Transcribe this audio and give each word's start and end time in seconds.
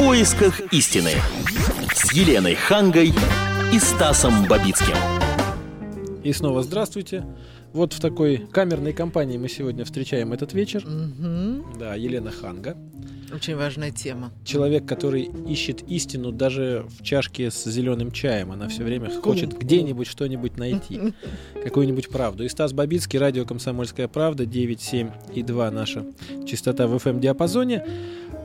поисках 0.00 0.58
истины» 0.72 1.10
с 1.94 2.10
Еленой 2.14 2.54
Хангой 2.54 3.12
и 3.70 3.78
Стасом 3.78 4.46
Бабицким. 4.46 4.96
И 6.24 6.32
снова 6.32 6.62
здравствуйте. 6.62 7.22
Вот 7.72 7.92
в 7.92 8.00
такой 8.00 8.38
камерной 8.38 8.92
компании 8.92 9.38
мы 9.38 9.48
сегодня 9.48 9.84
встречаем 9.84 10.32
этот 10.32 10.52
вечер. 10.52 10.84
Мгм. 10.84 11.78
Да, 11.78 11.94
Елена 11.94 12.30
Ханга. 12.30 12.76
Очень 13.32 13.54
важная 13.54 13.92
тема. 13.92 14.32
Человек, 14.44 14.86
который 14.86 15.30
ищет 15.48 15.82
истину 15.88 16.32
даже 16.32 16.84
в 16.98 17.04
чашке 17.04 17.52
с 17.52 17.64
зеленым 17.64 18.10
чаем. 18.10 18.50
Она 18.50 18.66
все 18.68 18.82
время 18.82 19.08
хочет 19.10 19.56
где-нибудь 19.56 20.08
что-нибудь 20.08 20.56
найти. 20.56 21.00
Какую-нибудь 21.62 22.08
правду. 22.08 22.44
И 22.44 22.48
Стас 22.48 22.72
Бабицкий, 22.72 23.20
радио 23.20 23.44
«Комсомольская 23.44 24.08
правда», 24.08 24.44
9,7 24.44 25.12
и 25.34 25.42
2 25.44 25.70
наша 25.70 26.04
частота 26.44 26.88
в 26.88 26.96
FM-диапазоне. 26.96 27.86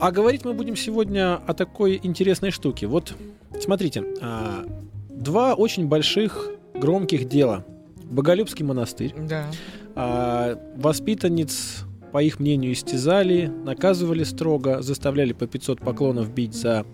А 0.00 0.12
говорить 0.12 0.44
мы 0.44 0.52
будем 0.52 0.76
сегодня 0.76 1.34
о 1.34 1.52
такой 1.52 1.98
интересной 2.02 2.52
штуке. 2.52 2.86
Вот, 2.86 3.14
смотрите, 3.60 4.04
а, 4.20 4.64
два 5.10 5.54
очень 5.54 5.88
больших 5.88 6.50
громких 6.74 7.28
дела. 7.28 7.64
Боголюбский 8.10 8.64
монастырь. 8.64 9.14
Да. 9.16 9.46
А, 9.94 10.58
воспитанниц, 10.76 11.84
по 12.12 12.22
их 12.22 12.40
мнению, 12.40 12.72
истязали, 12.72 13.46
наказывали 13.46 14.24
строго, 14.24 14.82
заставляли 14.82 15.32
по 15.32 15.46
500 15.46 15.80
поклонов 15.80 16.32
бить 16.32 16.54
за 16.54 16.84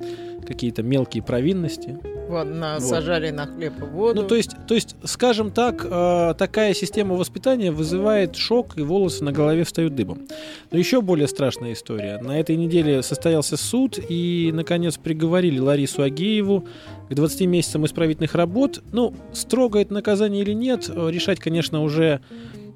какие-то 0.47 0.83
мелкие 0.83 1.23
провинности. 1.23 1.99
Вот, 2.29 2.45
на, 2.45 2.79
Вот. 2.79 2.83
сажали 2.83 3.31
на 3.31 3.47
хлеб 3.47 3.75
и 3.79 3.85
воду. 3.85 4.23
Ну, 4.23 4.27
то 4.29 4.37
есть, 4.37 4.53
то 4.67 4.75
есть, 4.75 4.97
скажем 5.05 5.51
так, 5.51 5.85
э, 5.85 6.35
такая 6.39 6.73
система 6.73 7.15
воспитания 7.15 7.71
вызывает 7.71 8.37
шок, 8.37 8.79
и 8.79 8.83
волосы 8.83 9.23
на 9.23 9.33
голове 9.33 9.65
встают 9.65 9.95
дыбом. 9.95 10.27
Но 10.71 10.79
еще 10.79 11.03
более 11.03 11.29
страшная 11.29 11.75
история. 11.75 12.19
На 12.23 12.41
этой 12.41 12.57
неделе 12.57 13.03
состоялся 13.03 13.59
суд, 13.59 13.99
и, 14.09 14.51
наконец, 14.55 14.97
приговорили 14.97 15.59
Ларису 15.59 16.03
Агееву 16.03 16.67
к 17.11 17.15
20 17.15 17.43
месяцам 17.43 17.85
исправительных 17.85 18.35
работ. 18.35 18.83
Ну, 18.93 19.15
строго 19.35 19.79
это 19.79 19.93
наказание 19.93 20.43
или 20.43 20.55
нет, 20.55 20.89
э, 20.89 21.11
решать, 21.11 21.39
конечно, 21.39 21.83
уже, 21.83 22.23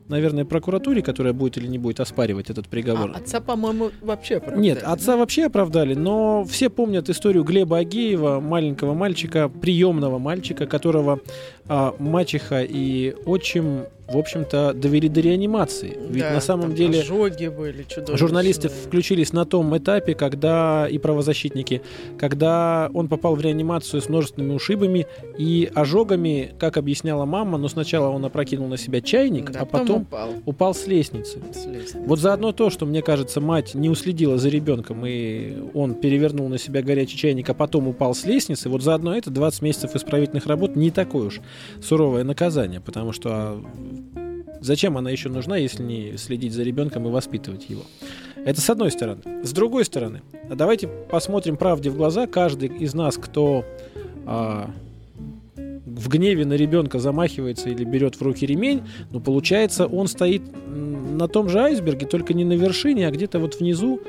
наверное, 0.08 0.44
прокуратуре, 0.44 1.02
которая 1.02 1.32
будет 1.32 1.58
или 1.58 1.66
не 1.66 1.78
будет 1.78 2.00
оспаривать 2.00 2.50
этот 2.50 2.68
приговор. 2.68 3.12
А 3.14 3.18
отца, 3.18 3.40
по-моему, 3.40 3.90
вообще 4.00 4.36
оправдали, 4.36 4.62
Нет, 4.62 4.80
да? 4.80 4.92
отца 4.92 5.16
вообще 5.16 5.46
оправдали, 5.46 5.94
но 5.94 6.44
все 6.44 6.70
помнят 6.70 7.08
историю 7.08 7.44
Глеба 7.44 7.78
Агеева, 7.78 8.40
маленького 8.40 8.94
мальчика, 8.94 9.48
приемного 9.48 10.18
мальчика, 10.18 10.66
которого 10.66 11.20
а, 11.68 11.94
мачеха 11.98 12.62
и 12.62 13.14
отчим, 13.24 13.86
в 14.08 14.16
общем-то, 14.16 14.72
довели 14.72 15.08
до 15.08 15.20
реанимации. 15.20 15.98
Ведь 16.08 16.22
Да, 16.22 16.30
на 16.34 16.40
самом 16.40 16.76
деле 16.76 17.00
ожоги 17.00 17.48
были 17.48 17.82
чудовищные. 17.82 18.16
журналисты 18.16 18.68
включились 18.68 19.32
на 19.32 19.44
том 19.44 19.76
этапе, 19.76 20.14
когда 20.14 20.86
и 20.88 20.96
правозащитники, 20.98 21.82
когда 22.16 22.88
он 22.94 23.08
попал 23.08 23.34
в 23.34 23.40
реанимацию 23.40 24.00
с 24.00 24.08
множественными 24.08 24.54
ушибами 24.54 25.06
и 25.38 25.68
ожогами, 25.74 26.52
как 26.56 26.76
объясняла 26.76 27.24
мама, 27.24 27.58
но 27.58 27.66
сначала 27.68 28.08
он 28.10 28.24
опрокинул 28.24 28.68
на 28.68 28.76
себя 28.76 29.00
чайник, 29.00 29.50
Да, 29.50 29.60
а 29.62 29.64
потом 29.64 30.02
упал 30.02 30.30
упал 30.44 30.74
с 30.74 30.86
лестницы. 30.86 31.40
с 31.52 31.66
лестницы. 31.66 31.98
Вот 32.06 32.20
заодно 32.20 32.52
то, 32.52 32.70
что, 32.70 32.86
мне 32.86 33.02
кажется, 33.02 33.40
мать 33.40 33.74
не 33.74 33.90
уследила 33.90 34.38
за 34.38 34.50
ребенком, 34.50 35.04
и 35.04 35.56
он 35.74 35.94
перевернул 35.94 36.48
на 36.48 36.58
себя 36.58 36.80
горячий 36.80 37.16
чайник, 37.16 37.50
а 37.50 37.54
потом 37.54 37.88
упал 37.88 38.14
с 38.14 38.24
лестницы, 38.24 38.68
вот 38.68 38.82
заодно 38.82 39.16
это 39.16 39.30
20 39.30 39.62
месяцев 39.62 39.96
исправительных 39.96 40.46
работ 40.46 40.76
не 40.76 40.92
такое 40.92 41.26
уж 41.26 41.40
суровое 41.82 42.24
наказание, 42.24 42.80
потому 42.80 43.12
что 43.12 43.30
а, 43.30 43.62
зачем 44.60 44.96
она 44.96 45.10
еще 45.10 45.28
нужна, 45.28 45.56
если 45.56 45.82
не 45.82 46.16
следить 46.16 46.52
за 46.52 46.62
ребенком 46.62 47.06
и 47.06 47.10
воспитывать 47.10 47.68
его? 47.68 47.82
Это 48.44 48.60
с 48.60 48.70
одной 48.70 48.90
стороны. 48.90 49.22
С 49.42 49.52
другой 49.52 49.84
стороны, 49.84 50.22
а 50.48 50.54
давайте 50.54 50.88
посмотрим 50.88 51.56
правде 51.56 51.90
в 51.90 51.96
глаза. 51.96 52.26
Каждый 52.26 52.68
из 52.68 52.94
нас, 52.94 53.16
кто 53.16 53.64
а, 54.24 54.70
в 55.86 56.08
гневе 56.08 56.44
на 56.44 56.54
ребенка 56.54 56.98
замахивается 56.98 57.70
или 57.70 57.84
берет 57.84 58.16
в 58.16 58.22
руки 58.22 58.44
ремень, 58.44 58.82
ну, 59.10 59.20
получается, 59.20 59.86
он 59.86 60.08
стоит 60.08 60.42
на 60.66 61.26
том 61.26 61.48
же 61.48 61.60
айсберге, 61.60 62.06
только 62.06 62.34
не 62.34 62.44
на 62.44 62.52
вершине, 62.52 63.08
а 63.08 63.10
где-то 63.10 63.38
вот 63.38 63.58
внизу, 63.58 64.00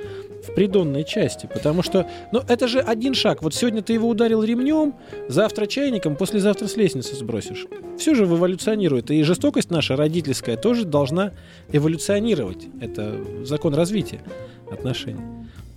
в 0.47 0.53
придонной 0.56 1.03
части. 1.03 1.50
Потому 1.52 1.81
что, 1.84 2.08
ну, 2.31 2.41
это 2.47 2.68
же 2.68 2.80
один 2.80 3.13
шаг. 3.13 3.41
Вот 3.44 3.53
сегодня 3.53 3.81
ты 3.81 3.94
его 3.94 4.08
ударил 4.08 4.44
ремнем, 4.44 4.96
завтра 5.28 5.66
чайником, 5.66 6.16
послезавтра 6.16 6.68
с 6.68 6.75
лестницы 6.78 7.16
сбросишь. 7.16 7.66
Все 7.97 8.16
же 8.16 8.24
эволюционирует. 8.25 9.12
И 9.12 9.22
жестокость 9.24 9.72
наша 9.72 9.96
родительская 9.96 10.58
тоже 10.58 10.85
должна 10.85 11.31
эволюционировать. 11.72 12.68
Это 12.81 13.16
закон 13.44 13.74
развития 13.74 14.22
отношений. 14.72 15.22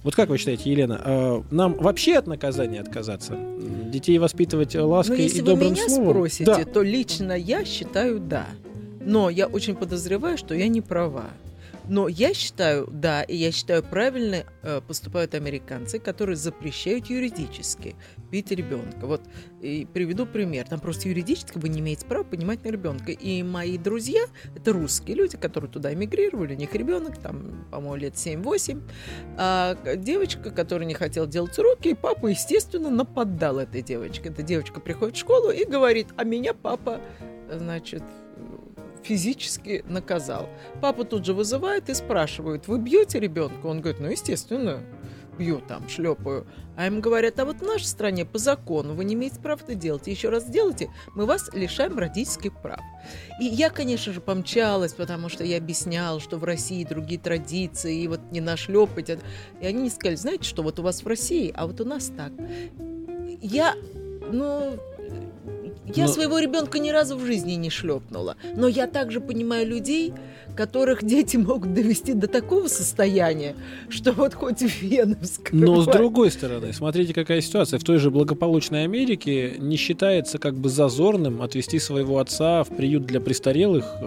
Вот 0.03 0.15
как 0.15 0.31
вы 0.31 0.39
считаете, 0.39 0.71
Елена, 0.71 1.01
э, 1.05 1.43
нам 1.51 1.75
вообще 1.75 2.17
от 2.17 2.27
наказания 2.27 2.81
отказаться? 2.81 3.37
Детей 3.93 4.19
воспитывать 4.19 4.75
лаской 4.75 5.21
если 5.21 5.39
и 5.39 5.43
вы 5.43 5.47
добрым 5.49 5.73
меня 5.73 5.89
словом? 5.89 6.11
спросите, 6.15 6.45
Да. 6.47 6.65
то 6.65 6.83
лично 6.83 7.33
я 7.33 7.65
считаю 7.67 8.19
да. 8.19 8.47
Но 9.05 9.29
я 9.29 9.47
очень 9.47 9.75
подозреваю, 9.75 10.39
что 10.39 10.55
я 10.55 10.69
не 10.69 10.81
права. 10.81 11.27
Но 11.91 12.07
я 12.07 12.35
считаю, 12.35 12.87
да, 12.89 13.25
и 13.25 13.35
я 13.35 13.51
считаю, 13.51 13.83
правильно 13.83 14.45
э, 14.63 14.81
поступают 14.81 15.35
американцы, 15.35 15.99
которые 15.99 16.37
запрещают 16.37 17.07
юридически 17.07 17.97
бить 18.31 18.53
ребенка. 18.53 19.09
Вот 19.09 19.23
и 19.61 19.89
приведу 19.93 20.25
пример. 20.25 20.69
Там 20.69 20.79
просто 20.79 21.09
юридически 21.09 21.59
вы 21.59 21.69
не 21.69 21.81
имеете 21.81 22.07
права 22.07 22.23
понимать 22.23 22.63
на 22.63 22.69
ребенка. 22.69 23.11
И 23.11 23.43
мои 23.43 23.77
друзья, 23.77 24.23
это 24.55 24.73
русские 24.73 25.17
люди, 25.17 25.37
которые 25.37 25.69
туда 25.69 25.93
эмигрировали, 25.93 26.55
у 26.55 26.57
них 26.57 26.73
ребенок, 26.77 27.19
там, 27.19 27.67
по-моему, 27.73 27.97
лет 27.97 28.15
7-8. 28.15 28.83
А 29.37 29.97
девочка, 29.97 30.53
которая 30.53 30.87
не 30.87 30.95
хотела 30.95 31.27
делать 31.27 31.59
уроки, 31.59 31.89
и 31.89 31.95
папа, 31.95 32.29
естественно, 32.29 32.91
нападал 32.91 33.59
этой 33.59 33.83
девочке. 33.83 34.29
Эта 34.29 34.45
девочка 34.45 34.79
приходит 34.79 35.17
в 35.17 35.19
школу 35.19 35.51
и 35.51 35.65
говорит, 35.65 36.07
а 36.17 36.23
меня 36.23 36.55
папа, 36.55 37.01
значит, 37.53 38.05
физически 39.03 39.85
наказал. 39.89 40.49
Папа 40.81 41.05
тут 41.05 41.25
же 41.25 41.35
вызывает 41.35 41.89
и 41.89 41.95
спрашивает, 41.95 42.69
вы 42.69 42.79
бьете 42.79 43.21
ребенка? 43.21 43.67
Он 43.67 43.81
говорит, 43.81 44.01
ну, 44.01 44.09
естественно, 44.09 44.83
бью 45.39 45.63
там, 45.67 45.89
шлепаю. 45.89 46.47
А 46.77 46.87
им 46.87 47.01
говорят, 47.01 47.39
а 47.41 47.45
вот 47.45 47.57
в 47.57 47.63
нашей 47.63 47.87
стране 47.87 48.25
по 48.25 48.39
закону 48.39 48.95
вы 48.95 49.05
не 49.05 49.15
имеете 49.15 49.41
права 49.41 49.61
это 49.63 49.75
делать. 49.75 50.07
Еще 50.07 50.29
раз 50.29 50.45
сделайте, 50.45 50.91
мы 51.15 51.27
вас 51.27 51.51
лишаем 51.53 51.99
родительских 51.99 52.53
прав. 52.61 52.81
И 53.41 53.45
я, 53.45 53.71
конечно 53.71 54.13
же, 54.13 54.21
помчалась, 54.21 54.93
потому 54.93 55.29
что 55.29 55.45
я 55.45 55.57
объясняла, 55.57 56.21
что 56.21 56.37
в 56.37 56.45
России 56.45 56.85
другие 56.85 57.21
традиции, 57.21 58.03
и 58.03 58.09
вот 58.09 58.21
не 58.31 58.41
нашлепать. 58.41 59.11
И 59.61 59.67
они 59.67 59.83
не 59.85 59.91
сказали, 59.91 60.17
знаете 60.17 60.45
что, 60.45 60.63
вот 60.63 60.79
у 60.79 60.83
вас 60.83 61.03
в 61.03 61.07
России, 61.07 61.53
а 61.57 61.67
вот 61.67 61.81
у 61.81 61.85
нас 61.85 62.13
так. 62.17 62.33
Я, 63.41 63.75
ну, 64.31 64.79
я 65.97 66.07
Но- 66.07 66.13
своего 66.13 66.39
ребенка 66.39 66.79
ни 66.79 66.91
разу 66.91 67.17
в 67.17 67.25
жизни 67.25 67.53
не 67.55 67.71
шлепнула. 67.71 68.37
Но 68.57 68.69
я 68.69 68.87
также 68.87 69.21
понимаю 69.21 69.67
людей, 69.67 70.13
которых 70.57 71.05
дети 71.05 71.37
могут 71.37 71.75
довести 71.75 72.13
до 72.13 72.27
такого 72.27 72.69
состояния, 72.69 73.55
что 73.89 74.13
вот 74.13 74.35
хоть 74.35 74.61
вены 74.63 75.17
вскрывай. 75.23 75.67
Но 75.67 75.83
с 75.83 75.87
другой 75.87 76.31
стороны, 76.31 76.73
смотрите, 76.73 77.15
какая 77.15 77.41
ситуация. 77.41 77.79
В 77.79 77.85
той 77.85 77.99
же 77.99 78.11
благополучной 78.11 78.85
Америке 78.85 79.55
не 79.59 79.77
считается 79.77 80.39
как 80.39 80.55
бы 80.55 80.69
зазорным 80.69 81.43
отвести 81.43 81.79
своего 81.79 82.19
отца 82.19 82.65
в 82.65 82.69
приют 82.77 83.07
для 83.07 83.21
престарелых 83.21 83.85
э, 84.01 84.05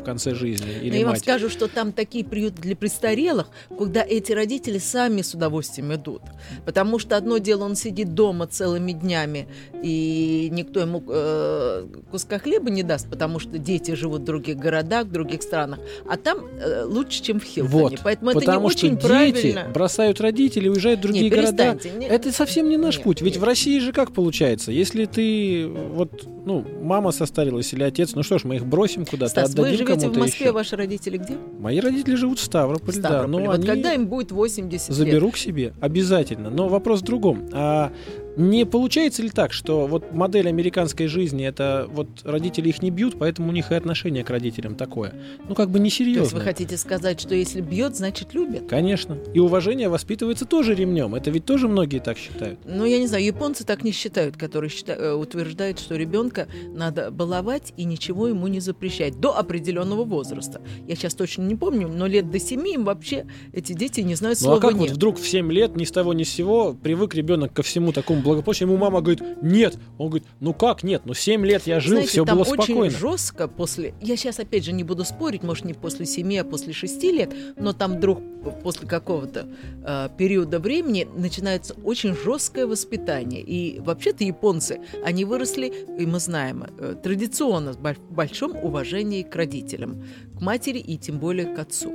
в 0.00 0.02
конце 0.04 0.34
жизни 0.34 0.66
Но 0.80 0.82
или 0.86 0.96
я 0.98 1.04
вам 1.04 1.12
мать. 1.12 1.20
скажу, 1.22 1.48
что 1.48 1.68
там 1.68 1.92
такие 1.92 2.24
приюты 2.24 2.60
для 2.62 2.74
престарелых, 2.76 3.48
куда 3.68 4.02
эти 4.02 4.32
родители 4.32 4.78
сами 4.78 5.22
с 5.22 5.34
удовольствием 5.34 5.94
идут. 5.94 6.22
Потому 6.64 6.98
что 6.98 7.16
одно 7.16 7.38
дело, 7.38 7.64
он 7.64 7.76
сидит 7.76 8.14
дома 8.14 8.46
целыми 8.46 8.92
днями, 8.92 9.46
и 9.82 10.48
никто 10.50 10.80
ему 10.80 10.97
э, 11.06 11.86
куска 12.10 12.38
хлеба 12.38 12.70
не 12.70 12.82
даст, 12.82 13.08
потому 13.08 13.38
что 13.38 13.58
дети 13.58 13.94
живут 13.94 14.22
в 14.22 14.24
других 14.24 14.56
городах, 14.56 15.06
в 15.06 15.10
других 15.10 15.42
странах. 15.42 15.78
А 16.08 16.16
там 16.16 16.38
э, 16.60 16.84
лучше, 16.84 17.22
чем 17.22 17.40
в 17.40 17.44
Хилтоне. 17.44 17.80
Вот, 17.96 18.00
Поэтому 18.04 18.30
это 18.30 18.40
не 18.40 18.46
потому 18.46 18.70
что 18.70 18.86
очень 18.86 18.96
дети 18.96 19.06
правильно. 19.06 19.66
бросают 19.72 20.20
родителей, 20.20 20.70
уезжают 20.70 21.00
в 21.00 21.02
другие 21.02 21.24
Не, 21.24 21.30
города. 21.30 21.78
Не- 21.98 22.06
Это 22.06 22.32
совсем 22.32 22.68
не 22.68 22.76
наш 22.76 22.96
Нет, 22.96 23.04
путь. 23.04 23.20
Ведь 23.22 23.34
нет. 23.34 23.42
в 23.42 23.44
России 23.44 23.78
же 23.78 23.92
как 23.92 24.12
получается? 24.12 24.72
Если 24.72 25.04
ты 25.06 25.66
вот, 25.68 26.26
ну, 26.46 26.64
мама 26.82 27.10
состарилась 27.12 27.72
или 27.72 27.82
отец, 27.82 28.14
ну 28.14 28.22
что 28.22 28.38
ж, 28.38 28.44
мы 28.44 28.56
их 28.56 28.66
бросим 28.66 29.04
куда-то, 29.06 29.30
Стас, 29.30 29.54
вы 29.54 29.68
отдадим 29.68 29.86
живете 29.86 30.08
в 30.08 30.16
Москве, 30.18 30.46
еще. 30.46 30.52
ваши 30.52 30.76
родители 30.76 31.16
где? 31.18 31.34
Мои 31.58 31.80
родители 31.80 32.14
живут 32.14 32.38
в 32.38 32.42
Ставрополе, 32.42 32.98
В 32.98 33.02
да. 33.02 33.26
Но 33.26 33.38
вот 33.40 33.54
они 33.54 33.66
когда 33.66 33.92
им 33.94 34.06
будет 34.06 34.32
80 34.32 34.88
лет? 34.88 34.96
заберу 34.96 35.30
к 35.30 35.36
себе 35.36 35.72
обязательно. 35.80 36.50
Но 36.50 36.68
вопрос 36.68 37.00
в 37.00 37.04
другом. 37.04 37.48
А 37.52 37.92
Не 38.38 38.64
получается 38.64 39.20
ли 39.22 39.30
так, 39.30 39.52
что 39.52 39.88
вот 39.88 40.12
модель 40.12 40.48
американской 40.48 41.08
жизни, 41.08 41.44
это 41.44 41.88
вот 41.92 42.06
родители 42.22 42.68
их 42.68 42.80
не 42.82 42.90
бьют, 42.92 43.16
поэтому 43.18 43.48
у 43.48 43.52
них 43.52 43.72
и 43.72 43.74
отношение 43.74 44.22
к 44.22 44.30
родителям 44.30 44.76
такое? 44.76 45.12
Ну, 45.48 45.56
как 45.56 45.70
бы 45.70 45.80
То 45.80 45.84
есть 45.84 46.00
вы 46.00 46.04
несерьезно. 46.06 46.40
хотите 46.40 46.76
сказать, 46.76 47.20
что 47.20 47.34
если 47.34 47.60
бьет, 47.60 47.96
значит 47.96 48.34
любит? 48.34 48.68
Конечно. 48.68 49.18
И 49.34 49.40
уважение 49.40 49.88
воспитывается 49.88 50.44
тоже 50.44 50.76
ремнем. 50.76 51.16
Это 51.16 51.32
ведь 51.32 51.46
тоже 51.46 51.66
многие 51.66 51.98
так 51.98 52.16
считают. 52.16 52.60
Ну, 52.64 52.84
я 52.84 52.98
не 53.00 53.08
знаю, 53.08 53.24
японцы 53.24 53.64
так 53.66 53.82
не 53.82 53.90
считают, 53.90 54.36
которые 54.36 54.70
счита- 54.70 54.94
э, 54.94 55.12
утверждают, 55.14 55.80
что 55.80 55.96
ребенка 55.96 56.46
надо 56.72 57.10
баловать 57.10 57.72
и 57.76 57.82
ничего 57.82 58.28
ему 58.28 58.46
не 58.46 58.60
запрещать 58.60 59.18
до 59.18 59.36
определенного 59.36 60.04
возраста. 60.04 60.60
Я 60.86 60.94
сейчас 60.94 61.14
точно 61.14 61.42
не 61.42 61.56
помню, 61.56 61.88
но 61.88 62.06
лет 62.06 62.30
до 62.30 62.38
семи 62.38 62.74
им 62.74 62.84
вообще 62.84 63.26
эти 63.52 63.72
дети 63.72 64.00
не 64.02 64.14
знают 64.14 64.38
Ну 64.38 64.44
слова 64.44 64.58
а 64.58 64.60
как 64.60 64.74
«нет». 64.74 64.80
вот 64.80 64.90
вдруг 64.90 65.18
в 65.18 65.28
7 65.28 65.50
лет 65.50 65.74
ни 65.74 65.82
с 65.84 65.90
того 65.90 66.12
ни 66.12 66.22
с 66.22 66.28
сего 66.30 66.72
привык 66.80 67.16
ребенок 67.16 67.52
ко 67.52 67.64
всему 67.64 67.90
такому 67.90 68.22
благополучию, 68.28 68.68
ему 68.68 68.78
мама 68.78 69.00
говорит, 69.00 69.22
нет. 69.42 69.76
Он 69.98 70.08
говорит, 70.08 70.26
ну 70.40 70.54
как 70.54 70.82
нет, 70.82 71.02
ну 71.04 71.14
7 71.14 71.44
лет 71.44 71.66
я 71.66 71.80
жил, 71.80 71.92
Знаете, 71.92 72.10
все 72.10 72.24
там 72.24 72.38
было 72.38 72.44
очень 72.44 72.62
спокойно. 72.62 72.90
жестко 72.98 73.48
после... 73.48 73.94
Я 74.00 74.16
сейчас, 74.16 74.38
опять 74.38 74.64
же, 74.64 74.72
не 74.72 74.84
буду 74.84 75.04
спорить, 75.04 75.42
может, 75.42 75.64
не 75.64 75.74
после 75.74 76.06
семи, 76.06 76.38
а 76.38 76.44
после 76.44 76.72
шести 76.72 77.10
лет, 77.12 77.32
но 77.56 77.72
там 77.72 77.96
вдруг 77.96 78.20
после 78.62 78.86
какого-то 78.88 79.48
э, 79.84 80.08
периода 80.16 80.58
времени 80.60 81.06
начинается 81.16 81.74
очень 81.84 82.14
жесткое 82.14 82.66
воспитание. 82.66 83.42
И 83.42 83.80
вообще-то 83.80 84.24
японцы, 84.24 84.80
они 85.04 85.24
выросли, 85.24 85.72
и 85.98 86.06
мы 86.06 86.20
знаем, 86.20 86.64
э, 86.78 86.94
традиционно 87.02 87.72
в 87.72 87.80
боль- 87.80 87.98
большом 88.10 88.56
уважении 88.56 89.22
к 89.22 89.34
родителям, 89.34 90.04
к 90.36 90.40
матери 90.40 90.78
и 90.78 90.96
тем 90.96 91.18
более 91.18 91.46
к 91.46 91.58
отцу. 91.58 91.92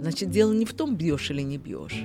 Значит, 0.00 0.30
дело 0.30 0.52
не 0.52 0.64
в 0.64 0.72
том, 0.72 0.96
бьешь 0.96 1.30
или 1.30 1.42
не 1.42 1.58
бьешь. 1.58 2.04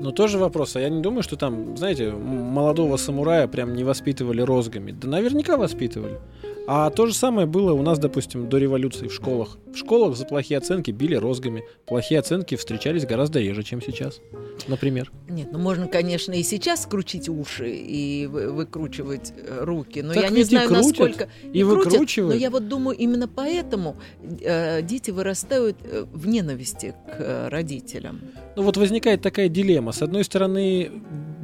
Но 0.00 0.10
тоже 0.10 0.38
вопрос, 0.38 0.76
а 0.76 0.80
я 0.80 0.88
не 0.88 1.00
думаю, 1.00 1.22
что 1.22 1.36
там, 1.36 1.76
знаете, 1.76 2.10
молодого 2.10 2.96
самурая 2.96 3.48
прям 3.48 3.74
не 3.74 3.84
воспитывали 3.84 4.42
розгами. 4.42 4.92
Да 4.92 5.08
наверняка 5.08 5.56
воспитывали. 5.56 6.18
А 6.68 6.90
то 6.90 7.06
же 7.06 7.14
самое 7.14 7.46
было 7.46 7.72
у 7.72 7.82
нас, 7.82 7.98
допустим, 7.98 8.48
до 8.48 8.58
революции 8.58 9.06
в 9.08 9.14
школах. 9.14 9.56
В 9.72 9.76
школах 9.76 10.16
за 10.16 10.24
плохие 10.24 10.58
оценки 10.58 10.90
били 10.90 11.14
розгами. 11.14 11.64
Плохие 11.86 12.18
оценки 12.18 12.56
встречались 12.56 13.04
гораздо 13.06 13.38
реже, 13.40 13.62
чем 13.62 13.80
сейчас, 13.80 14.20
например. 14.66 15.12
Нет, 15.28 15.48
ну 15.52 15.58
можно, 15.58 15.86
конечно, 15.86 16.32
и 16.32 16.42
сейчас 16.42 16.82
скрутить 16.82 17.28
уши 17.28 17.70
и 17.70 18.26
вы- 18.26 18.50
выкручивать 18.50 19.32
э, 19.36 19.64
руки, 19.64 20.02
но 20.02 20.12
Так 20.14 20.24
я 20.24 20.30
не 20.30 20.40
и 20.40 20.44
знаю, 20.44 20.68
крутят, 20.68 20.86
насколько 20.86 21.28
и 21.52 21.62
крутят, 21.62 21.92
выкручивают. 21.92 22.34
Но 22.34 22.40
я 22.40 22.50
вот 22.50 22.68
думаю, 22.68 22.96
именно 22.96 23.28
поэтому 23.28 23.96
э, 24.40 24.82
дети 24.82 25.10
вырастают 25.12 25.76
э, 25.84 26.04
в 26.12 26.26
ненависти 26.26 26.94
к 27.06 27.16
э, 27.20 27.48
родителям. 27.48 28.20
Ну 28.56 28.62
вот 28.62 28.76
возникает 28.76 29.22
такая 29.22 29.48
дилемма. 29.48 29.92
С 29.92 30.02
одной 30.02 30.24
стороны, 30.24 30.90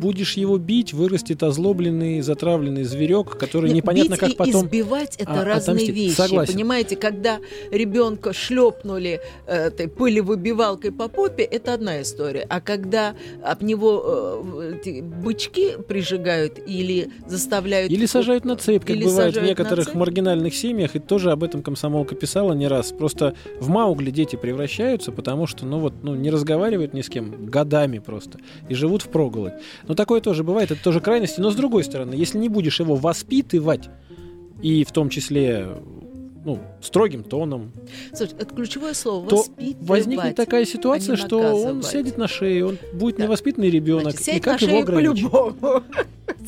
будешь 0.02 0.36
его 0.36 0.58
бить, 0.58 0.92
вырастет 0.92 1.42
озлобленный, 1.42 2.20
затравленный 2.20 2.82
зверек, 2.82 3.38
который 3.38 3.68
Нет, 3.68 3.76
непонятно 3.76 4.12
бить 4.14 4.20
как 4.20 4.30
и 4.30 4.34
потом... 4.34 4.66
избивать 4.66 5.16
это 5.16 5.40
а, 5.40 5.44
разные 5.44 5.74
отомстить. 5.74 5.94
вещи. 5.94 6.16
Согласен. 6.16 6.52
Понимаете, 6.54 6.96
когда 6.96 7.38
ребенка 7.70 8.32
шлепнули 8.32 9.20
э, 9.46 9.68
этой 9.68 9.88
пылевыбивалкой 9.88 10.90
по 10.90 11.08
попе, 11.08 11.44
это 11.44 11.74
одна 11.74 12.02
история. 12.02 12.44
А 12.50 12.60
когда 12.60 13.14
об 13.44 13.62
него 13.62 14.42
э, 14.84 15.02
бычки 15.02 15.76
прижигают 15.86 16.58
или 16.66 17.10
заставляют... 17.28 17.92
Или 17.92 18.06
сажают 18.06 18.44
на 18.44 18.56
цепь, 18.56 18.82
как 18.82 18.96
Или 18.96 19.04
бывает 19.04 19.36
в 19.36 19.42
некоторых 19.42 19.86
цепь. 19.86 19.94
маргинальных 19.94 20.54
семьях, 20.54 20.96
и 20.96 20.98
тоже 20.98 21.30
об 21.30 21.44
этом 21.44 21.62
комсомолка 21.62 22.16
писала 22.16 22.54
не 22.54 22.66
раз. 22.66 22.90
Просто 22.90 23.34
в 23.60 23.68
Маугли 23.68 24.10
дети 24.10 24.34
превращаются, 24.34 25.12
потому 25.12 25.46
что, 25.46 25.64
ну 25.64 25.78
вот, 25.78 25.94
ну, 26.02 26.16
не 26.16 26.30
разговаривают 26.30 26.92
ни 26.92 27.02
с 27.02 27.08
кем 27.08 27.46
годами 27.46 28.00
просто, 28.00 28.40
и 28.68 28.74
живут 28.74 29.02
в 29.02 29.08
проголодь. 29.08 29.52
Но 29.92 29.94
такое 29.94 30.22
тоже 30.22 30.42
бывает, 30.42 30.70
это 30.70 30.82
тоже 30.82 31.00
крайности. 31.00 31.38
Но 31.38 31.50
с 31.50 31.54
другой 31.54 31.84
стороны, 31.84 32.14
если 32.14 32.38
не 32.38 32.48
будешь 32.48 32.80
его 32.80 32.94
воспитывать, 32.94 33.90
и 34.62 34.84
в 34.84 34.90
том 34.90 35.10
числе 35.10 35.66
ну, 36.46 36.58
строгим 36.80 37.24
тоном, 37.24 37.72
Слушай, 38.14 38.32
это 38.38 38.54
ключевое 38.54 38.94
слово. 38.94 39.28
то 39.28 39.36
воспитывать. 39.36 39.86
возникнет 39.86 40.34
такая 40.34 40.64
ситуация, 40.64 41.12
а 41.12 41.16
что 41.18 41.36
он 41.66 41.82
сядет 41.82 42.16
на 42.16 42.26
шею, 42.26 42.68
он 42.68 42.78
будет 42.94 43.16
Да. 43.18 43.24
невоспитанный 43.24 43.68
ребенок, 43.68 44.04
Значит, 44.04 44.20
и 44.20 44.24
сядет 44.24 44.44
как 44.44 44.62
на 44.62 44.64
его 44.64 44.76
шею 44.78 44.86
по-любому. 44.86 45.82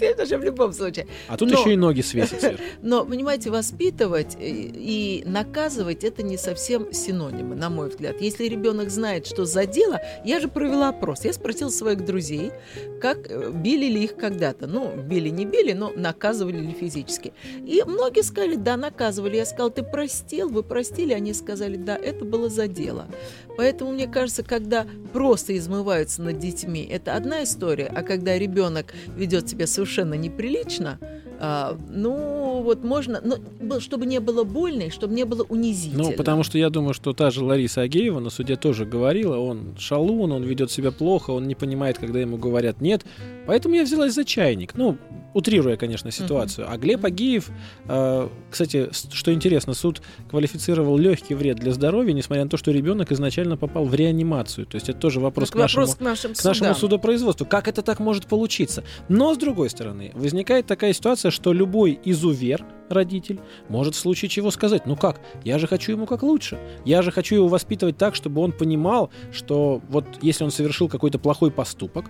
На 0.01 0.27
шею 0.27 0.41
в 0.41 0.45
любом 0.45 0.73
случае. 0.73 1.07
А 1.29 1.37
тут 1.37 1.51
Но- 1.51 1.61
еще 1.61 1.73
и 1.73 1.77
ноги 1.77 2.01
свесит 2.01 2.41
сверху. 2.41 2.63
Но, 2.83 3.05
понимаете, 3.05 3.51
воспитывать 3.51 4.37
и, 4.41 5.23
и 5.23 5.25
наказывать 5.27 6.05
это 6.05 6.23
не 6.23 6.37
совсем 6.37 6.93
синонимы, 6.93 7.55
на 7.55 7.71
мой 7.71 7.89
взгляд. 7.89 8.21
Если 8.21 8.45
ребенок 8.45 8.91
знает, 8.91 9.27
что 9.27 9.45
за 9.45 9.67
дело, 9.67 10.01
я 10.25 10.41
же 10.41 10.49
провела 10.49 10.89
опрос. 10.91 11.25
Я 11.25 11.33
спросила 11.33 11.69
своих 11.69 12.05
друзей, 12.05 12.51
как 13.01 13.31
э, 13.31 13.51
били 13.53 13.87
ли 13.87 14.05
их 14.05 14.17
когда-то. 14.17 14.67
Ну, 14.67 14.95
били 14.97 15.29
не 15.29 15.45
били, 15.45 15.73
но 15.73 15.93
наказывали 15.95 16.59
ли 16.59 16.73
физически. 16.73 17.33
И 17.65 17.83
многие 17.87 18.23
сказали, 18.23 18.57
да, 18.57 18.77
наказывали. 18.77 19.37
Я 19.37 19.47
сказала, 19.47 19.71
ты 19.71 19.83
простил, 19.83 20.49
вы 20.49 20.63
простили? 20.63 21.13
Они 21.13 21.33
сказали, 21.35 21.77
да, 21.77 21.97
это 21.97 22.25
было 22.25 22.49
за 22.49 22.69
дело. 22.69 23.07
Поэтому, 23.57 23.93
мне 23.93 24.07
кажется, 24.07 24.43
когда 24.43 24.87
просто 25.13 25.57
измываются 25.57 26.23
над 26.23 26.39
детьми, 26.39 26.87
это 26.91 27.15
одна 27.15 27.45
история, 27.45 27.87
а 27.87 28.03
когда 28.03 28.39
ребенок 28.39 28.95
ведет 29.17 29.49
себя 29.49 29.67
совершенно 29.67 30.15
неприлично, 30.15 30.99
а, 31.47 31.77
ну, 31.91 32.63
вот 32.63 32.83
можно, 32.85 33.21
но 33.23 33.37
б- 33.61 33.81
чтобы 33.81 34.07
не 34.07 34.19
было 34.19 34.45
больно 34.45 34.83
и 34.85 34.91
чтобы 34.91 35.15
не 35.15 35.25
было 35.25 35.43
унизительно. 35.43 36.05
Ну, 36.05 36.13
потому 36.13 36.43
что 36.43 36.57
я 36.59 36.71
думаю, 36.71 36.95
что 36.95 37.13
та 37.13 37.31
же 37.31 37.45
Лариса 37.45 37.83
Агеева 37.83 38.19
на 38.21 38.31
суде 38.31 38.57
тоже 38.57 38.87
говорила, 38.87 39.37
он 39.37 39.75
шалун, 39.79 40.33
он 40.33 40.43
ведет 40.45 40.71
себя 40.71 40.91
плохо, 40.91 41.33
он 41.33 41.47
не 41.47 41.55
понимает, 41.55 41.99
когда 41.99 42.19
ему 42.21 42.39
говорят 42.39 42.81
нет. 42.81 43.05
Поэтому 43.47 43.75
я 43.75 43.83
взялась 43.85 44.15
за 44.15 44.25
чайник. 44.25 44.75
Ну, 44.75 44.97
утрируя, 45.35 45.77
конечно, 45.77 46.11
ситуацию. 46.11 46.67
А 46.71 46.79
Глеб 46.79 47.05
Агеев, 47.05 47.51
э, 47.89 48.29
кстати, 48.51 48.89
что 49.13 49.33
интересно, 49.35 49.75
суд 49.75 50.01
квалифицировал 50.31 50.97
легкий 50.97 51.35
вред 51.35 51.59
для 51.59 51.73
здоровья, 51.73 52.13
несмотря 52.15 52.45
на 52.45 52.51
то, 52.51 52.57
что 52.57 52.71
ребенок 52.71 53.13
изначально 53.13 53.57
попал 53.59 53.85
в 53.85 53.95
реанимацию. 53.95 54.67
То 54.67 54.77
есть 54.77 54.89
это 54.89 54.99
тоже 54.99 55.21
вопрос, 55.21 55.51
Так 55.51 55.57
к 55.59 55.61
нашему, 55.61 55.87
вопрос 55.87 55.99
к 55.99 56.01
нашим 56.01 56.35
к 56.35 56.45
нашему 56.45 56.55
судам. 56.75 56.81
судопроизводству. 56.81 57.47
Как 57.47 57.69
это 57.69 57.83
так 57.83 58.01
может 58.01 58.27
получиться? 58.27 58.83
Но, 59.09 59.35
с 59.35 59.37
другой 59.39 59.69
стороны, 59.69 60.13
возникает 60.15 60.67
такая 60.67 60.93
ситуация, 60.95 61.31
что 61.35 61.53
любой 61.53 61.99
изувер, 62.05 62.65
родитель, 62.89 63.41
может 63.69 63.95
в 63.95 63.99
случае 63.99 64.29
чего 64.29 64.51
сказать, 64.51 64.87
ну 64.87 64.97
как, 64.97 65.21
я 65.43 65.59
же 65.59 65.67
хочу 65.67 65.93
ему 65.93 66.07
как 66.07 66.23
лучше. 66.23 66.59
Я 66.85 67.03
же 67.03 67.11
хочу 67.11 67.35
его 67.35 67.49
воспитывать 67.49 67.97
так, 67.99 68.15
чтобы 68.15 68.41
он 68.41 68.53
понимал, 68.53 69.11
что 69.33 69.83
вот 69.89 70.07
если 70.23 70.45
он 70.45 70.51
совершил 70.51 70.89
какой-то 70.89 71.19
плохой 71.19 71.51
поступок, 71.51 72.07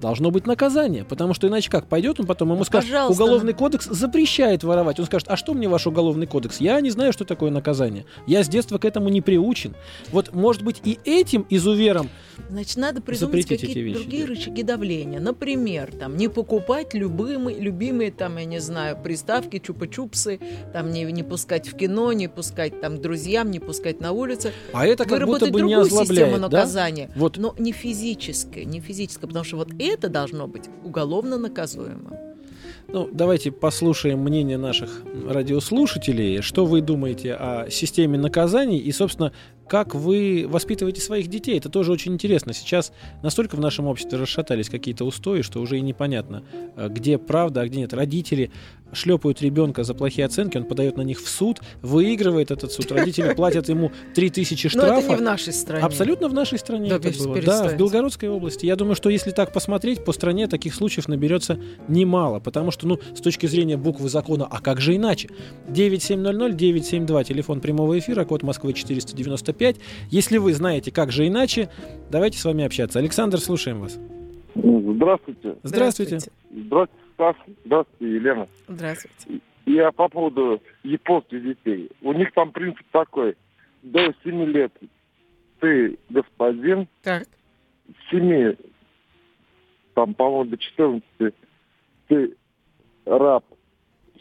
должно 0.00 0.32
быть 0.32 0.46
наказание, 0.46 1.04
потому 1.04 1.32
что 1.32 1.46
иначе 1.46 1.70
как, 1.70 1.86
пойдет 1.86 2.18
он 2.18 2.26
потом, 2.26 2.48
ему 2.48 2.58
Ну, 2.58 2.64
скажет, 2.64 2.90
пожалуйста. 2.90 3.22
уголовный 3.22 3.52
кодекс 3.52 3.86
запрещает 3.86 4.64
воровать. 4.64 4.98
Он 4.98 5.06
скажет, 5.06 5.28
а 5.30 5.36
что 5.36 5.54
мне 5.54 5.68
ваш 5.68 5.86
уголовный 5.86 6.26
кодекс? 6.26 6.60
Я 6.60 6.80
не 6.80 6.90
знаю, 6.90 7.12
что 7.12 7.24
такое 7.24 7.52
наказание. 7.52 8.04
Я 8.26 8.42
с 8.42 8.48
детства 8.48 8.78
к 8.78 8.84
этому 8.84 9.08
не 9.10 9.20
приучен. 9.20 9.76
Вот, 10.10 10.34
может 10.34 10.64
быть, 10.64 10.80
и 10.84 10.98
этим 11.04 11.46
изувером 11.50 12.10
Значит, 12.50 12.76
надо 12.76 13.00
придумать 13.00 13.46
какие-то 13.46 13.98
другие 13.98 14.24
рычаги 14.24 14.62
давления. 14.62 15.20
Например, 15.20 15.90
там, 15.92 16.16
не 16.16 16.28
покупать 16.28 16.94
любимые, 16.94 17.58
любимые, 17.58 18.10
там, 18.10 18.36
я 18.36 18.44
не 18.44 18.60
знаю, 18.60 18.98
приставки, 19.02 19.56
чупа-чупсы, 19.56 20.40
там, 20.72 20.90
не, 20.90 21.04
не 21.04 21.22
пускать 21.22 21.68
в 21.68 21.76
кино, 21.76 22.12
не 22.12 22.28
пускать 22.28 22.80
там 22.80 22.98
к 22.98 23.00
друзьям, 23.00 23.50
не 23.50 23.60
пускать 23.60 24.00
на 24.00 24.12
улице. 24.12 24.52
А 24.72 24.86
это 24.86 25.04
как 25.04 25.26
будто 25.26 25.46
Выработать 25.46 25.52
бы 25.52 25.62
не 25.62 25.74
другую 25.74 25.84
систему 25.84 26.02
озлобляет, 26.02 26.32
да? 26.32 26.48
наказания. 26.48 27.10
Вот 27.16 27.36
Но 27.36 27.54
не 27.58 27.72
физическое, 27.72 28.64
не 28.64 28.80
физическое, 28.80 29.26
потому 29.26 29.44
что 29.44 29.56
вот 29.56 29.68
это 29.78 30.08
должно 30.08 30.46
быть 30.46 30.64
уголовно 30.84 31.38
наказуемо. 31.38 32.18
Ну, 32.88 33.08
давайте 33.10 33.50
послушаем 33.50 34.18
мнение 34.18 34.58
наших 34.58 35.02
радиослушателей. 35.26 36.42
Что 36.42 36.66
вы 36.66 36.82
думаете 36.82 37.32
о 37.34 37.70
системе 37.70 38.18
наказаний 38.18 38.78
и, 38.78 38.92
собственно, 38.92 39.32
как 39.72 39.94
вы 39.94 40.44
воспитываете 40.46 41.00
своих 41.00 41.28
детей? 41.28 41.56
Это 41.56 41.70
тоже 41.70 41.92
очень 41.92 42.12
интересно. 42.12 42.52
Сейчас 42.52 42.92
настолько 43.22 43.56
в 43.56 43.60
нашем 43.60 43.86
обществе 43.86 44.18
расшатались 44.18 44.68
какие-то 44.68 45.06
устои, 45.06 45.40
что 45.40 45.62
уже 45.62 45.78
и 45.78 45.80
непонятно, 45.80 46.42
э, 46.76 46.90
где 46.90 47.16
правда, 47.16 47.62
а 47.62 47.66
где 47.66 47.78
нет. 47.78 47.94
Родители 47.94 48.50
шлепают 48.92 49.42
ребенка 49.42 49.84
за 49.84 49.94
плохие 49.94 50.26
оценки, 50.26 50.56
он 50.56 50.64
подает 50.64 50.96
на 50.96 51.02
них 51.02 51.20
в 51.20 51.28
суд, 51.28 51.60
выигрывает 51.80 52.50
этот 52.50 52.72
суд, 52.72 52.90
родители 52.92 53.32
платят 53.36 53.68
ему 53.68 53.92
3000 54.14 54.76
Но 54.76 54.82
это 54.82 54.94
не 54.96 55.02
штрафа. 55.02 55.16
в 55.16 55.22
нашей 55.22 55.52
стране. 55.52 55.84
Абсолютно 55.84 56.28
в 56.28 56.34
нашей 56.34 56.58
стране 56.58 56.88
Да 56.88 56.96
это 56.96 57.18
было. 57.18 57.42
Да, 57.42 57.68
в. 57.68 57.76
Белгородской 57.76 58.28
области. 58.28 58.66
Я 58.66 58.76
думаю, 58.76 58.94
что 58.94 59.10
если 59.10 59.30
так 59.30 59.52
посмотреть, 59.52 60.04
по 60.04 60.12
стране 60.12 60.46
таких 60.46 60.74
случаев 60.74 61.08
наберется 61.08 61.58
немало. 61.88 62.40
Потому 62.40 62.70
что, 62.70 62.86
ну, 62.86 62.98
с 63.14 63.20
точки 63.20 63.46
зрения 63.46 63.76
буквы 63.76 64.08
закона, 64.08 64.46
а 64.50 64.60
как 64.60 64.80
же 64.80 64.96
иначе? 64.96 65.28
9700-972, 65.68 67.24
телефон 67.24 67.60
прямого 67.60 67.98
эфира, 67.98 68.24
код 68.24 68.42
Москвы 68.42 68.72
495. 68.72 69.76
Если 70.10 70.38
вы 70.38 70.52
знаете, 70.54 70.90
как 70.90 71.12
же 71.12 71.26
иначе, 71.26 71.68
давайте 72.10 72.38
с 72.38 72.44
вами 72.44 72.64
общаться. 72.64 72.98
Александр, 72.98 73.38
слушаем 73.40 73.80
вас. 73.80 73.98
Здравствуйте. 74.54 75.56
Здравствуйте. 75.62 76.18
Здравствуйте, 76.50 77.01
Стас. 77.22 77.36
Здравствуйте, 77.64 78.14
Елена. 78.14 78.48
Здравствуйте. 78.66 79.40
Я 79.66 79.92
по 79.92 80.08
поводу 80.08 80.60
японских 80.82 81.42
детей. 81.42 81.90
У 82.00 82.12
них 82.12 82.32
там 82.32 82.50
принцип 82.50 82.84
такой. 82.90 83.36
До 83.82 84.12
7 84.24 84.44
лет 84.46 84.72
ты 85.60 85.98
господин, 86.08 86.88
Так. 87.02 87.24
с 87.86 88.10
7, 88.10 88.56
там, 89.94 90.14
по-моему, 90.14 90.50
до 90.50 90.56
14 90.58 91.34
ты 92.08 92.36
раб 93.04 93.44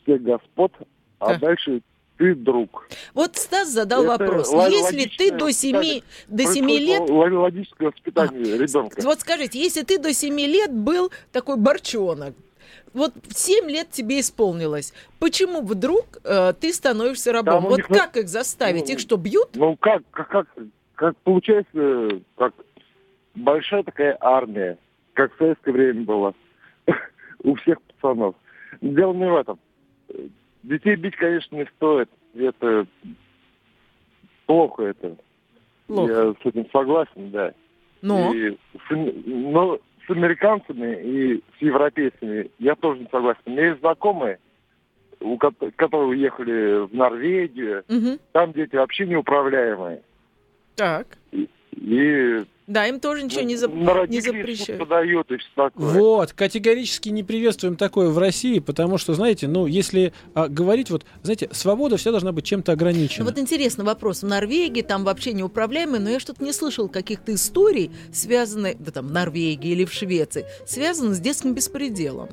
всех 0.01 0.21
господ, 0.21 0.71
а 1.19 1.29
Так. 1.29 1.39
дальше 1.41 1.81
ты 2.17 2.35
друг. 2.35 2.87
Вот 3.15 3.35
Стас 3.35 3.69
задал 3.69 4.03
Это 4.03 4.11
вопрос. 4.11 4.51
Если 4.51 5.09
ты 5.17 5.31
до 5.31 5.51
7, 5.51 5.75
воспитание. 5.75 6.03
до 6.27 6.43
7 6.45 6.69
лет... 6.69 7.09
Логическое 7.09 7.85
воспитание 7.87 8.57
ребенка. 8.57 9.01
Вот 9.03 9.21
скажите, 9.21 9.59
если 9.59 9.81
ты 9.81 9.97
до 9.97 10.13
7 10.13 10.39
лет 10.39 10.71
был 10.71 11.11
такой 11.31 11.57
борчонок, 11.57 12.35
вот 12.93 13.13
в 13.27 13.33
7 13.37 13.69
лет 13.69 13.89
тебе 13.91 14.19
исполнилось, 14.19 14.93
почему 15.19 15.61
вдруг 15.61 16.05
э, 16.23 16.53
ты 16.59 16.73
становишься 16.73 17.31
рабом? 17.31 17.61
Там 17.61 17.63
вот 17.69 17.77
них 17.77 17.89
на- 17.89 17.97
как 17.99 18.17
их 18.17 18.27
заставить? 18.27 18.87
ну, 18.87 18.93
Их 18.93 18.99
что, 18.99 19.17
бьют? 19.17 19.49
Ну 19.55 19.75
как, 19.77 20.03
как, 20.11 20.29
как, 20.29 20.47
как 20.95 21.17
получается, 21.17 22.21
как 22.37 22.53
большая 23.35 23.83
такая 23.83 24.17
армия, 24.19 24.77
как 25.13 25.33
в 25.33 25.37
советское 25.37 25.71
время 25.71 26.01
было 26.03 26.33
у 27.43 27.55
всех 27.55 27.81
пацанов. 27.81 28.35
Дело 28.81 29.13
не 29.13 29.29
в 29.29 29.35
этом. 29.35 29.59
Детей 30.63 30.95
бить, 30.95 31.15
конечно, 31.15 31.55
не 31.55 31.65
стоит. 31.77 32.09
Это 32.35 32.85
плохо 34.45 34.83
это. 34.83 35.15
Плохо. 35.87 36.11
Я 36.11 36.33
с 36.33 36.45
этим 36.45 36.67
согласен, 36.71 37.31
да. 37.31 37.53
Но, 38.01 38.33
И 38.33 38.57
но 39.25 39.79
с 40.11 40.17
американцами 40.17 41.01
и 41.01 41.43
с 41.57 41.61
европейцами 41.61 42.51
я 42.59 42.75
тоже 42.75 42.99
не 43.01 43.07
согласен. 43.11 43.39
У 43.45 43.49
меня 43.51 43.67
есть 43.69 43.79
знакомые, 43.79 44.39
у 45.19 45.37
ко- 45.37 45.53
которые 45.75 46.09
уехали 46.09 46.85
в 46.87 46.93
Норвегию, 46.93 47.83
Мгм. 47.87 48.19
там 48.31 48.53
дети 48.53 48.75
вообще 48.75 49.05
неуправляемые. 49.05 50.01
так. 50.75 51.07
И 51.31 52.43
Да, 52.71 52.87
им 52.87 53.01
тоже 53.01 53.23
ничего 53.23 53.41
не, 53.41 53.55
зап- 53.55 53.73
на 53.75 54.07
не 54.07 54.21
запрещают. 54.21 54.79
подают 54.79 55.29
и 55.29 55.37
все 55.37 55.49
такое. 55.55 55.85
Вот, 55.89 56.31
категорически 56.31 57.09
не 57.09 57.21
приветствуем 57.21 57.75
такое 57.75 58.09
в 58.09 58.17
России, 58.17 58.59
потому 58.59 58.97
что, 58.97 59.13
знаете, 59.13 59.49
ну, 59.49 59.65
если 59.65 60.13
а, 60.33 60.47
говорить, 60.47 60.89
вот, 60.89 61.05
знаете, 61.21 61.49
свобода 61.51 61.97
вся 61.97 62.11
должна 62.11 62.31
быть 62.31 62.45
чем-то 62.45 62.71
Ну, 62.71 62.77
ограничена. 62.77 63.25
Вот 63.25 63.37
интересный 63.37 63.83
вопрос. 63.83 64.23
В 64.23 64.25
Норвегии 64.27 64.83
там 64.83 65.03
вообще 65.03 65.33
неуправляемые, 65.33 65.99
но 65.99 66.09
я 66.09 66.19
что-то 66.21 66.41
не 66.45 66.53
слышал 66.53 66.87
каких-то 66.87 67.33
историй, 67.33 67.91
связанных, 68.13 68.81
да 68.81 68.91
там, 68.91 69.07
в 69.09 69.11
Норвегии 69.11 69.71
или 69.71 69.83
в 69.83 69.91
Швеции, 69.91 70.45
связанных 70.65 71.15
с 71.15 71.19
детским 71.19 71.53
беспределом. 71.53 72.29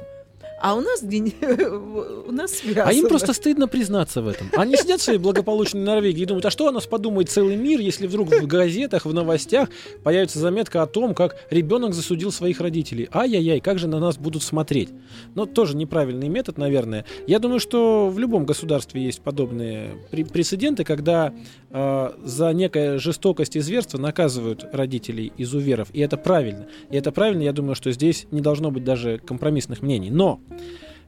А 0.60 0.74
у 0.74 0.80
нас 0.80 1.02
у 2.26 2.32
нас 2.32 2.52
связано. 2.52 2.88
А 2.88 2.92
им 2.92 3.08
просто 3.08 3.32
стыдно 3.32 3.68
признаться 3.68 4.22
в 4.22 4.28
этом. 4.28 4.50
Они 4.56 4.76
сидят 4.76 5.00
в 5.00 5.04
своей 5.04 5.18
благополучной 5.18 5.82
Норвегии 5.82 6.22
и 6.22 6.26
думают, 6.26 6.46
а 6.46 6.50
что 6.50 6.68
о 6.68 6.72
нас 6.72 6.86
подумает 6.86 7.30
целый 7.30 7.56
мир, 7.56 7.80
если 7.80 8.06
вдруг 8.06 8.28
в 8.28 8.46
газетах, 8.46 9.06
в 9.06 9.14
новостях 9.14 9.68
появится 10.02 10.38
заметка 10.38 10.82
о 10.82 10.86
том, 10.86 11.14
как 11.14 11.36
ребенок 11.50 11.94
засудил 11.94 12.32
своих 12.32 12.60
родителей. 12.60 13.08
Ай-яй-яй, 13.12 13.60
как 13.60 13.78
же 13.78 13.88
на 13.88 14.00
нас 14.00 14.18
будут 14.18 14.42
смотреть. 14.42 14.90
Но 15.34 15.46
тоже 15.46 15.76
неправильный 15.76 16.28
метод, 16.28 16.58
наверное. 16.58 17.04
Я 17.26 17.38
думаю, 17.38 17.60
что 17.60 18.08
в 18.08 18.18
любом 18.18 18.44
государстве 18.44 19.02
есть 19.02 19.20
подобные 19.20 19.96
пре- 20.10 20.30
прецеденты, 20.30 20.84
когда 20.84 21.32
э, 21.70 22.10
за 22.24 22.52
некое 22.52 22.98
жестокость 22.98 23.56
и 23.56 23.60
зверство 23.60 23.98
наказывают 23.98 24.66
родителей 24.72 25.32
изуверов. 25.36 25.88
И 25.92 26.00
это 26.00 26.16
правильно. 26.16 26.66
И 26.90 26.96
это 26.96 27.12
правильно, 27.12 27.42
я 27.42 27.52
думаю, 27.52 27.74
что 27.74 27.92
здесь 27.92 28.26
не 28.30 28.40
должно 28.40 28.70
быть 28.70 28.84
даже 28.84 29.18
компромиссных 29.18 29.82
мнений. 29.82 30.10
Но 30.10 30.40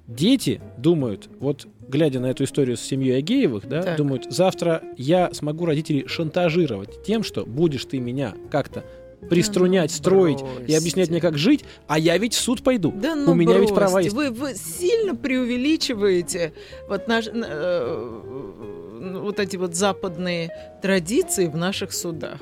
дети 0.06 0.60
думают, 0.76 1.28
вот 1.38 1.66
глядя 1.88 2.20
на 2.20 2.26
эту 2.26 2.44
историю 2.44 2.76
с 2.76 2.80
семьей 2.80 3.18
Агеевых, 3.18 3.68
да, 3.68 3.82
Так. 3.82 3.96
думают, 3.96 4.26
завтра 4.30 4.82
я 4.96 5.32
смогу 5.32 5.66
родителей 5.66 6.06
шантажировать 6.06 7.02
тем, 7.04 7.22
что 7.22 7.44
будешь 7.44 7.84
ты 7.84 7.98
меня 7.98 8.34
как-то 8.50 8.84
приструнять, 9.28 9.90
ну, 9.90 9.96
строить 9.96 10.40
и 10.66 10.74
объяснять 10.74 11.08
бросьте. 11.08 11.12
мне, 11.12 11.20
как 11.20 11.36
жить, 11.36 11.64
а 11.86 11.98
я 11.98 12.16
ведь 12.16 12.34
в 12.34 12.40
суд 12.40 12.62
пойду. 12.62 12.92
Да 12.96 13.14
ну 13.14 13.32
У 13.32 13.34
меня 13.34 13.58
ведь 13.58 13.70
бросьте, 13.70 13.74
права 13.74 14.00
есть. 14.00 14.16
Вы, 14.16 14.30
вы 14.30 14.54
сильно 14.54 15.14
преувеличиваете 15.14 16.54
вот, 16.88 17.06
наш, 17.06 17.26
э, 17.26 17.32
э, 17.34 19.18
вот 19.20 19.38
эти 19.38 19.56
вот 19.56 19.74
западные 19.74 20.50
традиции 20.82 21.46
в 21.48 21.56
наших 21.56 21.92
судах. 21.92 22.40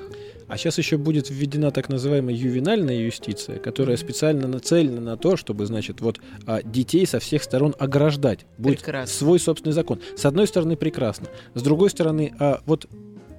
А 0.49 0.57
сейчас 0.57 0.79
еще 0.79 0.97
будет 0.97 1.31
введена 1.31 1.71
так 1.71 1.89
называемая 1.89 2.35
ювенальная 2.35 2.97
юстиция, 2.97 3.59
которая 3.59 3.97
специально 3.97 4.49
нацелена 4.49 5.01
на 5.01 5.17
то, 5.17 5.37
чтобы, 5.37 5.67
значит, 5.67 6.01
вот 6.01 6.19
а, 6.47 6.63
детей 6.63 7.07
со 7.07 7.21
всех 7.21 7.43
сторон 7.43 7.75
ограждать. 7.79 8.47
Будет 8.57 8.79
Прекрасно. 8.79 9.15
свой 9.15 9.39
собственный 9.39 9.73
закон. 9.73 10.01
С 10.17 10.25
одной 10.25 10.47
стороны, 10.47 10.77
прекрасно. 10.77 11.29
С 11.55 11.63
другой 11.63 11.91
стороны, 11.91 12.35
а, 12.39 12.63
вот 12.67 12.89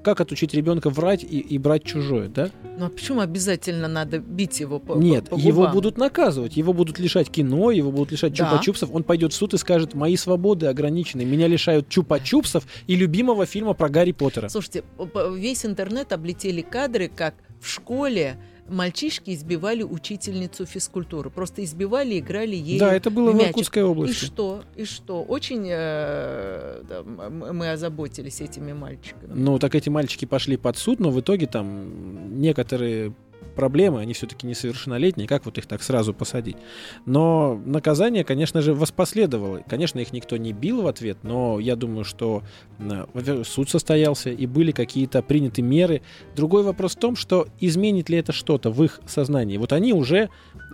как 0.04 0.22
отучить 0.22 0.54
ребенка 0.54 0.90
врать 0.90 1.24
и, 1.24 1.40
и 1.40 1.58
брать 1.58 1.84
чужое, 1.84 2.30
да? 2.30 2.50
Ну 2.78 2.86
а 2.86 2.90
почему 2.90 3.20
обязательно 3.22 3.88
надо 3.88 4.20
бить 4.20 4.60
его 4.60 4.80
по 4.80 4.94
Нет, 4.98 5.30
по- 5.30 5.36
по 5.36 5.40
его 5.40 5.68
будут 5.68 5.98
наказывать, 5.98 6.56
его 6.58 6.74
будут 6.74 7.00
лишать 7.00 7.30
кино, 7.30 7.72
его 7.72 7.92
будут 7.92 8.12
лишать 8.12 8.34
Да. 8.34 8.46
чупа-чупсов. 8.60 8.90
Он 8.94 9.04
пойдет 9.04 9.34
в 9.34 9.36
суд 9.36 9.54
и 9.54 9.58
скажет, 9.58 9.94
мои 9.94 10.16
свободы 10.16 10.68
ограничены, 10.68 11.26
меня 11.26 11.48
лишают 11.48 11.88
чупа-чупсов 11.90 12.64
и 12.88 12.96
любимого 12.96 13.46
фильма 13.46 13.74
про 13.74 13.90
Гарри 13.90 14.12
Поттера. 14.14 14.50
Слушайте, 14.50 14.84
весь 15.36 15.66
интернет 15.66 16.12
облетели 16.14 16.62
кадры, 16.62 17.10
как 17.14 17.36
в 17.60 17.70
школе 17.70 18.38
мальчишки 18.70 19.34
избивали 19.34 19.84
учительницу 19.84 20.66
физкультуры. 20.66 21.30
Просто 21.30 21.64
избивали, 21.64 22.20
играли 22.20 22.56
ей 22.56 22.80
Да, 22.80 22.94
это 22.94 23.10
было 23.10 23.32
в 23.32 23.36
мячик. 23.36 23.50
Иркутской 23.50 23.82
И 23.82 23.86
области. 23.86 24.26
что? 24.26 24.64
И 24.76 24.86
что? 24.86 25.24
Очень 25.24 25.68
э, 25.70 26.82
да, 26.88 27.04
мы 27.04 27.72
озаботились 27.72 28.42
этими 28.42 28.74
мальчиками. 28.74 29.32
Ну, 29.34 29.60
так 29.60 29.76
эти 29.76 29.90
мальчики 29.90 30.26
пошли 30.26 30.58
под 30.58 30.78
суд, 30.78 31.00
но 31.00 31.12
в 31.12 31.20
итоге 31.20 31.48
там 31.48 32.40
некоторые 32.42 33.14
проблемы, 33.60 34.00
они 34.00 34.14
все-таки 34.14 34.48
несовершеннолетние, 34.48 35.28
как 35.28 35.46
вот 35.46 35.58
их 35.58 35.66
так 35.66 35.84
сразу 35.84 36.14
посадить? 36.14 36.56
Но 37.06 37.62
наказание, 37.66 38.24
конечно 38.24 38.62
же, 38.62 38.74
воспоследовало. 38.74 39.62
Конечно, 39.68 40.00
их 40.00 40.14
никто 40.14 40.38
не 40.38 40.54
бил 40.54 40.82
в 40.82 40.88
ответ, 40.88 41.18
но 41.24 41.60
я 41.60 41.76
думаю, 41.76 42.06
что 42.06 42.42
суд 43.44 43.70
состоялся 43.70 44.30
и 44.30 44.46
были 44.46 44.72
какие-то 44.72 45.22
приняты 45.22 45.62
меры. 45.62 46.02
Другой 46.38 46.64
вопрос 46.64 46.96
в 46.96 47.00
том, 47.00 47.18
что 47.18 47.50
изменит 47.60 48.08
ли 48.08 48.18
это 48.18 48.32
что-то 48.32 48.72
в 48.72 48.82
их 48.82 49.02
сознании. 49.06 49.58
Вот 49.58 49.74
они 49.74 49.92
уже 49.92 50.30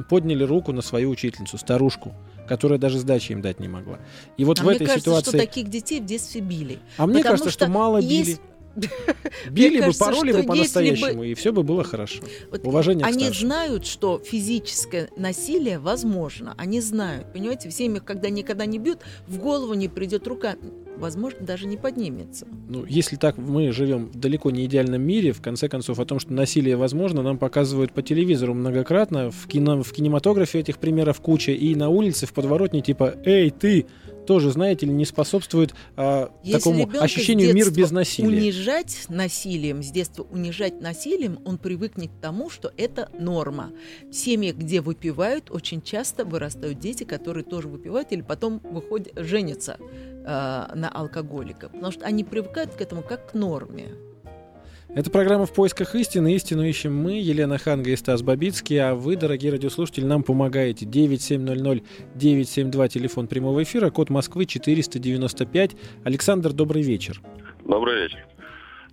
подняли 0.07 0.43
руку 0.43 0.71
на 0.71 0.83
свою 0.83 1.09
учительницу, 1.09 1.57
старушку, 1.57 2.13
которая 2.47 2.77
даже 2.77 2.99
сдачи 2.99 3.31
им 3.31 3.41
дать 3.41 3.59
не 3.59 3.67
могла. 3.67 3.97
И 4.37 4.45
вот 4.45 4.59
а 4.59 4.61
в 4.61 4.65
мне 4.67 4.75
этой 4.75 4.85
кажется, 4.85 5.09
ситуации... 5.09 5.29
что 5.29 5.37
таких 5.39 5.69
детей 5.71 6.01
в 6.01 6.05
детстве 6.05 6.41
били. 6.41 6.77
А 6.97 7.07
мне 7.07 7.17
потому 7.17 7.31
кажется, 7.31 7.49
что, 7.49 7.65
что 7.65 7.71
мало 7.71 7.97
есть- 7.97 8.37
Били 8.37 8.54
бы, 9.49 9.79
кажется, 9.79 10.05
пороли 10.05 10.31
что 10.31 10.41
бы 10.41 10.47
по-настоящему, 10.47 11.23
и 11.23 11.33
все 11.33 11.51
бы 11.51 11.63
было 11.63 11.83
хорошо. 11.83 12.23
Вот 12.51 12.65
Уважение 12.65 13.05
Они 13.05 13.29
знают, 13.29 13.85
что 13.85 14.21
физическое 14.23 15.09
насилие 15.15 15.79
возможно. 15.79 16.53
Они 16.57 16.81
знают. 16.81 17.31
Понимаете, 17.33 17.69
в 17.69 17.73
семьях, 17.73 18.03
когда 18.03 18.29
никогда 18.29 18.65
не 18.65 18.79
бьют, 18.79 18.99
в 19.27 19.37
голову 19.39 19.73
не 19.73 19.87
придет 19.87 20.27
рука. 20.27 20.55
Возможно, 20.97 21.45
даже 21.45 21.67
не 21.67 21.77
поднимется. 21.77 22.47
Ну, 22.69 22.85
если 22.85 23.17
так 23.17 23.37
мы 23.37 23.71
живем 23.71 24.07
в 24.07 24.17
далеко 24.17 24.49
не 24.51 24.65
идеальном 24.65 25.01
мире, 25.01 25.33
в 25.33 25.41
конце 25.41 25.67
концов, 25.67 25.99
о 25.99 26.05
том, 26.05 26.19
что 26.19 26.33
насилие 26.33 26.77
возможно, 26.77 27.21
нам 27.21 27.37
показывают 27.37 27.91
по 27.91 28.01
телевизору 28.01 28.53
многократно, 28.53 29.29
в, 29.29 29.47
кино, 29.47 29.83
в 29.83 29.91
кинематографе 29.91 30.59
этих 30.59 30.77
примеров 30.77 31.19
куча, 31.19 31.51
и 31.51 31.75
на 31.75 31.89
улице, 31.89 32.25
в 32.25 32.33
подворотне, 32.33 32.81
типа 32.81 33.15
«Эй, 33.25 33.51
ты!» 33.51 33.85
тоже, 34.25 34.51
знаете 34.51 34.85
ли, 34.85 34.91
не 34.91 35.05
способствует 35.05 35.73
а, 35.95 36.31
Если 36.43 36.57
такому 36.57 36.89
ощущению 36.99 37.53
мир 37.53 37.71
без 37.71 37.91
насилия. 37.91 38.51
Унижать 38.65 39.05
насилием, 39.09 39.83
с 39.83 39.91
детства 39.91 40.23
унижать 40.23 40.81
насилием, 40.81 41.37
он 41.45 41.59
привыкнет 41.59 42.09
к 42.09 42.19
тому, 42.19 42.49
что 42.49 42.73
это 42.77 43.09
норма. 43.19 43.69
В 44.09 44.13
семьях, 44.13 44.55
где 44.55 44.81
выпивают, 44.81 45.51
очень 45.51 45.83
часто 45.83 46.25
вырастают 46.25 46.79
дети, 46.79 47.03
которые 47.03 47.43
тоже 47.43 47.67
выпивают 47.67 48.11
или 48.11 48.23
потом 48.23 48.57
выходят, 48.63 49.13
женятся 49.17 49.77
э, 49.79 50.25
на 50.25 50.89
алкоголиков. 50.91 51.73
Потому 51.73 51.91
что 51.91 52.07
они 52.07 52.23
привыкают 52.23 52.73
к 52.73 52.81
этому 52.81 53.03
как 53.03 53.29
к 53.29 53.35
норме. 53.35 53.89
Это 54.89 55.11
программа 55.11 55.45
«В 55.45 55.53
поисках 55.53 55.93
истины». 55.93 56.33
Истину 56.33 56.63
ищем 56.63 56.95
мы, 56.95 57.21
Елена 57.21 57.59
Ханга 57.59 57.91
и 57.91 57.95
Стас 57.95 58.23
Бабицкий. 58.23 58.81
А 58.81 58.95
вы, 58.95 59.15
дорогие 59.15 59.51
радиослушатели, 59.51 60.05
нам 60.05 60.23
помогаете. 60.23 60.87
9700-972, 60.87 62.89
телефон 62.89 63.27
прямого 63.27 63.61
эфира, 63.61 63.91
код 63.91 64.09
Москвы 64.09 64.47
495. 64.47 65.75
Александр, 66.03 66.51
добрый 66.51 66.81
вечер. 66.81 67.21
Добрый 67.63 68.01
вечер. 68.01 68.25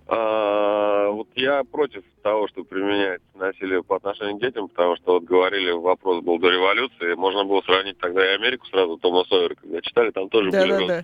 А, 0.07 1.09
вот 1.09 1.27
я 1.35 1.63
против 1.63 2.03
того, 2.21 2.47
чтобы 2.49 2.67
применять 2.67 3.21
насилие 3.35 3.83
по 3.83 3.95
отношению 3.95 4.37
к 4.37 4.41
детям, 4.41 4.67
потому 4.67 4.95
что 4.97 5.13
вот 5.13 5.23
говорили, 5.23 5.71
вопрос 5.71 6.23
был 6.23 6.39
до 6.39 6.49
революции, 6.49 7.13
можно 7.15 7.45
было 7.45 7.61
сравнить 7.61 7.97
тогда 7.99 8.25
и 8.25 8.35
Америку 8.35 8.65
сразу, 8.67 8.97
Тома 8.97 9.23
Сойера, 9.25 9.55
когда 9.55 9.81
читали, 9.81 10.11
там 10.11 10.29
тоже 10.29 10.51
были 10.51 10.69
Да-да-да. 10.69 11.03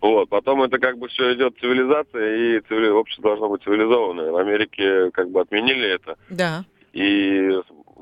Вот, 0.00 0.30
потом 0.30 0.62
это 0.62 0.78
как 0.78 0.96
бы 0.96 1.08
все 1.08 1.34
идет 1.34 1.58
цивилизация, 1.60 2.36
и 2.36 2.60
цивили... 2.60 2.88
общество 2.88 3.24
должно 3.24 3.50
быть 3.50 3.62
цивилизованное. 3.62 4.30
В 4.30 4.36
Америке 4.36 5.10
как 5.10 5.30
бы 5.30 5.42
отменили 5.42 5.86
это, 5.86 6.16
Да. 6.30 6.64
и 6.94 7.50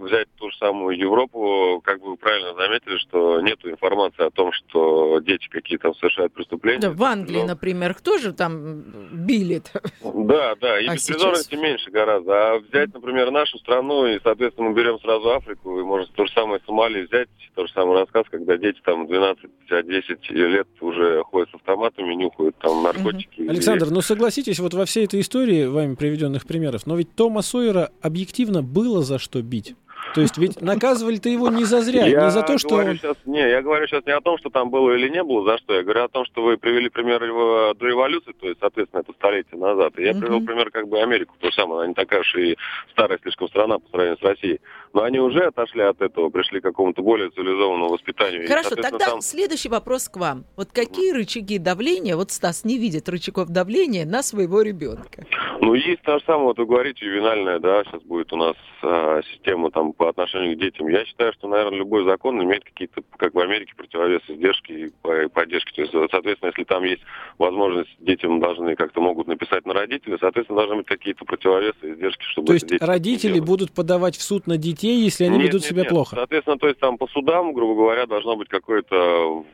взять 0.00 0.28
ту 0.36 0.50
же 0.50 0.56
самую 0.58 0.96
Европу, 0.96 1.80
как 1.84 2.00
бы 2.00 2.10
вы 2.10 2.16
правильно 2.16 2.54
заметили, 2.54 2.98
что 2.98 3.40
нет 3.40 3.58
информации 3.64 4.26
о 4.26 4.30
том, 4.30 4.52
что 4.52 5.20
дети 5.20 5.48
какие 5.48 5.78
там 5.78 5.94
совершают 5.94 6.32
преступления. 6.32 6.80
Да, 6.80 6.90
в 6.90 7.02
Англии, 7.02 7.40
Но- 7.40 7.46
например, 7.48 7.94
кто 7.94 8.18
же 8.18 8.32
там 8.32 8.82
били 9.12 9.62
Да, 10.02 10.54
да, 10.60 10.80
и 10.80 10.86
А 10.86 10.94
беспризорности 10.94 11.54
меньше 11.54 11.90
гораздо. 11.90 12.54
А 12.54 12.58
взять, 12.58 12.92
например, 12.94 13.30
нашу 13.30 13.58
страну, 13.58 14.06
и, 14.06 14.18
соответственно, 14.22 14.68
мы 14.70 14.74
берем 14.74 14.98
сразу 15.00 15.30
Африку, 15.30 15.80
и 15.80 15.82
можно 15.82 16.12
то 16.14 16.26
же 16.26 16.32
самое 16.32 16.60
Сомали 16.66 17.06
взять, 17.06 17.28
то 17.54 17.66
же 17.66 17.72
самое 17.72 18.00
рассказ, 18.00 18.24
когда 18.30 18.56
дети 18.56 18.80
там 18.84 19.06
12-10 19.06 20.30
лет 20.30 20.68
уже 20.80 21.22
ходят 21.24 21.50
с 21.50 21.54
автоматами, 21.54 22.14
нюхают 22.14 22.56
там 22.58 22.82
наркотики. 22.82 23.40
И- 23.40 23.48
Александр, 23.48 23.88
ну 23.90 24.00
согласитесь, 24.00 24.58
вот 24.58 24.74
во 24.74 24.84
всей 24.84 25.04
этой 25.04 25.20
истории 25.20 25.66
вами 25.66 25.94
приведенных 25.94 26.46
примеров, 26.46 26.86
но 26.86 26.96
ведь 26.96 27.14
Тома 27.14 27.42
Сойера 27.42 27.90
объективно 28.00 28.62
было 28.62 29.02
за 29.02 29.18
что 29.18 29.42
бить. 29.42 29.74
То 30.14 30.20
есть 30.20 30.38
ведь 30.38 30.60
наказывали-то 30.60 31.28
его 31.28 31.48
не 31.48 31.64
за 31.64 31.80
зря, 31.82 32.06
Я 32.06 32.24
не 32.24 32.30
за 32.30 32.42
то, 32.42 32.58
что 32.58 32.68
говорю 32.70 32.94
сейчас, 32.96 33.16
не, 33.26 33.38
я 33.40 33.62
говорю 33.62 33.86
сейчас 33.86 34.04
не 34.06 34.12
о 34.12 34.20
том, 34.20 34.38
что 34.38 34.50
там 34.50 34.70
было 34.70 34.92
или 34.92 35.08
не 35.08 35.22
было, 35.22 35.44
за 35.44 35.58
что. 35.58 35.74
Я 35.74 35.82
говорю 35.82 36.04
о 36.04 36.08
том, 36.08 36.24
что 36.24 36.42
вы 36.42 36.56
привели 36.56 36.88
пример 36.88 37.22
его 37.22 37.74
до 37.74 37.86
революции, 37.86 38.32
то 38.40 38.46
есть, 38.48 38.58
соответственно, 38.60 39.00
это 39.00 39.12
столетие 39.12 39.60
назад. 39.60 39.98
И 39.98 40.04
я 40.04 40.12
Мгм. 40.12 40.20
привел 40.20 40.40
пример 40.44 40.70
как 40.70 40.88
бы 40.88 41.00
Америку, 41.00 41.34
то 41.38 41.48
же 41.50 41.54
самое, 41.54 41.80
она 41.80 41.88
не 41.88 41.94
такая 41.94 42.20
уж 42.20 42.34
и 42.36 42.56
старая 42.92 43.18
слишком 43.22 43.48
страна 43.48 43.78
по 43.78 43.88
сравнению 43.90 44.18
с 44.18 44.22
Россией. 44.22 44.60
Но 44.94 45.02
они 45.02 45.18
уже 45.20 45.44
отошли 45.44 45.82
от 45.82 46.00
этого, 46.00 46.30
пришли 46.30 46.60
к 46.60 46.62
какому-то 46.62 47.02
более 47.02 47.30
цивилизованному 47.30 47.90
воспитанию. 47.90 48.44
И, 48.44 48.46
Хорошо, 48.46 48.70
соответственно, 48.70 48.98
тогда 48.98 49.12
там- 49.12 49.20
следующий 49.20 49.68
вопрос 49.68 50.08
к 50.08 50.16
вам. 50.16 50.44
Вот 50.56 50.68
какие 50.72 51.12
рычаги 51.12 51.58
давления, 51.58 52.16
вот 52.16 52.30
Стас 52.30 52.64
не 52.64 52.78
видит 52.78 53.08
рычагов 53.08 53.48
давления 53.48 54.06
на 54.06 54.22
своего 54.22 54.62
ребенка? 54.62 55.26
Ну, 55.60 55.74
есть 55.74 56.02
то 56.02 56.18
же 56.18 56.24
самое, 56.24 56.46
вот 56.46 56.58
вы 56.58 56.66
говорите, 56.66 57.04
ювенальная, 57.04 57.58
да, 57.58 57.84
сейчас 57.84 58.02
будет 58.02 58.32
у 58.32 58.36
нас 58.36 58.54
а, 58.82 59.20
система 59.32 59.70
там 59.70 59.92
по 59.98 60.08
отношению 60.08 60.56
к 60.56 60.60
детям. 60.60 60.88
Я 60.88 61.04
считаю, 61.04 61.32
что, 61.34 61.48
наверное, 61.48 61.80
любой 61.80 62.04
закон 62.04 62.42
имеет 62.42 62.64
какие-то, 62.64 63.02
как 63.16 63.34
в 63.34 63.38
Америке, 63.40 63.72
противовесы, 63.76 64.32
издержки 64.32 64.72
и 64.72 64.92
по- 65.02 65.24
и 65.24 65.28
поддержки. 65.28 65.72
То 65.74 65.82
есть, 65.82 65.92
соответственно, 65.92 66.48
если 66.50 66.64
там 66.64 66.84
есть 66.84 67.02
возможность, 67.36 67.90
детям 67.98 68.40
должны 68.40 68.76
как-то 68.76 69.00
могут 69.00 69.26
написать 69.26 69.66
на 69.66 69.74
родителей, 69.74 70.16
соответственно, 70.20 70.60
должны 70.60 70.76
быть 70.76 70.86
какие-то 70.86 71.24
противовесы, 71.24 71.92
издержки, 71.94 72.22
чтобы 72.30 72.46
То 72.46 72.52
есть 72.54 72.72
родители 72.80 73.40
будут 73.40 73.72
подавать 73.72 74.16
в 74.16 74.22
суд 74.22 74.46
на 74.46 74.56
детей, 74.56 75.00
если 75.02 75.24
они 75.24 75.38
Нет, 75.38 75.48
ведут 75.48 75.62
нет, 75.62 75.70
себя 75.70 75.82
нет. 75.82 75.90
плохо. 75.90 76.14
Соответственно, 76.16 76.58
то 76.58 76.68
есть 76.68 76.78
там 76.78 76.96
по 76.96 77.08
судам, 77.08 77.52
грубо 77.52 77.74
говоря, 77.74 78.06
должно 78.06 78.36
быть 78.36 78.48
какой-то 78.48 79.44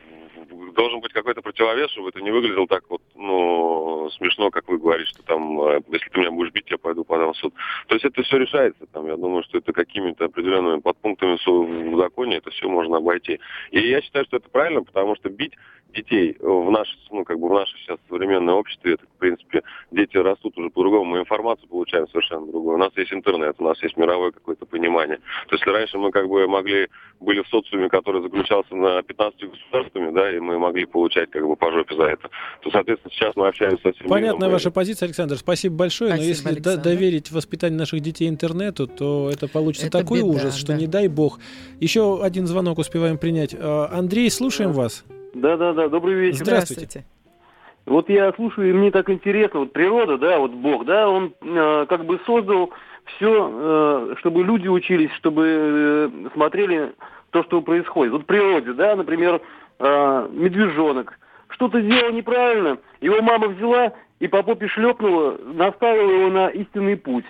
должен 0.73 0.99
быть 0.99 1.13
какой-то 1.13 1.41
противовес, 1.41 1.91
чтобы 1.91 2.09
это 2.09 2.21
не 2.21 2.31
выглядело 2.31 2.67
так 2.67 2.83
вот, 2.89 3.01
ну, 3.15 4.09
смешно, 4.11 4.49
как 4.49 4.67
вы 4.67 4.77
говорите, 4.77 5.09
что 5.09 5.23
там, 5.23 5.61
э, 5.61 5.81
если 5.91 6.09
ты 6.09 6.19
меня 6.19 6.31
будешь 6.31 6.51
бить, 6.51 6.69
я 6.69 6.77
пойду 6.77 7.03
подам 7.03 7.33
в 7.33 7.37
суд. 7.37 7.53
То 7.87 7.95
есть 7.95 8.05
это 8.05 8.23
все 8.23 8.37
решается, 8.37 8.85
там, 8.87 9.07
я 9.07 9.15
думаю, 9.15 9.43
что 9.43 9.57
это 9.57 9.73
какими-то 9.73 10.25
определенными 10.25 10.79
подпунктами 10.81 11.37
в 11.45 11.97
законе 11.97 12.37
это 12.37 12.51
все 12.51 12.67
можно 12.67 12.97
обойти. 12.97 13.39
И 13.71 13.79
я 13.79 14.01
считаю, 14.01 14.25
что 14.25 14.37
это 14.37 14.49
правильно, 14.49 14.83
потому 14.83 15.15
что 15.15 15.29
бить 15.29 15.53
детей 15.95 16.35
в 16.39 16.69
наше, 16.71 16.91
ну, 17.11 17.23
как 17.23 17.39
бы 17.39 17.49
в 17.49 17.53
наше 17.53 17.73
сейчас 17.79 17.97
современное 18.09 18.53
обществе, 18.53 18.93
это, 18.93 19.03
в 19.05 19.19
принципе, 19.19 19.61
дети 19.91 20.17
растут 20.17 20.57
уже 20.57 20.69
по-другому, 20.69 21.05
мы 21.05 21.19
информацию 21.19 21.67
получаем 21.69 22.07
совершенно 22.09 22.45
другую. 22.45 22.75
У 22.75 22.79
нас 22.79 22.91
есть 22.95 23.13
интернет, 23.13 23.55
у 23.59 23.63
нас 23.63 23.81
есть 23.81 23.97
мировое 23.97 24.31
какое-то 24.31 24.65
понимание. 24.65 25.17
То 25.47 25.55
есть 25.55 25.65
если 25.65 25.71
раньше 25.71 25.97
мы 25.97 26.11
как 26.11 26.27
бы 26.27 26.47
могли, 26.47 26.87
были 27.19 27.41
в 27.41 27.47
социуме, 27.47 27.89
который 27.89 28.21
заключался 28.21 28.75
на 28.75 29.01
15 29.01 29.49
государствами, 29.49 30.13
да, 30.13 30.35
и 30.35 30.39
мы 30.39 30.59
могли 30.59 30.85
получать 30.85 31.29
как 31.31 31.47
бы 31.47 31.55
по 31.55 31.71
жопе 31.71 31.95
за 31.95 32.03
это, 32.03 32.29
то, 32.61 32.71
соответственно, 32.71 33.11
сейчас 33.13 33.35
мы 33.35 33.47
общаемся 33.47 33.81
со 33.83 33.93
всем 33.93 34.07
Понятная 34.07 34.49
ваша 34.49 34.71
позиция, 34.71 35.07
Александр. 35.07 35.37
Спасибо 35.37 35.75
большое. 35.75 36.11
Спасибо, 36.11 36.23
но 36.23 36.27
если 36.29 36.43
до- 36.43 36.49
Александр. 36.71 36.83
доверить 36.83 37.31
воспитание 37.31 37.79
наших 37.79 38.01
детей 38.01 38.27
интернету, 38.27 38.87
то 38.87 39.29
это 39.31 39.47
получится 39.47 39.87
Это 39.87 39.99
такой 39.99 40.19
беда, 40.19 40.27
ужас, 40.29 40.55
что 40.55 40.67
да. 40.67 40.77
не 40.77 40.87
дай 40.87 41.07
бог. 41.07 41.39
Еще 41.79 42.21
один 42.21 42.47
звонок 42.47 42.79
успеваем 42.79 43.17
принять. 43.17 43.55
А, 43.57 43.89
Андрей, 43.91 44.29
слушаем 44.29 44.73
вас. 44.73 45.05
Да-да-да, 45.35 45.89
добрый 45.89 46.15
вечер. 46.15 46.45
Здравствуйте. 46.45 47.05
Вот 47.85 48.09
я 48.09 48.33
слушаю, 48.33 48.69
и 48.69 48.73
мне 48.73 48.89
так 48.89 49.09
интересно, 49.11 49.59
вот 49.59 49.73
природа, 49.73 50.17
да, 50.17 50.39
вот 50.39 50.51
Бог, 50.51 50.85
да, 50.85 51.07
он 51.07 51.33
э, 51.39 51.85
как 51.87 52.05
бы 52.05 52.19
создал 52.25 52.71
все, 53.05 54.15
чтобы 54.17 54.43
люди 54.43 54.67
учились, 54.67 55.11
чтобы 55.11 55.45
э, 55.45 56.29
смотрели 56.33 56.93
то, 57.29 57.43
что 57.43 57.61
происходит. 57.61 58.13
Вот 58.13 58.23
в 58.23 58.25
природе, 58.25 58.73
да, 58.73 58.95
например, 58.95 59.39
э, 59.79 60.29
медвежонок 60.31 61.19
что-то 61.49 61.81
сделал 61.81 62.11
неправильно, 62.11 62.77
его 63.01 63.21
мама 63.21 63.49
взяла 63.49 63.93
и 64.19 64.27
по 64.27 64.41
попе 64.41 64.67
шлепнула, 64.67 65.37
наставила 65.43 66.11
его 66.11 66.29
на 66.29 66.47
истинный 66.47 66.97
путь. 66.97 67.25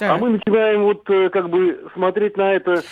А 0.00 0.16
мы 0.16 0.30
начинаем 0.30 0.82
вот 0.82 1.08
э, 1.10 1.28
как 1.28 1.48
бы 1.48 1.86
смотреть 1.94 2.36
на 2.36 2.54
это 2.54 2.72
э, 2.72 2.82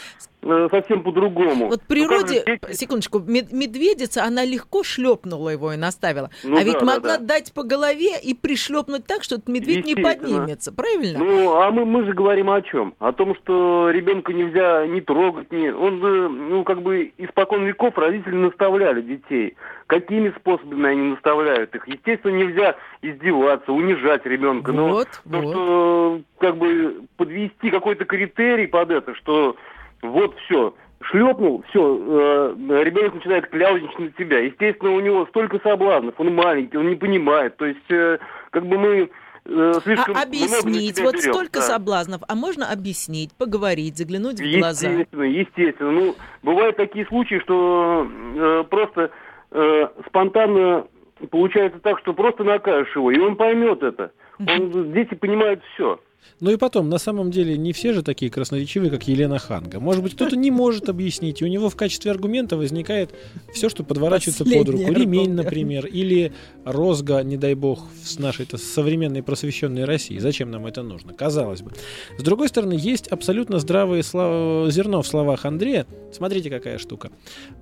совсем 0.70 1.02
по-другому. 1.02 1.68
Вот 1.68 1.80
в 1.80 1.82
Ну, 1.82 1.86
природе, 1.88 2.38
же 2.40 2.44
дети- 2.44 2.72
секундочку, 2.72 3.18
мед- 3.20 3.52
медведица, 3.52 4.24
она 4.24 4.44
легко 4.44 4.82
шлепнула 4.82 5.50
его 5.50 5.72
и 5.72 5.76
наставила. 5.76 6.30
Ну 6.44 6.56
а 6.56 6.62
ведь 6.62 6.74
да, 6.74 6.80
да, 6.80 6.86
могла 6.86 7.18
да. 7.18 7.24
дать 7.24 7.52
по 7.52 7.62
голове 7.62 8.18
и 8.22 8.34
пришлепнуть 8.34 9.06
так, 9.06 9.22
что 9.22 9.36
этот 9.36 9.48
медведь 9.48 9.86
не 9.86 9.94
поднимется, 9.94 10.72
правильно? 10.72 11.18
Ну, 11.18 11.54
а 11.56 11.70
мы, 11.70 11.84
мы 11.84 12.04
же 12.04 12.12
говорим 12.12 12.50
о 12.50 12.62
чем? 12.62 12.94
О 12.98 13.12
том, 13.12 13.34
что 13.36 13.90
ребенка 13.90 14.32
нельзя 14.32 14.86
не 14.86 15.00
трогать, 15.00 15.52
не... 15.52 15.72
Он 15.72 16.00
же, 16.00 16.28
ну, 16.28 16.64
как 16.64 16.82
бы 16.82 17.12
испокон 17.18 17.64
веков 17.66 17.96
родители 17.98 18.34
наставляли 18.36 19.02
детей. 19.02 19.56
Какими 19.86 20.32
способами 20.38 20.88
они 20.88 21.02
наставляют 21.10 21.74
их? 21.74 21.86
Естественно, 21.88 22.36
нельзя 22.36 22.76
издеваться, 23.02 23.72
унижать 23.72 24.24
ребенка. 24.24 24.72
Но 24.72 24.88
вот, 24.88 25.08
то, 25.08 25.38
вот. 25.38 25.50
что 25.52 26.20
как 26.38 26.56
бы 26.56 27.02
подвести 27.16 27.70
какой-то 27.70 28.04
критерий 28.04 28.66
под 28.66 28.90
это, 28.90 29.14
что 29.16 29.56
вот 30.02 30.36
все, 30.44 30.74
шлепнул, 31.02 31.64
все, 31.70 32.54
ребенок 32.82 33.14
начинает 33.14 33.48
кляузничать 33.48 33.98
на 33.98 34.10
тебя. 34.10 34.38
Естественно, 34.40 34.92
у 34.92 35.00
него 35.00 35.26
столько 35.26 35.58
соблазнов, 35.60 36.14
он 36.18 36.34
маленький, 36.34 36.76
он 36.76 36.88
не 36.88 36.96
понимает. 36.96 37.56
То 37.56 37.66
есть, 37.66 37.90
э, 37.90 38.18
как 38.50 38.66
бы 38.66 38.78
мы 38.78 39.10
э, 39.46 39.72
слишком 39.82 40.14
А 40.14 40.18
много 40.18 40.18
на 40.18 40.22
объяснить, 40.22 41.00
вот 41.00 41.14
берем. 41.14 41.32
столько 41.32 41.60
Да. 41.60 41.62
соблазнов, 41.62 42.20
а 42.28 42.34
можно 42.34 42.70
объяснить, 42.70 43.30
поговорить, 43.36 43.96
заглянуть 43.96 44.40
в 44.40 44.58
глаза. 44.58 44.88
Естественно, 44.88 45.22
естественно. 45.22 45.90
Ну, 45.92 46.14
бывают 46.42 46.76
такие 46.76 47.06
случаи, 47.06 47.38
что 47.40 48.06
э, 48.36 48.64
просто 48.68 49.10
э, 49.52 49.88
спонтанно 50.06 50.86
получается 51.30 51.78
так, 51.80 51.98
что 52.00 52.12
просто 52.12 52.44
накажешь 52.44 52.94
его, 52.94 53.10
и 53.10 53.18
он 53.18 53.36
поймет 53.36 53.82
это. 53.82 54.12
Он, 54.38 54.92
дети 54.92 55.14
понимают 55.14 55.62
все. 55.74 56.00
Ну 56.40 56.50
и 56.50 56.56
потом, 56.56 56.88
на 56.88 56.98
самом 56.98 57.30
деле, 57.30 57.56
не 57.58 57.72
все 57.72 57.92
же 57.92 58.02
такие 58.02 58.30
красноречивые, 58.30 58.90
как 58.90 59.06
Елена 59.08 59.38
Ханга. 59.38 59.78
Может 59.78 60.02
быть, 60.02 60.14
кто-то 60.14 60.36
не 60.36 60.50
может 60.50 60.88
объяснить, 60.88 61.42
и 61.42 61.44
у 61.44 61.48
него 61.48 61.68
в 61.68 61.76
качестве 61.76 62.10
аргумента 62.10 62.56
возникает 62.56 63.10
все, 63.52 63.68
что 63.68 63.84
подворачивается 63.84 64.44
под 64.44 64.52
Последний 64.52 64.86
руку. 64.86 65.00
Ремень, 65.00 65.20
аргумент. 65.20 65.44
например, 65.44 65.86
или 65.86 66.32
розга, 66.64 67.22
не 67.22 67.36
дай 67.36 67.54
бог, 67.54 67.86
с 68.02 68.18
нашей 68.18 68.46
-то 68.46 68.56
современной 68.56 69.22
просвещенной 69.22 69.84
России. 69.84 70.18
Зачем 70.18 70.50
нам 70.50 70.66
это 70.66 70.82
нужно? 70.82 71.12
Казалось 71.12 71.60
бы. 71.62 71.72
С 72.18 72.22
другой 72.22 72.48
стороны, 72.48 72.72
есть 72.72 73.08
абсолютно 73.08 73.58
здравое 73.58 74.00
сло- 74.00 74.70
зерно 74.70 75.02
в 75.02 75.06
словах 75.06 75.44
Андрея. 75.44 75.86
Смотрите, 76.12 76.48
какая 76.50 76.78
штука. 76.78 77.10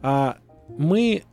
А 0.02 0.38
мы 0.76 1.24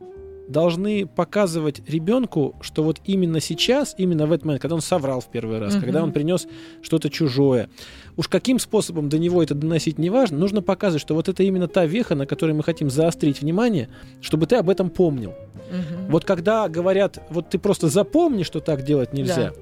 должны 0.48 1.06
показывать 1.06 1.82
ребенку, 1.88 2.54
что 2.60 2.82
вот 2.82 3.00
именно 3.04 3.40
сейчас, 3.40 3.94
именно 3.98 4.26
в 4.26 4.32
этот 4.32 4.44
момент, 4.46 4.62
когда 4.62 4.76
он 4.76 4.80
соврал 4.80 5.20
в 5.20 5.26
первый 5.26 5.58
раз, 5.58 5.74
Мгм. 5.74 5.82
когда 5.82 6.02
он 6.02 6.12
принес 6.12 6.46
что-то 6.82 7.10
чужое, 7.10 7.68
уж 8.16 8.28
каким 8.28 8.58
способом 8.58 9.08
до 9.08 9.18
него 9.18 9.42
это 9.42 9.54
доносить 9.54 9.98
не 9.98 10.10
важно, 10.10 10.38
нужно 10.38 10.62
показывать, 10.62 11.02
что 11.02 11.14
вот 11.14 11.28
это 11.28 11.42
именно 11.42 11.68
та 11.68 11.84
веха, 11.86 12.14
на 12.14 12.26
которой 12.26 12.52
мы 12.52 12.62
хотим 12.62 12.90
заострить 12.90 13.40
внимание, 13.40 13.88
чтобы 14.20 14.46
ты 14.46 14.56
об 14.56 14.70
этом 14.70 14.90
помнил. 14.90 15.34
Мгм. 15.70 16.10
Вот 16.10 16.24
когда 16.24 16.68
говорят, 16.68 17.18
вот 17.30 17.50
ты 17.50 17.58
просто 17.58 17.88
запомни, 17.88 18.44
что 18.44 18.60
так 18.60 18.84
делать 18.84 19.12
нельзя, 19.12 19.52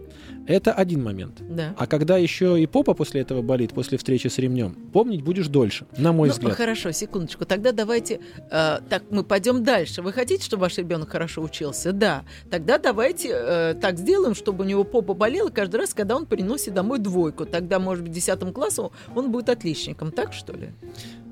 это 0.47 0.73
один 0.73 1.03
момент. 1.03 1.43
Да. 1.49 1.75
А 1.79 1.87
когда 1.87 2.17
еще 2.17 2.61
и 2.61 2.67
попа 2.67 2.95
после 2.95 3.21
этого 3.21 3.43
болит, 3.43 3.73
после 3.73 3.99
встречи 3.99 4.29
с 4.29 4.39
ремнем, 4.39 4.75
помнить 4.93 5.23
будешь 5.23 5.49
дольше, 5.49 5.87
на 5.97 6.13
мой 6.13 6.29
Ну, 6.29 6.35
взгляд. 6.35 6.55
хорошо, 6.55 6.93
секундочку. 6.93 7.45
Тогда 7.45 7.73
давайте, 7.73 8.21
э, 8.51 8.79
так, 8.89 9.05
мы 9.11 9.25
пойдем 9.25 9.65
дальше. 9.65 10.03
Вы 10.03 10.13
хотите, 10.13 10.45
чтобы 10.45 10.63
ваш 10.63 10.77
ребенок 10.79 11.11
хорошо 11.11 11.43
учился? 11.43 11.93
Да. 11.93 12.25
Тогда 12.51 12.79
давайте 12.79 13.31
э, 13.33 13.75
так 13.81 13.99
сделаем, 13.99 14.35
чтобы 14.35 14.65
у 14.65 14.67
него 14.67 14.85
попа 14.85 15.15
болела 15.15 15.49
каждый 15.51 15.77
раз, 15.77 15.95
когда 15.95 16.17
он 16.17 16.27
приносит 16.27 16.75
домой 16.75 16.99
двойку. 16.99 17.47
Тогда, 17.47 17.79
может 17.79 18.03
быть, 18.05 18.13
в 18.13 18.15
10 18.15 18.53
классе 18.53 18.83
он 19.15 19.31
будет 19.33 19.49
отличником. 19.49 20.11
Так, 20.13 20.33
что 20.33 20.53
ли? 20.53 20.71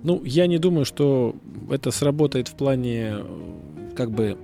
Ну, 0.03 0.23
я 0.25 0.47
не 0.47 0.59
думаю, 0.59 0.85
что 0.85 1.37
это 1.71 1.91
сработает 1.91 2.49
в 2.49 2.55
плане 2.55 3.15
э, 3.19 3.25
как 3.95 4.11
бы 4.11 4.37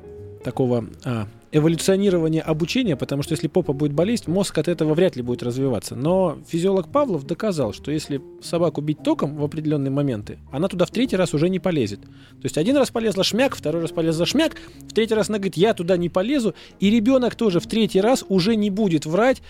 такого 0.44 0.86
а, 1.04 1.26
эволюционирования 1.52 2.42
обучения, 2.42 2.96
потому 2.96 3.22
что 3.22 3.32
если 3.32 3.48
попа 3.48 3.72
будет 3.72 3.92
болеть, 3.92 4.26
мозг 4.26 4.58
от 4.58 4.68
этого 4.68 4.94
вряд 4.94 5.16
ли 5.16 5.22
будет 5.22 5.42
развиваться. 5.42 5.94
Но 5.94 6.38
физиолог 6.46 6.90
Павлов 6.90 7.26
доказал, 7.26 7.72
что 7.72 7.90
если 7.90 8.20
собаку 8.42 8.80
бить 8.80 9.02
током 9.02 9.36
в 9.36 9.44
определенные 9.44 9.90
моменты, 9.90 10.38
она 10.52 10.68
туда 10.68 10.84
в 10.84 10.90
третий 10.90 11.16
раз 11.16 11.34
уже 11.34 11.48
не 11.48 11.58
полезет. 11.58 12.00
То 12.00 12.44
есть 12.44 12.58
один 12.58 12.76
раз 12.76 12.90
полезла 12.90 13.24
шмяк, 13.24 13.56
второй 13.56 13.82
раз 13.82 13.90
полезла 13.90 14.26
шмяк, 14.26 14.56
в 14.80 14.92
третий 14.92 15.14
раз 15.14 15.28
она 15.28 15.38
говорит, 15.38 15.56
я 15.56 15.74
туда 15.74 15.96
не 15.96 16.08
полезу, 16.08 16.54
и 16.80 16.90
ребенок 16.90 17.34
тоже 17.34 17.60
в 17.60 17.66
третий 17.66 18.00
раз 18.00 18.24
уже 18.28 18.56
не 18.56 18.70
будет 18.70 19.06
врать, 19.06 19.42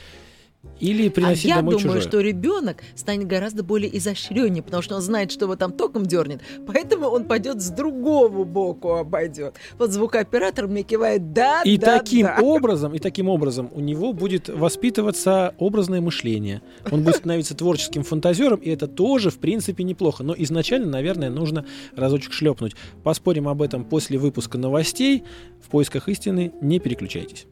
Или 0.81 1.09
А 1.09 1.11
приносить 1.11 1.45
я 1.45 1.57
домой 1.57 1.75
думаю, 1.75 1.99
чужое. 1.99 2.01
что 2.01 2.21
ребенок 2.21 2.83
станет 2.95 3.27
гораздо 3.27 3.63
более 3.63 3.97
изощреннее, 3.97 4.63
потому 4.63 4.83
что 4.83 4.97
он 4.97 5.03
знает, 5.03 5.31
что 5.33 5.45
его 5.45 5.57
там 5.57 5.73
током 5.73 6.05
дернет, 6.07 6.41
поэтому 6.67 7.07
он 7.07 7.25
пойдет 7.25 7.61
с 7.61 7.71
другого 7.71 8.45
боку 8.45 8.93
обойдет. 8.95 9.55
Вот 9.79 9.91
звукооператор 9.93 10.67
мне 10.67 10.83
кивает, 10.83 11.33
да, 11.33 11.63
И 11.63 11.79
да, 11.79 11.99
таким 11.99 12.27
да. 12.27 12.39
образом, 12.41 12.95
и 12.95 12.99
таким 12.99 13.29
образом 13.29 13.71
у 13.73 13.81
него 13.81 14.13
будет 14.13 14.49
воспитываться 14.49 15.55
образное 15.59 16.01
мышление. 16.01 16.63
Он 16.91 17.03
будет 17.03 17.17
становиться 17.17 17.57
творческим 17.57 18.03
фантазером, 18.03 18.59
и 18.61 18.71
это 18.71 18.87
тоже, 18.87 19.31
в 19.31 19.39
принципе, 19.39 19.85
неплохо. 19.85 20.23
Но 20.23 20.35
изначально, 20.37 20.89
наверное, 20.89 21.31
нужно 21.31 21.67
разочек 21.95 22.33
шлепнуть. 22.33 22.75
Поспорим 23.05 23.49
об 23.49 23.63
этом 23.63 23.85
после 23.85 24.19
выпуска 24.19 24.59
новостей. 24.59 25.25
В 25.65 25.69
поисках 25.71 26.09
истины 26.09 26.53
не 26.61 26.79
переключайтесь. 26.79 27.47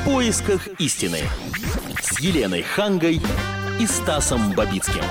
В 0.00 0.04
поисках 0.04 0.66
истины. 0.80 1.18
С 2.00 2.20
Еленой 2.20 2.62
Хангой 2.62 3.20
и 3.78 3.86
Стасом 3.86 4.52
Бабицким. 4.56 5.02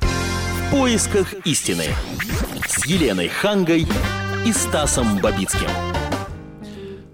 В 0.00 0.70
поисках 0.70 1.34
истины. 1.44 1.84
С 2.68 2.86
Еленой 2.86 3.26
Хангой 3.26 3.84
и 4.46 4.52
Стасом 4.52 5.18
Бабицким. 5.20 5.68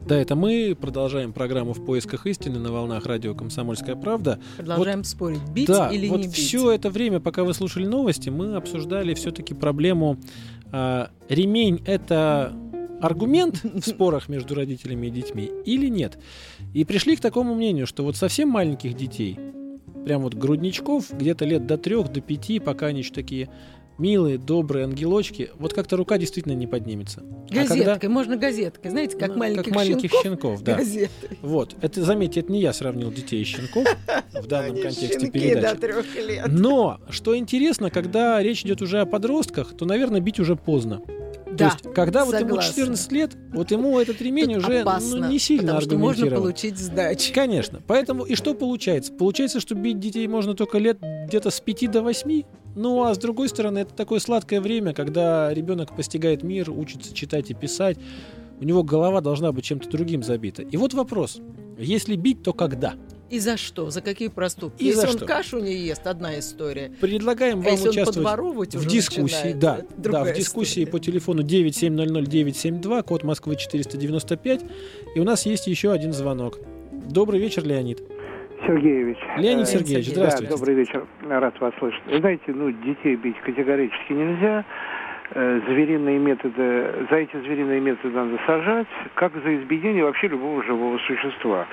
Да, 0.07 0.16
это 0.16 0.37
мы 0.37 0.76
продолжаем 0.78 1.33
программу 1.33 1.72
«В 1.72 1.83
поисках 1.83 2.26
истины» 2.26 2.59
на 2.59 2.70
волнах 2.70 3.07
радио 3.07 3.35
«Комсомольская 3.35 3.96
правда». 3.96 4.38
Продолжаем 4.59 5.02
спорить, 5.02 5.42
бить 5.48 5.66
да, 5.66 5.88
или 5.88 6.09
вот 6.09 6.18
не 6.18 6.26
бить. 6.26 6.35
все 6.35 6.72
это 6.72 6.90
время, 6.90 7.20
пока 7.20 7.42
вы 7.42 7.54
слушали 7.54 7.87
новости, 7.87 8.28
мы 8.28 8.54
обсуждали 8.57 9.14
все-таки 9.14 9.54
проблему 9.54 10.18
а, 10.72 11.09
ремень 11.28 11.83
это 11.87 12.52
аргумент 13.07 13.62
в 13.62 13.81
спорах 13.83 14.29
между 14.29 14.55
родителями 14.55 15.09
и 15.09 15.11
детьми 15.11 15.51
или 15.64 15.88
нет. 15.88 16.19
И 16.73 16.85
пришли 16.85 17.17
к 17.17 17.21
такому 17.21 17.55
мнению, 17.55 17.87
что 17.87 18.03
вот 18.05 18.17
совсем 18.17 18.49
маленьких 18.49 18.95
детей, 18.95 19.38
прям 20.05 20.23
вот 20.23 20.35
грудничков, 20.35 21.11
где-то 21.12 21.45
лет 21.45 21.67
до 21.67 21.79
трех, 21.79 22.12
до 22.12 22.21
пяти, 22.21 22.59
пока 22.61 22.87
они 22.87 23.01
еще 23.01 23.12
такие 23.12 23.49
милые, 23.97 24.38
добрые 24.38 24.87
ангелочки, 24.87 25.51
вот 25.57 25.73
как-то 25.73 25.97
рука 25.97 26.19
действительно 26.19 26.53
не 26.55 26.67
поднимется. 26.67 27.23
А 27.51 27.55
Газеткой, 27.55 27.85
когда- 27.85 28.09
можно 28.09 28.37
газеткой, 28.37 28.90
знаете, 28.90 29.17
как 29.17 29.29
Ну, 29.29 29.37
маленьких, 29.38 29.64
как 29.67 29.75
маленьких 29.75 30.11
щенков, 30.11 30.23
щенков, 30.25 30.62
да. 30.64 30.75
газетой. 30.75 31.38
Вот, 31.43 31.77
это, 31.81 32.03
заметьте, 32.03 32.40
это 32.40 32.51
не 32.51 32.61
я 32.61 32.73
сравнил 32.73 33.12
детей 33.12 33.40
и 33.40 33.45
щенков 33.45 33.87
в 34.33 34.47
данном 34.49 34.77
контексте 34.83 35.31
передачи. 35.31 36.43
Но, 36.49 36.99
что 37.09 37.38
интересно, 37.38 37.88
когда 37.90 38.43
речь 38.43 38.64
идет 38.64 38.83
уже 38.83 39.01
о 39.01 39.07
подростках, 39.07 39.77
то, 39.77 39.85
наверное, 39.85 40.21
бить 40.21 40.40
уже 40.40 40.57
поздно. 40.57 41.01
Да, 41.57 41.71
То 41.71 41.77
есть, 41.77 41.95
когда 41.95 42.25
вот 42.25 42.35
ему 42.35 42.49
согласна. 42.49 42.75
14 42.75 43.12
лет, 43.12 43.37
вот 43.53 43.71
ему 43.71 43.99
этот 43.99 44.21
ремень 44.21 44.55
Тут 44.55 44.57
уже 44.59 44.73
ну, 44.73 44.81
опасно, 44.81 45.25
не 45.27 45.38
сильно 45.38 45.75
потому 45.75 45.81
что 45.83 45.99
можно 45.99 46.31
получить 46.31 46.79
сдачи. 46.79 47.33
Конечно. 47.33 47.83
Поэтому 47.87 48.25
и 48.25 48.35
что 48.35 48.55
получается? 48.55 49.12
Получается, 49.12 49.61
что 49.61 49.75
бить 49.75 49.99
детей 49.99 50.27
можно 50.27 50.55
только 50.55 50.79
лет 50.79 50.99
где-то 51.01 51.51
с 51.51 51.61
5 51.61 51.90
до 51.90 52.03
8. 52.03 52.43
Ну, 52.77 53.05
а 53.05 53.14
с 53.14 53.19
другой 53.19 53.49
стороны, 53.49 53.81
это 53.81 53.95
такое 53.95 54.19
сладкое 54.19 54.61
время, 54.61 54.95
когда 54.95 55.53
ребенок 55.55 55.95
постигает 55.95 56.43
мир, 56.43 56.71
учится 56.71 57.14
читать 57.14 57.51
и 57.51 57.55
писать. 57.55 57.99
У 58.61 58.64
него 58.64 58.83
голова 58.83 59.21
должна 59.21 59.53
быть 59.53 59.64
чем-то 59.64 59.88
другим 59.88 60.23
забита. 60.23 60.62
И 60.62 60.77
вот 60.77 60.95
вопрос. 60.95 61.40
Если 61.79 62.17
бить, 62.17 62.43
то 62.43 62.53
когда? 62.53 62.95
И 63.31 63.39
за 63.41 63.57
что? 63.57 63.91
За 63.91 64.01
какие 64.01 64.29
проступки? 64.29 64.83
И 64.83 64.87
Если 64.87 65.01
за 65.01 65.09
он 65.09 65.17
что? 65.17 65.27
кашу 65.27 65.59
не 65.59 65.75
ест, 65.75 66.07
одна 66.07 66.39
история. 66.39 66.93
Предлагаем 67.01 67.61
А 67.61 67.63
вам 67.63 67.71
если 67.73 67.85
он 67.89 67.91
участвовать 67.91 68.15
подворовывать 68.17 68.75
в 68.75 68.79
уже 68.81 68.89
дискуссии. 68.89 69.23
начинает, 69.23 69.59
Да, 69.59 69.79
да, 69.97 70.25
в 70.25 70.33
дискуссии 70.35 70.85
история. 70.85 70.87
по 70.87 70.99
телефону 71.01 71.43
9700972, 71.43 73.03
код 73.03 73.25
Москвы 73.25 73.57
495. 73.57 74.65
И 75.17 75.21
у 75.21 75.25
нас 75.25 75.47
есть 75.47 75.67
еще 75.67 75.91
один 75.93 76.13
звонок. 76.13 76.59
Добрый 76.93 77.41
вечер, 77.41 77.65
Леонид. 77.65 78.01
Сергеевич. 78.67 79.19
Леонид 79.39 79.67
Э, 79.69 79.71
Сергеевич, 79.71 80.07
Сергеевич. 80.07 80.09
здравствуйте. 80.09 80.51
Да, 80.53 80.57
добрый 80.57 80.75
вечер. 80.75 81.07
Рад 81.29 81.61
вас 81.61 81.75
слышать. 81.79 82.03
Вы 82.07 82.19
знаете, 82.19 82.45
ну, 82.49 82.71
детей 82.71 83.17
бить 83.17 83.37
категорически 83.45 84.13
нельзя. 84.13 84.65
Э, 85.31 85.61
Звериные 85.67 86.19
методы, 86.19 87.07
за 87.11 87.17
эти 87.17 87.35
звериные 87.41 87.81
методы 87.81 88.15
надо 88.15 88.39
сажать, 88.47 88.87
как 89.15 89.33
за 89.43 89.57
избиение 89.57 90.05
вообще 90.05 90.29
любого 90.29 90.63
живого 90.65 90.99
существа. 90.99 91.67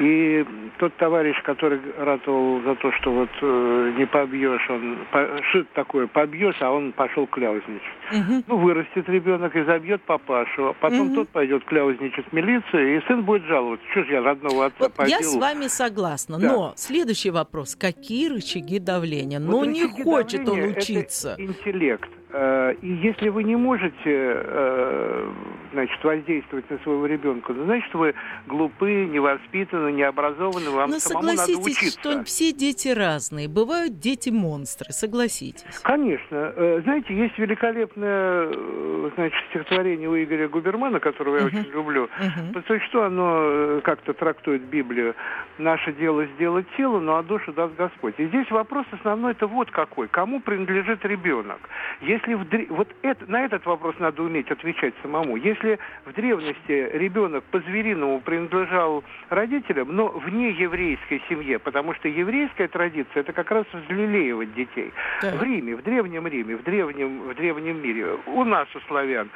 И 0.00 0.44
тот 0.78 0.96
товарищ, 0.96 1.36
который 1.42 1.80
ратовал 1.98 2.62
за 2.62 2.74
то, 2.76 2.90
что 2.92 3.12
вот 3.12 3.28
э, 3.42 3.92
не 3.98 4.06
побьешь, 4.06 4.68
он, 4.70 4.96
по- 5.12 5.28
что 5.50 5.58
это 5.60 5.68
такое, 5.74 6.06
побьешь, 6.06 6.56
а 6.60 6.72
он 6.72 6.92
пошел 6.92 7.26
кляузничать. 7.26 7.82
Мгм. 8.10 8.44
Ну, 8.46 8.56
вырастет 8.56 9.06
ребенок 9.08 9.54
и 9.54 9.62
забьет 9.64 10.00
папашу, 10.02 10.68
а 10.70 10.72
потом 10.72 11.08
Мгм. 11.08 11.14
тот 11.14 11.28
пойдет 11.28 11.62
кляузничать 11.66 12.24
в 12.26 12.32
милицию, 12.32 12.96
и 12.96 13.00
сын 13.06 13.22
будет 13.22 13.44
жаловаться. 13.44 13.84
Что 13.90 14.04
ж 14.04 14.08
я 14.12 14.22
родного 14.22 14.66
отца 14.66 14.76
Вот 14.80 14.92
я 15.06 15.16
побил? 15.18 15.20
с 15.30 15.36
вами 15.36 15.66
согласна, 15.66 16.38
Да. 16.40 16.48
но 16.52 16.72
следующий 16.76 17.30
вопрос. 17.30 17.76
Какие 17.76 18.28
рычаги 18.30 18.78
давления? 18.78 19.38
Вот 19.40 19.50
Но 19.50 19.64
не 19.66 19.82
рычаги 19.82 20.02
хочет 20.02 20.48
он 20.48 20.58
учиться. 20.62 21.36
интеллект. 21.38 22.08
Э, 22.34 22.74
И 22.82 22.88
если 22.88 23.28
вы 23.28 23.44
не 23.44 23.56
можете 23.56 23.94
э, 24.06 25.32
значит, 25.74 26.02
воздействовать 26.02 26.70
на 26.70 26.78
своего 26.78 27.06
ребенка, 27.06 27.52
ну, 27.52 27.64
значит, 27.64 27.92
вы 27.94 28.14
глупы, 28.46 29.04
невоспитаны, 29.06 29.92
необразованы, 29.92 30.70
вам 30.70 30.90
Но 30.90 30.98
самому 30.98 31.26
надо 31.34 31.52
учиться. 31.58 32.00
что 32.00 32.24
все 32.24 32.52
дети 32.52 32.88
разные. 32.88 33.48
Бывают 33.48 33.98
дети-монстры, 33.98 34.92
согласитесь. 34.92 35.78
Конечно. 35.82 36.52
Э, 36.56 36.80
Знаете, 36.84 37.14
есть 37.14 37.36
великолепное 37.38 38.48
э, 38.52 39.10
значит, 39.16 39.38
стихотворение 39.50 40.08
у 40.08 40.16
Игоря 40.16 40.48
Губермана, 40.48 41.00
которого 41.00 41.36
я 41.38 41.46
Мгм. 41.46 41.58
очень 41.60 41.70
люблю. 41.70 42.08
Мгм. 42.18 42.62
По 42.62 42.80
что 42.80 43.04
оно 43.04 43.38
э, 43.42 43.80
как-то 43.84 44.12
трактует 44.14 44.62
Библию? 44.62 45.14
Наше 45.58 45.92
дело 45.92 46.24
сделать 46.36 46.66
тело, 46.76 47.00
ну 47.00 47.16
а 47.16 47.22
душу 47.22 47.52
даст 47.52 47.74
Господь. 47.76 48.14
И 48.18 48.26
здесь 48.26 48.50
вопрос 48.50 48.86
основной 48.92 49.32
это 49.32 49.46
вот 49.46 49.70
какой. 49.70 50.08
Кому 50.08 50.40
принадлежит 50.40 51.04
ребенок? 51.04 51.58
Если 52.00 52.34
в 52.34 52.42
дре- 52.42 52.66
вот 52.68 52.88
это, 53.02 53.24
на 53.30 53.44
этот 53.44 53.64
вопрос 53.66 53.94
надо 53.98 54.22
уметь 54.22 54.50
отвечать 54.50 54.94
самому. 55.02 55.36
Если 55.36 55.63
в 56.04 56.12
древности 56.12 56.90
ребенок 56.92 57.44
по-звериному 57.44 58.20
принадлежал 58.20 59.04
родителям, 59.30 59.94
но 59.94 60.08
вне 60.08 60.50
еврейской 60.50 61.22
семье, 61.28 61.58
потому 61.58 61.94
что 61.94 62.08
еврейская 62.08 62.68
традиция 62.68 63.20
это 63.20 63.32
как 63.32 63.50
раз 63.50 63.66
взлелеивать 63.72 64.54
детей. 64.54 64.92
Так. 65.20 65.34
В 65.34 65.42
Риме, 65.42 65.76
в 65.76 65.82
древнем 65.82 66.26
Риме, 66.26 66.56
в 66.56 66.62
древнем, 66.62 67.28
в 67.28 67.34
древнем 67.34 67.82
мире, 67.82 68.18
у 68.26 68.44
нас, 68.44 68.68
у 68.74 68.80
славян, 68.80 69.30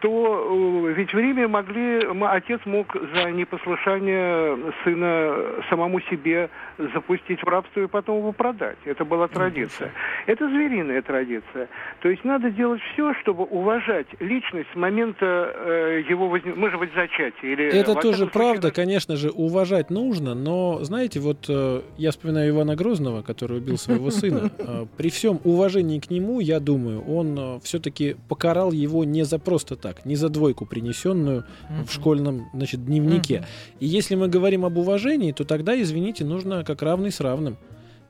то 0.00 0.86
э, 0.88 0.92
ведь 0.92 1.12
в 1.12 1.18
Риме 1.18 1.46
могли, 1.46 2.06
отец 2.22 2.60
мог 2.64 2.94
за 3.14 3.30
непослушание 3.30 4.56
сына 4.84 5.62
самому 5.68 6.00
себе 6.02 6.50
запустить 6.78 7.42
в 7.42 7.48
рабство 7.48 7.80
и 7.80 7.86
потом 7.86 8.18
его 8.18 8.32
продать. 8.32 8.78
Это 8.84 9.04
была 9.04 9.28
традиция. 9.28 9.92
Это 10.26 10.48
звериная 10.48 11.02
традиция. 11.02 11.68
То 12.00 12.08
есть 12.08 12.24
надо 12.24 12.50
делать 12.50 12.80
все, 12.92 13.14
чтобы 13.14 13.44
уважать 13.44 14.06
личность 14.20 14.68
с 14.72 14.76
момента 14.76 15.52
э, 15.54 15.67
его 15.70 16.28
возник... 16.28 16.56
Мы 16.56 16.70
же 16.70 16.78
ведь 16.78 16.90
зачатия. 16.94 17.52
Или, 17.52 17.66
Это 17.66 17.94
тоже 17.94 18.18
случае, 18.18 18.32
правда, 18.32 18.70
конечно 18.70 19.16
же, 19.16 19.30
уважать 19.30 19.90
нужно, 19.90 20.34
но, 20.34 20.78
знаете, 20.82 21.20
вот 21.20 21.46
э, 21.48 21.82
я 21.96 22.10
вспоминаю 22.10 22.50
Ивана 22.50 22.76
Грозного, 22.76 23.22
который 23.22 23.58
убил 23.58 23.78
своего 23.78 24.10
сына. 24.10 24.50
Э, 24.58 24.86
При 24.96 25.10
всем 25.10 25.40
уважении 25.44 25.98
к 25.98 26.10
нему, 26.10 26.40
я 26.40 26.60
думаю, 26.60 27.02
он 27.02 27.60
все-таки 27.60 28.16
покарал 28.28 28.72
его 28.72 29.04
не 29.04 29.24
за 29.24 29.38
просто 29.38 29.76
так, 29.76 30.04
не 30.04 30.16
за 30.16 30.28
двойку, 30.28 30.66
принесенную 30.66 31.44
в 31.86 31.92
школьном 31.92 32.46
значит, 32.52 32.84
дневнике. 32.84 33.44
И 33.80 33.86
если 33.86 34.14
мы 34.14 34.28
говорим 34.28 34.64
об 34.64 34.76
уважении, 34.78 35.32
то 35.32 35.44
тогда, 35.44 35.80
извините, 35.80 36.24
нужно 36.24 36.64
как 36.64 36.82
равный 36.82 37.10
с 37.10 37.20
равным. 37.20 37.56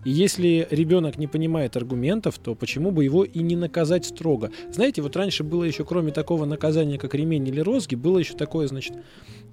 И 0.04 0.10
если 0.10 0.66
ребенок 0.70 1.18
не 1.18 1.26
понимает 1.26 1.76
аргументов, 1.76 2.38
то 2.38 2.54
почему 2.54 2.90
бы 2.90 3.04
его 3.04 3.24
и 3.24 3.40
не 3.40 3.56
наказать 3.56 4.04
строго? 4.06 4.50
Знаете, 4.70 5.02
вот 5.02 5.16
раньше 5.16 5.44
было 5.44 5.64
еще, 5.64 5.84
кроме 5.84 6.12
такого 6.12 6.44
наказания, 6.44 6.98
как 6.98 7.14
ремень 7.14 7.48
или 7.48 7.60
розги, 7.60 7.94
было 7.96 8.18
еще 8.18 8.34
такое, 8.34 8.68
значит, 8.68 8.94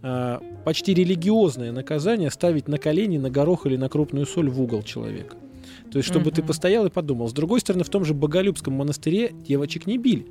а, 0.01 0.41
почти 0.63 0.93
религиозное 0.93 1.71
наказание 1.71 2.29
ставить 2.29 2.67
на 2.67 2.77
колени, 2.77 3.17
на 3.17 3.29
горох 3.29 3.65
или 3.65 3.75
на 3.75 3.89
крупную 3.89 4.25
соль 4.25 4.49
в 4.49 4.61
угол 4.61 4.83
человека. 4.83 5.35
То 5.91 5.97
есть, 5.97 6.09
чтобы 6.09 6.31
ты 6.31 6.41
Мгм. 6.41 6.47
постоял 6.47 6.85
и 6.85 6.89
подумал. 6.89 7.27
С 7.27 7.33
другой 7.33 7.59
стороны, 7.59 7.83
в 7.83 7.89
том 7.89 8.05
же 8.05 8.13
Боголюбском 8.13 8.73
монастыре 8.73 9.31
девочек 9.47 9.87
не 9.87 9.97
били. 9.97 10.27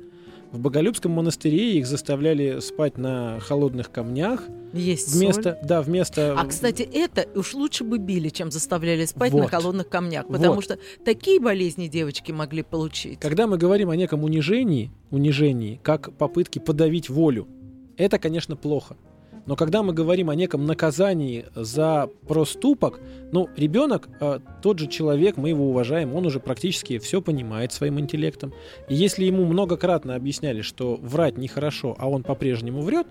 В 0.55 0.59
Боголюбском 0.59 1.11
монастыре 1.11 1.77
их 1.77 1.85
заставляли 1.85 2.61
спать 2.61 2.97
на 2.97 3.41
холодных 3.41 3.91
камнях 3.91 4.41
Есть 4.71 5.13
вместо, 5.13 5.57
соль. 5.59 5.67
да, 5.67 5.81
вместо. 5.81 6.33
А, 6.39 6.45
кстати, 6.47 6.81
это 6.93 7.27
уж 7.37 7.53
лучше 7.53 7.83
бы 7.83 7.97
били, 7.97 8.29
чем 8.29 8.51
заставляли 8.51 9.03
спать 9.03 9.33
на 9.33 9.41
Вот. 9.41 9.51
холодных 9.51 9.89
камнях. 9.89 10.27
Потому 10.27 10.53
Вот. 10.55 10.63
что 10.63 10.79
такие 11.03 11.41
болезни 11.41 11.87
девочки 11.87 12.31
могли 12.31 12.63
получить. 12.63 13.19
Когда 13.19 13.47
мы 13.47 13.57
говорим 13.57 13.89
о 13.89 13.97
неком 13.97 14.23
унижении, 14.23 14.91
унижении, 15.11 15.77
как 15.83 16.13
попытке 16.17 16.61
подавить 16.61 17.09
волю, 17.09 17.49
это, 17.97 18.17
конечно, 18.17 18.55
плохо. 18.55 18.95
Но 19.45 19.55
когда 19.55 19.83
мы 19.83 19.93
говорим 19.93 20.29
о 20.29 20.35
неком 20.35 20.65
наказании 20.65 21.45
за 21.55 22.09
проступок, 22.27 22.99
ну, 23.31 23.49
ребенок, 23.55 24.09
э, 24.19 24.39
тот 24.61 24.79
же 24.79 24.87
человек, 24.87 25.37
мы 25.37 25.49
его 25.49 25.69
уважаем, 25.69 26.15
он 26.15 26.25
уже 26.25 26.39
практически 26.39 26.97
все 26.97 27.21
понимает 27.21 27.71
своим 27.71 27.99
интеллектом. 27.99 28.53
И 28.89 28.95
если 28.95 29.25
ему 29.25 29.45
многократно 29.45 30.15
объясняли, 30.15 30.61
что 30.61 30.95
врать 30.95 31.37
нехорошо, 31.37 31.95
а 31.99 32.09
он 32.09 32.23
по-прежнему 32.23 32.81
врет, 32.81 33.07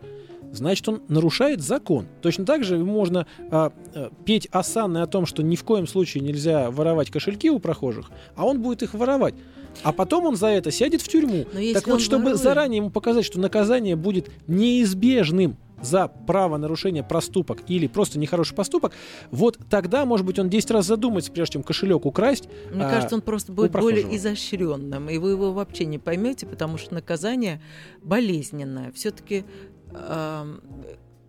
значит, 0.53 0.89
он 0.89 1.03
нарушает 1.09 1.61
закон. 1.61 2.07
Точно 2.23 2.45
так 2.45 2.65
же 2.65 2.79
можно 2.79 3.27
а, 3.51 3.73
а, 3.95 4.11
петь 4.25 4.47
осанны 4.51 4.99
о 4.99 5.07
том, 5.07 5.27
что 5.27 5.43
ни 5.43 5.57
в 5.57 5.65
коем 5.65 5.87
случае 5.87 6.23
нельзя 6.23 6.71
воровать 6.71 7.11
кошельки 7.11 7.51
у 7.51 7.59
прохожих, 7.59 8.11
а 8.35 8.45
он 8.47 8.61
будет 8.61 8.83
их 8.83 8.95
воровать. 8.95 9.35
А 9.83 9.93
потом 9.93 10.27
он 10.27 10.37
за 10.37 10.49
это 10.49 10.71
сядет 10.71 11.03
в 11.03 11.09
тюрьму. 11.09 11.47
Так 11.73 11.87
вот, 11.89 12.01
чтобы 12.01 12.31
ворует- 12.31 12.37
заранее 12.43 12.77
ему 12.79 12.91
показать, 12.91 13.25
что 13.25 13.41
наказание 13.41 13.97
будет 13.97 14.31
неизбежным 14.47 15.57
за 15.81 16.09
правонарушение 16.09 17.03
проступок 17.03 17.63
или 17.69 17.87
просто 17.87 18.19
нехороший 18.19 18.57
поступок, 18.57 18.93
вот 19.31 19.59
тогда, 19.69 20.05
может 20.05 20.27
быть, 20.27 20.39
он 20.39 20.49
10 20.49 20.71
раз 20.71 20.87
задумается, 20.87 21.33
прежде 21.33 21.55
чем 21.55 21.63
кошелек 21.63 22.07
украсть. 22.07 22.49
Мне 22.73 22.85
а, 22.85 22.91
кажется, 22.91 23.17
он 23.17 23.23
просто 23.23 23.53
будет 23.53 23.73
более 23.73 24.17
изощренным, 24.17 25.09
и 25.09 25.19
вы 25.19 25.31
его 25.31 25.53
вообще 25.53 25.85
не 25.85 25.99
поймете, 25.99 26.47
потому 26.47 26.79
что 26.79 26.95
наказание 26.95 27.61
болезненное. 28.03 28.93
Все-таки 28.93 29.45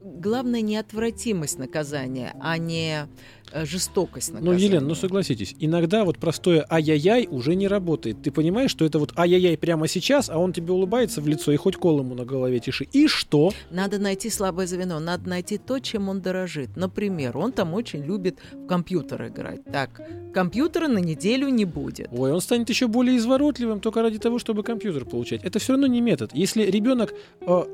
главное 0.06 0.62
неотвратимость 0.62 1.58
наказания, 1.58 2.36
а 2.40 2.58
не 2.58 3.08
э, 3.52 3.66
жестокость 3.66 4.30
Ну, 4.34 4.40
наказания. 4.40 4.66
Елена, 4.66 4.88
ну 4.88 4.96
согласитесь, 4.96 5.56
иногда 5.60 6.04
вот 6.04 6.18
простое 6.18 6.66
ай-яй-яй 6.70 7.28
уже 7.30 7.56
не 7.56 7.68
работает. 7.68 8.22
Ты 8.22 8.32
понимаешь, 8.32 8.72
что 8.72 8.86
это 8.86 9.00
вот 9.00 9.14
ай-яй-яй 9.18 9.58
прямо 9.58 9.88
сейчас, 9.88 10.30
а 10.30 10.38
он 10.38 10.54
тебе 10.54 10.74
улыбается 10.74 11.22
в 11.22 11.28
лицо 11.28 11.52
и 11.52 11.56
хоть 11.56 11.76
кол 11.76 12.00
ему 12.00 12.16
на 12.16 12.26
голове 12.26 12.60
тиши. 12.60 12.88
И 12.92 13.08
что? 13.08 13.52
Надо 13.72 14.00
найти 14.00 14.30
слабое 14.30 14.68
звено, 14.68 15.00
надо 15.00 15.30
найти 15.30 15.58
то, 15.58 15.80
чем 15.80 16.10
он 16.10 16.22
дорожит. 16.22 16.76
Например, 16.76 17.38
он 17.38 17.52
там 17.52 17.74
очень 17.74 18.04
любит 18.04 18.40
в 18.54 18.68
компьютер 18.68 19.28
играть. 19.28 19.64
Так, 19.66 20.02
компьютера 20.34 20.88
на 20.88 21.00
неделю 21.00 21.50
не 21.50 21.66
будет. 21.66 22.08
Ой, 22.12 22.32
он 22.32 22.42
станет 22.42 22.70
еще 22.70 22.88
более 22.88 23.18
изворотливым 23.18 23.80
только 23.80 24.02
ради 24.02 24.20
того, 24.20 24.40
чтобы 24.40 24.64
компьютер 24.64 25.06
получать. 25.06 25.44
Это 25.44 25.60
все 25.60 25.74
равно 25.74 25.88
не 25.88 26.02
метод. 26.02 26.32
Если 26.34 26.64
ребенок 26.64 27.14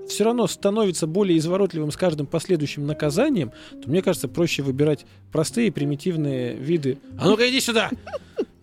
все 0.08 0.24
равно 0.24 0.48
становится 0.48 1.08
более 1.08 1.38
изворотливым 1.38 1.92
с 1.92 1.98
каждым 1.98 2.28
последующим 2.28 2.86
наказанием, 2.86 3.52
то 3.82 3.90
мне 3.90 4.02
кажется, 4.02 4.28
проще 4.28 4.64
выбирать 4.64 5.06
простые 5.32 5.71
примитивные 5.72 6.54
виды. 6.54 6.98
А 7.20 7.26
ну-ка 7.26 7.50
иди 7.50 7.60
сюда! 7.60 7.90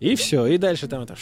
И 0.00 0.14
все, 0.14 0.46
и 0.46 0.58
дальше 0.58 0.86
там 0.88 1.02
это. 1.02 1.16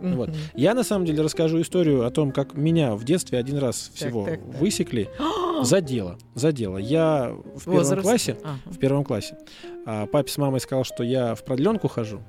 Вот. 0.00 0.30
Я 0.54 0.74
на 0.74 0.84
самом 0.84 1.06
деле 1.06 1.22
расскажу 1.22 1.60
историю 1.62 2.04
о 2.04 2.10
том, 2.10 2.30
как 2.30 2.54
меня 2.54 2.94
в 2.94 3.04
детстве 3.04 3.38
один 3.38 3.56
раз 3.56 3.88
Так, 3.88 3.96
всего 3.96 4.24
так, 4.26 4.40
так. 4.44 4.60
высекли 4.60 5.08
за 5.62 5.80
дело. 5.80 6.18
За 6.34 6.52
дело. 6.52 6.76
Я 6.76 7.34
в 7.54 7.64
первом 7.64 7.78
Возраст? 7.78 8.02
классе, 8.02 8.36
Ага. 8.44 8.58
в 8.66 8.78
первом 8.78 9.04
классе, 9.04 9.38
а, 9.86 10.06
папе 10.06 10.30
с 10.30 10.36
мамой 10.36 10.60
сказал, 10.60 10.84
что 10.84 11.02
я 11.02 11.34
в 11.34 11.42
продленку 11.44 11.88
хожу. 11.88 12.20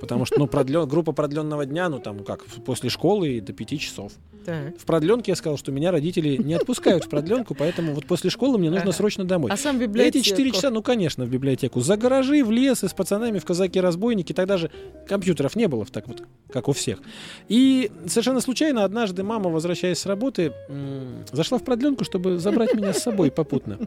Потому 0.00 0.24
что, 0.26 0.38
ну, 0.38 0.46
продлен, 0.46 0.86
группа 0.88 1.12
продленного 1.12 1.64
дня, 1.66 1.88
ну, 1.88 1.98
там, 1.98 2.24
как, 2.24 2.44
после 2.64 2.90
школы 2.90 3.28
и 3.34 3.40
до 3.40 3.52
пяти 3.52 3.78
часов. 3.78 4.12
Так. 4.44 4.78
В 4.78 4.84
продленке 4.84 5.32
я 5.32 5.36
сказал, 5.36 5.58
что 5.58 5.72
меня 5.72 5.90
родители 5.90 6.36
не 6.36 6.54
отпускают 6.54 7.04
в 7.04 7.08
продленку, 7.08 7.54
поэтому 7.54 7.94
вот 7.94 8.06
после 8.06 8.30
школы 8.30 8.58
мне 8.58 8.70
нужно 8.70 8.84
Ага. 8.90 8.92
срочно 8.92 9.24
домой. 9.24 9.50
А 9.50 9.56
сам 9.56 9.76
И 9.76 9.80
библиотеку? 9.80 10.18
Эти 10.18 10.24
четыре 10.24 10.52
часа, 10.52 10.70
ну, 10.70 10.82
конечно, 10.82 11.24
в 11.24 11.28
библиотеку. 11.30 11.80
За 11.80 11.96
гаражи, 11.96 12.44
в 12.44 12.50
лес 12.52 12.84
и 12.84 12.88
с 12.88 12.92
пацанами 12.92 13.38
в 13.40 13.44
казаки-разбойники. 13.44 14.32
Тогда 14.32 14.56
же 14.56 14.70
компьютеров 15.08 15.56
не 15.56 15.66
было, 15.66 15.84
так 15.86 16.06
вот, 16.06 16.22
как 16.52 16.68
у 16.68 16.72
всех. 16.72 17.00
И 17.48 17.90
совершенно 18.06 18.40
случайно 18.40 18.84
однажды 18.84 19.24
мама, 19.24 19.50
возвращаясь 19.50 19.98
с 19.98 20.06
работы, 20.06 20.52
м, 20.68 21.24
зашла 21.32 21.58
в 21.58 21.64
продленку, 21.64 22.04
чтобы 22.04 22.38
забрать 22.38 22.74
меня 22.74 22.92
с 22.92 23.02
собой 23.02 23.30
попутно. 23.32 23.78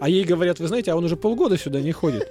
А 0.00 0.08
ей 0.08 0.22
говорят, 0.22 0.60
вы 0.60 0.68
знаете, 0.68 0.92
а 0.92 0.96
он 0.96 1.04
уже 1.04 1.16
полгода 1.16 1.58
сюда 1.58 1.80
не 1.80 1.90
ходит. 1.90 2.28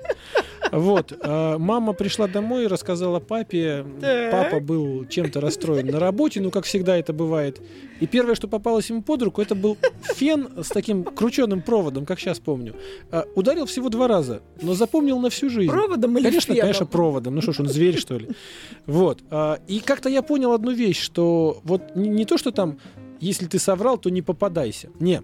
Вот. 0.72 1.14
а 1.22 1.58
Мама 1.58 1.94
пришла 1.94 2.28
домой 2.28 2.66
и 2.66 2.68
рассказала 2.68 3.20
папе. 3.20 3.86
Папа 4.32 4.60
был 4.60 5.06
чем-то 5.06 5.40
расстроен 5.42 5.88
на 5.88 6.00
работе, 6.00 6.42
ну, 6.42 6.52
как 6.52 6.66
всегда 6.66 6.98
это 6.98 7.14
бывает. 7.14 7.62
И 8.00 8.08
первое, 8.08 8.36
что 8.36 8.48
попалось 8.48 8.90
ему 8.90 9.02
под 9.02 9.24
руку, 9.24 9.42
это 9.42 9.56
был 9.56 9.78
фен 10.04 10.50
с 10.62 10.68
таким 10.70 11.04
крученным 11.04 11.62
проводом, 11.62 12.06
как 12.06 12.20
сейчас 12.20 12.40
помню. 12.40 12.76
А, 13.12 13.26
Ударил 13.36 13.66
всего 13.66 13.90
два 13.90 14.08
раза, 14.08 14.42
но 14.62 14.74
запомнил 14.74 15.20
на 15.20 15.30
всю 15.30 15.50
жизнь. 15.50 15.72
Проводом 15.72 16.18
или 16.18 16.26
Конечно, 16.26 16.54
феном? 16.54 16.62
конечно, 16.62 16.86
проводом. 16.86 17.36
Ну 17.36 17.42
что 17.42 17.54
ж, 17.54 17.60
он 17.62 17.68
зверь, 17.68 17.98
что 17.98 18.18
ли? 18.18 18.28
Вот. 18.86 19.20
А, 19.32 19.60
И 19.68 19.80
как-то 19.80 20.10
я 20.10 20.22
понял 20.22 20.52
одну 20.52 20.72
вещь, 20.72 21.00
что 21.02 21.60
вот 21.64 21.96
не, 21.96 22.10
не 22.10 22.26
то, 22.26 22.38
что 22.38 22.52
там, 22.52 22.78
если 23.20 23.46
ты 23.48 23.58
соврал, 23.60 23.98
то 23.98 24.10
не 24.10 24.22
попадайся. 24.22 24.90
Не. 25.00 25.22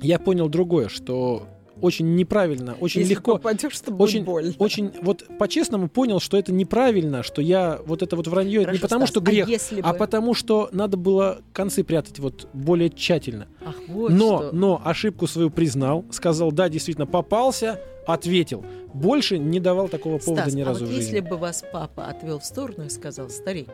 Я 0.00 0.18
понял 0.18 0.48
другое, 0.48 0.88
что 0.88 1.46
очень 1.82 2.14
неправильно, 2.14 2.74
очень 2.80 3.00
Если 3.00 3.14
легко. 3.14 3.32
попадешь, 3.32 3.78
то 3.80 3.92
Очень, 3.96 4.24
больно. 4.24 4.54
очень, 4.58 4.92
вот 5.02 5.24
по-честному 5.38 5.88
понял, 5.88 6.20
что 6.20 6.36
это 6.38 6.52
неправильно, 6.52 7.22
что 7.22 7.42
я 7.42 7.80
вот 7.84 8.02
это 8.02 8.16
вот 8.16 8.26
вранье, 8.28 8.62
это 8.62 8.70
не 8.72 8.78
Хорошо, 8.78 8.82
потому, 8.82 9.06
Стас, 9.06 9.10
что 9.10 9.20
а 9.20 9.24
грех, 9.24 9.48
если 9.48 9.80
а 9.82 9.92
бы- 9.92 9.98
потому, 9.98 10.32
что 10.34 10.68
надо 10.72 10.96
было 10.96 11.42
концы 11.52 11.84
прятать 11.84 12.18
вот 12.20 12.48
более 12.52 12.88
тщательно. 12.88 13.48
Ах, 13.64 13.74
вот 13.88 14.10
но, 14.12 14.38
что. 14.38 14.50
но 14.52 14.80
ошибку 14.84 15.26
свою 15.26 15.50
признал, 15.50 16.04
сказал, 16.10 16.52
да, 16.52 16.68
действительно 16.68 17.06
попался, 17.06 17.80
ответил. 18.06 18.64
Больше 18.94 19.38
не 19.38 19.58
давал 19.60 19.88
такого 19.88 20.18
повода 20.18 20.42
Стас, 20.42 20.54
ни 20.54 20.62
а 20.62 20.66
разу 20.66 20.80
вот 20.84 20.88
в 20.90 20.92
жизни. 20.94 21.14
если 21.16 21.20
бы 21.28 21.36
вас 21.36 21.64
папа 21.72 22.06
отвел 22.06 22.38
в 22.38 22.44
сторону 22.44 22.84
и 22.84 22.88
сказал, 22.88 23.28
старик, 23.30 23.68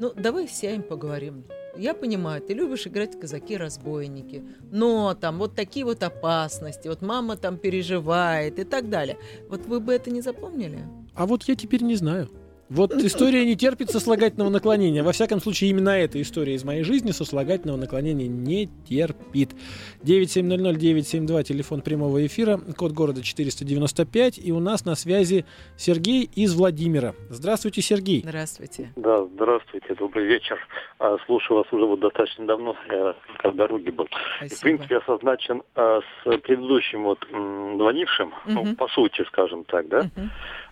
ну 0.00 0.12
давай 0.16 0.48
сядем 0.48 0.82
поговорим. 0.82 1.44
Я 1.78 1.94
понимаю, 1.94 2.42
ты 2.42 2.54
любишь 2.54 2.88
играть 2.88 3.18
казаки-разбойники, 3.20 4.42
но 4.72 5.14
там 5.14 5.38
вот 5.38 5.54
такие 5.54 5.84
вот 5.84 6.02
опасности, 6.02 6.88
вот 6.88 7.02
мама 7.02 7.36
там 7.36 7.56
переживает 7.56 8.58
и 8.58 8.64
так 8.64 8.90
далее. 8.90 9.16
Вот 9.48 9.64
вы 9.66 9.78
бы 9.78 9.94
это 9.94 10.10
не 10.10 10.20
запомнили? 10.20 10.80
А 11.14 11.24
вот 11.24 11.44
я 11.44 11.54
теперь 11.54 11.84
не 11.84 11.94
знаю. 11.94 12.28
Вот 12.70 12.92
история 12.92 13.46
не 13.46 13.56
терпит 13.56 13.90
сослагательного 13.90 14.50
наклонения. 14.50 15.02
Во 15.02 15.12
всяком 15.12 15.40
случае, 15.40 15.70
именно 15.70 15.88
эта 15.88 16.20
история 16.20 16.54
из 16.54 16.64
моей 16.64 16.82
жизни 16.82 17.12
сослагательного 17.12 17.78
наклонения 17.78 18.28
не 18.28 18.68
терпит. 18.86 19.52
9700-972, 20.04 21.44
телефон 21.44 21.80
прямого 21.80 22.26
эфира, 22.26 22.58
код 22.76 22.92
города 22.92 23.22
495. 23.22 24.38
И 24.38 24.52
у 24.52 24.60
нас 24.60 24.84
на 24.84 24.96
связи 24.96 25.46
Сергей 25.78 26.28
из 26.34 26.54
Владимира. 26.54 27.14
Здравствуйте, 27.30 27.80
Сергей. 27.80 28.20
Здравствуйте. 28.22 28.92
Да, 28.96 29.24
здравствуйте, 29.24 29.94
добрый 29.94 30.26
вечер. 30.26 30.58
А, 30.98 31.16
Слушаю 31.24 31.58
вас 31.58 31.66
уже 31.72 31.86
вот 31.86 32.00
достаточно 32.00 32.46
давно, 32.46 32.76
я 32.90 33.14
как 33.38 33.54
в 33.54 33.56
дороге 33.56 33.92
был. 33.92 34.08
И, 34.42 34.48
в 34.48 34.60
принципе, 34.60 34.96
я 34.96 35.00
созначен 35.06 35.62
а, 35.74 36.00
с 36.00 36.38
предыдущим 36.40 37.04
вот 37.04 37.18
звонившим, 37.30 38.34
ну, 38.46 38.62
Мгм. 38.62 38.76
по 38.76 38.88
сути, 38.88 39.24
скажем 39.28 39.64
так, 39.64 39.88
да. 39.88 40.02
Мгм. 40.16 40.30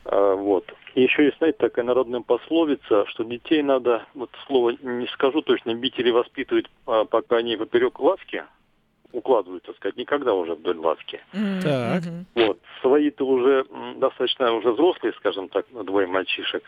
А, 0.09 0.35
вот. 0.35 0.73
И 0.95 1.03
еще 1.03 1.25
есть, 1.25 1.39
знаете, 1.39 1.59
такая 1.59 1.85
народная 1.85 2.21
пословица, 2.21 3.07
что 3.07 3.25
детей 3.25 3.63
надо, 3.63 4.07
вот 4.15 4.31
слово 4.47 4.75
не 4.81 5.07
скажу 5.09 5.43
точно, 5.43 5.75
бить 5.75 5.99
или 5.99 6.11
воспитывать, 6.11 6.67
а, 6.87 7.05
пока 7.05 7.37
они 7.37 7.57
поперек 7.57 8.01
ласки 8.01 8.45
укладывают, 9.13 9.65
так 9.65 9.77
сказать, 9.77 9.97
никогда 9.97 10.35
уже 10.35 10.55
вдоль 10.55 10.77
ласки. 10.77 11.21
Мгм. 11.33 11.63
Так. 11.63 12.03
Вот. 12.35 12.59
Свои-то 12.81 13.27
уже 13.27 13.65
достаточно 13.97 14.53
уже 14.53 14.73
взрослые, 14.73 15.15
скажем 15.15 15.49
так, 15.49 15.67
двое 15.71 16.07
мальчишек. 16.07 16.63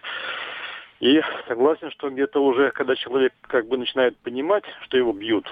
И 1.01 1.21
согласен, 1.47 1.91
что 1.93 2.11
где-то 2.11 2.43
уже, 2.43 2.71
когда 2.71 2.97
человек 2.97 3.33
как 3.43 3.67
бы 3.69 3.79
начинает 3.79 4.17
понимать, 4.19 4.65
что 4.83 4.97
его 4.97 5.13
бьют, 5.13 5.47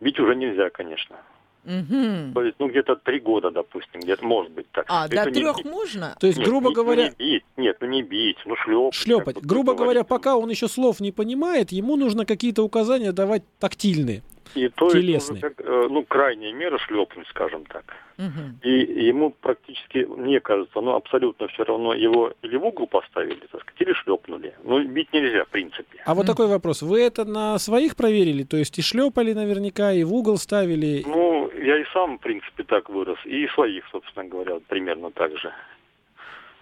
бить 0.00 0.20
уже 0.20 0.36
нельзя, 0.36 0.70
конечно. 0.70 1.16
Мгм. 1.66 2.32
То 2.32 2.42
есть, 2.44 2.56
ну, 2.58 2.68
где-то 2.68 2.96
три 2.96 3.18
года, 3.20 3.50
допустим, 3.50 4.00
где-то 4.00 4.24
может 4.24 4.52
быть 4.52 4.66
так. 4.72 4.86
А, 4.88 5.06
Это 5.06 5.24
до 5.24 5.30
не 5.30 5.40
трех 5.40 5.56
бить. 5.58 5.66
можно? 5.66 6.16
То 6.20 6.26
есть, 6.26 6.38
Нет, 6.38 6.48
грубо 6.48 6.68
не- 6.68 6.74
говоря, 6.74 7.02
Ну, 7.18 7.24
не 7.24 7.32
бить, 7.34 7.44
нет, 7.56 7.76
ну 7.80 7.86
не 7.88 8.02
бить, 8.02 8.38
ну 8.46 8.54
шлепать. 8.56 8.94
шлепать. 8.94 9.34
как 9.36 9.44
Грубо 9.46 9.74
говоря, 9.74 10.04
пока 10.04 10.36
он 10.36 10.48
еще 10.48 10.68
слов 10.68 11.00
не 11.00 11.12
понимает, 11.12 11.72
ему 11.72 11.96
нужно 11.96 12.24
какие-то 12.24 12.62
указания 12.62 13.12
давать 13.12 13.42
тактильные. 13.58 14.22
И 14.54 14.68
то 14.68 14.86
есть, 14.86 14.96
телесный. 14.96 15.38
уже 15.38 15.50
как, 15.50 15.60
э, 15.66 15.88
ну, 15.90 16.02
крайняя 16.04 16.52
мера 16.54 16.78
шлепнуть, 16.78 17.26
скажем 17.28 17.64
так. 17.66 17.84
Мгм. 18.16 18.58
И 18.62 18.70
ему 19.08 19.30
практически, 19.30 20.06
мне 20.06 20.40
кажется, 20.40 20.80
ну, 20.80 20.94
абсолютно 20.94 21.48
все 21.48 21.64
равно 21.64 21.92
его 21.92 22.32
или 22.42 22.56
в 22.56 22.64
угол 22.64 22.86
поставили, 22.86 23.40
так 23.52 23.60
сказать, 23.60 23.80
или 23.80 23.92
шлепнули. 23.92 24.54
Ну, 24.64 24.82
бить 24.84 25.12
нельзя, 25.12 25.44
в 25.44 25.48
принципе. 25.48 26.00
А 26.06 26.14
вот 26.14 26.24
такой 26.26 26.46
вопрос. 26.46 26.80
Вы 26.80 27.02
это 27.02 27.26
на 27.26 27.58
своих 27.58 27.96
проверили? 27.96 28.44
То 28.44 28.56
есть 28.56 28.78
и 28.78 28.82
шлепали 28.82 29.34
наверняка, 29.34 29.92
и 29.92 30.04
в 30.04 30.14
угол 30.14 30.38
ставили? 30.38 31.02
Ну, 31.06 31.35
я 31.66 31.78
и 31.78 31.84
сам, 31.92 32.18
в 32.18 32.20
принципе, 32.20 32.62
так 32.62 32.88
вырос. 32.88 33.18
И 33.24 33.48
своих, 33.48 33.84
собственно 33.90 34.24
говоря, 34.24 34.60
примерно 34.68 35.10
так 35.10 35.36
же. 35.36 35.52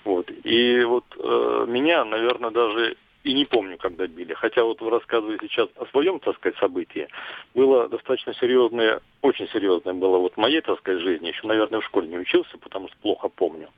Вот. 0.04 0.30
И 0.30 0.82
вот 0.84 1.04
э, 1.18 1.66
меня, 1.68 2.04
наверное, 2.04 2.50
даже 2.50 2.96
и 3.22 3.32
не 3.32 3.44
помню, 3.44 3.76
когда 3.78 4.06
били. 4.06 4.34
Хотя 4.34 4.64
вот 4.64 4.80
вы 4.80 4.90
рассказываете 4.90 5.48
сейчас 5.48 5.68
о 5.76 5.86
своем, 5.86 6.20
так 6.20 6.36
сказать, 6.36 6.58
событии. 6.58 7.08
Было 7.54 7.88
достаточно 7.88 8.34
серьезное, 8.34 9.00
очень 9.22 9.48
серьезное 9.48 9.94
было 9.94 10.18
вот 10.18 10.34
в 10.34 10.36
моей, 10.36 10.60
так 10.60 10.78
сказать, 10.78 11.02
жизни. 11.02 11.28
Еще, 11.28 11.46
наверное, 11.46 11.80
в 11.80 11.84
школе 11.84 12.08
не 12.08 12.18
учился, 12.18 12.56
потому 12.58 12.88
что 12.88 12.96
плохо 12.98 13.28
помню. 13.28 13.68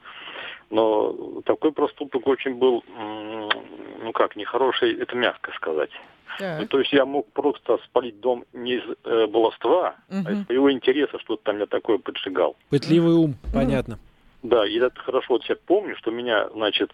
Но 0.71 1.43
такой 1.45 1.73
проступок 1.73 2.27
очень 2.27 2.57
был, 2.57 2.83
ну 2.89 4.13
как, 4.13 4.37
нехороший, 4.37 4.95
это 4.99 5.15
мягко 5.15 5.53
сказать. 5.53 5.91
Ну, 6.39 6.67
то 6.67 6.81
есть 6.81 6.93
я 6.93 7.07
мог 7.07 7.33
просто 7.33 7.79
спалить 7.87 8.21
дом 8.21 8.45
не 8.53 8.75
из 8.75 8.83
э, 9.05 9.27
баловства, 9.27 9.97
а 10.09 10.15
Мгм. 10.15 10.33
из 10.33 10.47
своего 10.47 10.71
интереса, 10.71 11.19
что-то 11.21 11.45
там 11.45 11.59
я 11.59 11.67
такое 11.67 11.99
поджигал. 11.99 12.57
Пытливый 12.69 13.15
ум, 13.15 13.37
понятно. 13.55 13.99
Да, 14.43 14.67
и 14.67 14.79
это 14.79 14.99
хорошо 15.01 15.35
вот 15.35 15.45
я 15.45 15.57
помню, 15.57 15.97
что 15.97 16.11
меня, 16.11 16.49
значит, 16.51 16.93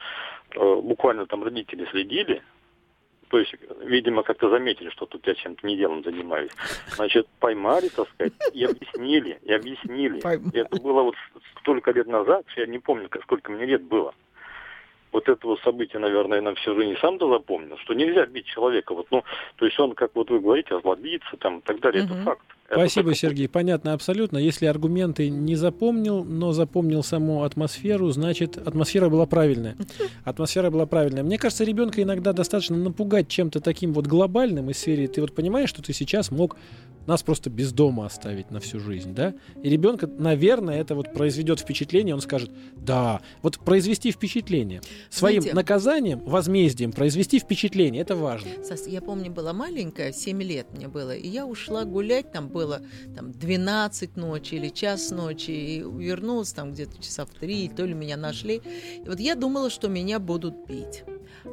э, 0.55 0.75
буквально 0.77 1.27
там 1.27 1.43
родители 1.43 1.87
следили, 1.91 2.43
То 3.33 3.39
есть, 3.39 3.55
видимо, 3.87 4.23
как-то 4.25 4.51
заметили, 4.51 4.91
что 4.91 5.07
тут 5.07 5.27
я 5.27 5.35
чем-то 5.35 5.67
неделом 5.67 6.05
занимаюсь. 6.05 6.51
Значит, 6.89 7.27
поймали, 7.41 7.89
так 7.89 8.07
сказать, 8.11 8.35
и 8.53 8.63
объяснили, 8.63 9.39
и 9.43 9.53
объяснили. 9.55 10.21
Поймали. 10.21 10.61
Это 10.61 10.79
было 10.83 11.01
вот 11.03 11.15
столько 11.59 11.93
лет 11.93 12.07
назад, 12.09 12.45
я 12.57 12.67
не 12.67 12.79
помню, 12.79 13.09
сколько 13.23 13.51
мне 13.51 13.65
лет 13.65 13.85
было. 13.85 14.15
Вот 15.13 15.31
этого 15.31 15.57
события, 15.65 15.99
наверное, 15.99 16.37
я 16.39 16.43
на 16.43 16.55
всю 16.57 16.75
жизнь 16.75 16.95
сам 17.01 17.17
то 17.17 17.31
запомнил, 17.31 17.79
что 17.79 17.95
нельзя 17.95 18.27
бить 18.27 18.45
человека. 18.45 18.93
Вот, 18.95 19.07
ну, 19.11 19.25
то 19.57 19.65
есть 19.65 19.81
он, 19.81 19.95
как 19.95 20.11
вот 20.15 20.29
вы 20.29 20.39
говорите, 20.39 20.77
озлобиться 20.77 21.35
там 21.39 21.61
и 21.61 21.63
так 21.63 21.81
далее, 21.81 22.03
Мгм. 22.05 22.13
это 22.13 22.23
факт. 22.25 22.45
Спасибо, 22.73 23.15
Сергей. 23.15 23.49
Понятно 23.49 23.93
абсолютно. 23.93 24.39
Если 24.39 24.65
аргументы 24.65 25.29
не 25.29 25.57
запомнил, 25.57 26.25
но 26.25 26.53
запомнил 26.53 27.03
саму 27.03 27.45
атмосферу, 27.45 28.11
значит, 28.13 28.57
атмосфера 28.57 29.11
была 29.11 29.27
правильная. 29.27 29.77
Атмосфера 30.25 30.71
была 30.71 30.87
правильная. 30.87 31.23
Мне 31.23 31.37
кажется, 31.37 31.65
ребенка 31.65 32.03
иногда 32.03 32.33
достаточно 32.33 32.77
напугать 32.77 33.29
чем-то 33.29 33.61
таким 33.61 33.93
вот 33.93 34.07
глобальным 34.07 34.71
из 34.71 34.79
серии. 34.79 35.07
Ты 35.07 35.21
вот 35.21 35.35
понимаешь, 35.35 35.69
что 35.69 35.83
ты 35.83 35.93
сейчас 35.93 36.31
мог 36.31 36.57
нас 37.07 37.23
просто 37.23 37.51
без 37.51 37.73
дома 37.73 38.07
оставить 38.07 38.51
на 38.51 38.61
всю 38.61 38.79
жизнь, 38.79 39.13
да? 39.15 39.35
И 39.63 39.69
ребенка, 39.69 40.07
наверное, 40.07 40.81
это 40.81 40.95
вот 40.95 41.13
произведет 41.13 41.61
впечатление, 41.61 42.15
он 42.15 42.21
скажет, 42.21 42.51
да, 42.77 43.21
вот 43.43 43.59
произвести 43.59 44.13
впечатление. 44.13 44.81
Своим 45.11 45.43
Знаете- 45.43 45.57
наказанием, 45.57 46.21
возмездием 46.21 46.93
произвести 46.93 47.39
впечатление, 47.39 48.03
это 48.03 48.15
важно. 48.15 48.51
Я 48.87 49.03
помню, 49.03 49.31
была 49.33 49.53
маленькая, 49.53 50.13
7 50.13 50.43
лет 50.43 50.67
мне 50.77 50.89
было, 50.89 51.15
и 51.15 51.29
я 51.29 51.45
ушла 51.47 51.85
гулять, 51.85 52.31
там 52.33 52.49
было 52.49 52.62
там, 53.15 53.33
12 53.33 54.17
ночи 54.17 54.55
или 54.55 54.69
час 54.69 55.11
ночи, 55.11 55.51
и 55.51 55.79
вернулась 55.81 56.53
там 56.53 56.73
где-то 56.73 57.03
часа 57.03 57.25
в 57.25 57.31
3, 57.31 57.71
то 57.77 57.85
ли 57.85 57.95
меня 57.95 58.17
нашли. 58.17 58.63
И 59.05 59.09
вот 59.09 59.21
я 59.21 59.35
думала, 59.35 59.71
что 59.71 59.89
меня 59.89 60.19
будут 60.19 60.67
бить. 60.67 61.05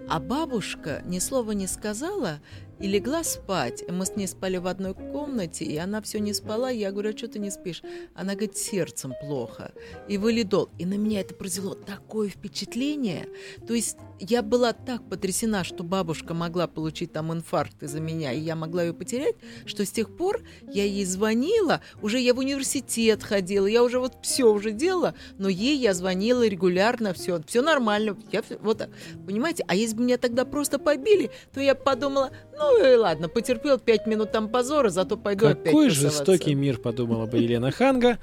А 0.08 0.20
бабушка 0.20 1.02
ни 1.06 1.20
слова 1.20 1.52
не 1.52 1.68
сказала 1.68 2.40
и 2.80 2.88
легла 2.88 3.24
спать. 3.24 3.84
Мы 3.90 4.06
с 4.06 4.16
ней 4.16 4.28
спали 4.28 4.58
в 4.58 4.68
одной 4.68 4.94
комнате, 4.94 5.66
и 5.66 5.76
она 5.78 6.02
все 6.02 6.20
не 6.20 6.34
спала. 6.34 6.70
Я 6.70 6.92
говорю, 6.92 7.10
а 7.14 7.18
что 7.18 7.28
ты 7.28 7.40
не 7.40 7.52
спишь? 7.52 7.82
Она 8.16 8.34
говорит, 8.34 8.58
сердцем 8.58 9.14
плохо. 9.22 9.74
И 10.08 10.18
валидол. 10.18 10.70
И 10.78 10.86
на 10.86 10.96
меня 10.96 11.22
это 11.22 11.34
произвело 11.36 11.74
такое 11.74 12.30
впечатление. 12.30 13.28
То 13.68 13.74
есть 13.74 13.98
я 14.20 14.42
была 14.42 14.74
так 14.74 15.08
потрясена, 15.10 15.64
что 15.64 15.84
бабушка 15.84 16.34
могла 16.34 16.68
получить 16.68 17.12
там 17.12 17.34
инфаркт 17.34 17.84
из-за 17.84 18.00
меня, 18.00 18.32
и 18.32 18.40
я 18.40 18.56
могла 18.56 18.84
ее 18.84 18.94
потерять, 18.94 19.36
что 19.66 19.86
с 19.86 19.92
тех 19.92 20.16
пор 20.16 20.42
я 20.72 20.84
ей 20.84 21.06
звонила, 21.06 21.82
уже 22.02 22.20
я 22.20 22.34
в 22.34 22.40
университет 22.40 23.24
ходила, 23.24 23.66
я 23.66 23.84
уже 23.84 24.00
вот 24.00 24.18
все 24.22 24.46
уже 24.52 24.72
делала, 24.72 25.16
но 25.38 25.50
ей 25.50 25.78
я 25.78 25.94
звонила 25.94 26.48
регулярно, 26.48 27.14
все, 27.14 27.42
все 27.48 27.62
нормально, 27.62 28.18
я 28.32 28.42
всё- 28.42 28.58
вот, 28.60 28.80
так. 28.80 28.90
понимаете, 29.26 29.64
а 29.68 29.76
если 29.76 29.96
бы 29.96 30.04
меня 30.04 30.18
тогда 30.18 30.46
просто 30.46 30.80
побили, 30.80 31.32
то 31.54 31.62
я 31.62 31.76
подумала, 31.76 32.32
ну 32.58 32.69
и 32.78 32.96
ладно, 32.96 33.30
потерпел 33.30 33.80
пять 33.80 34.06
минут 34.08 34.32
там 34.32 34.50
позора, 34.50 34.90
зато 34.90 35.18
пойду 35.18 35.48
опять 35.48 35.66
Какой 35.66 35.90
тусоваться». 35.90 36.18
жестокий 36.18 36.56
мир, 36.56 36.78
подумала 36.78 37.26
бы 37.26 37.38
Елена 37.38 37.72
Ханга. 37.72 38.18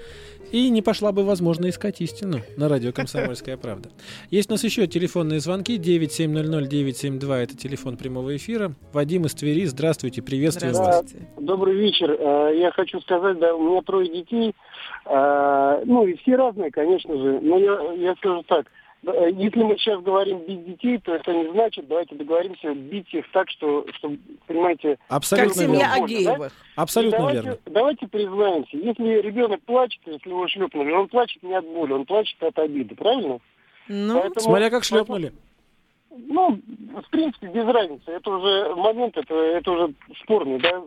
И 0.52 0.68
не 0.70 0.80
пошла 0.80 1.10
бы, 1.10 1.24
возможно, 1.24 1.68
искать 1.68 2.00
истину 2.00 2.38
на 2.56 2.68
радио 2.68 2.92
«Комсомольская 2.92 3.56
правда». 3.56 3.88
Есть 4.30 4.48
у 4.48 4.52
нас 4.54 4.62
еще 4.62 4.86
телефонные 4.86 5.40
звонки. 5.40 5.76
9700-972– 5.76 7.34
это 7.42 7.56
телефон 7.56 7.96
прямого 7.96 8.36
эфира. 8.36 8.72
Вадим 8.92 9.24
из 9.26 9.34
Твери, 9.34 9.64
здравствуйте, 9.64 10.22
приветствую 10.22 10.72
вас. 10.72 11.00
Здравствуйте. 11.00 11.26
Добрый 11.40 11.74
вечер. 11.74 12.12
Э, 12.12 12.52
Я 12.56 12.70
хочу 12.70 13.00
сказать, 13.00 13.40
да, 13.40 13.54
у 13.56 13.60
меня 13.70 13.82
трое 13.82 14.08
детей. 14.08 14.54
Э, 15.06 15.82
Ну, 15.84 16.06
и 16.06 16.14
все 16.18 16.36
разные, 16.36 16.70
конечно 16.70 17.12
же. 17.16 17.40
Но 17.42 17.58
я, 17.58 17.92
я 17.94 18.14
скажу 18.16 18.44
так. 18.44 18.66
Э, 19.06 19.30
Если 19.32 19.62
мы 19.62 19.76
сейчас 19.76 20.02
говорим 20.02 20.40
бить 20.40 20.64
детей, 20.66 20.98
то 20.98 21.14
это 21.14 21.32
не 21.32 21.50
значит, 21.50 21.86
давайте 21.88 22.14
договоримся, 22.14 22.74
бить 22.74 23.12
их 23.12 23.30
так, 23.32 23.48
что, 23.50 23.86
что 23.94 24.12
понимаете... 24.46 24.96
Как 25.08 25.16
Абсолютно 25.18 25.62
семья 25.62 25.88
верно. 25.88 26.04
Агеевых. 26.04 26.52
Абсолютно 26.76 27.16
И 27.16 27.18
давайте, 27.18 27.42
верно. 27.42 27.58
Давайте 27.66 28.06
признаемся, 28.08 28.76
если 28.76 29.20
ребенок 29.20 29.62
плачет, 29.62 30.00
если 30.06 30.28
его 30.28 30.46
шлепнули, 30.48 30.92
он 30.92 31.08
плачет 31.08 31.42
не 31.42 31.54
от 31.54 31.64
боли, 31.66 31.92
он 31.92 32.04
плачет 32.04 32.42
от 32.42 32.58
обиды, 32.58 32.94
правильно? 32.94 33.38
Ну, 33.88 34.20
Поэтому- 34.20 34.40
Смотря 34.40 34.70
как 34.70 34.84
шлепнули. 34.84 35.32
Ну, 36.18 36.58
в 37.02 37.10
принципе, 37.10 37.48
без 37.48 37.66
разницы. 37.66 38.10
Это 38.10 38.30
уже 38.30 38.74
момент, 38.74 39.16
это, 39.18 39.34
это 39.34 39.70
уже 39.70 39.94
спорный, 40.22 40.58
да. 40.58 40.82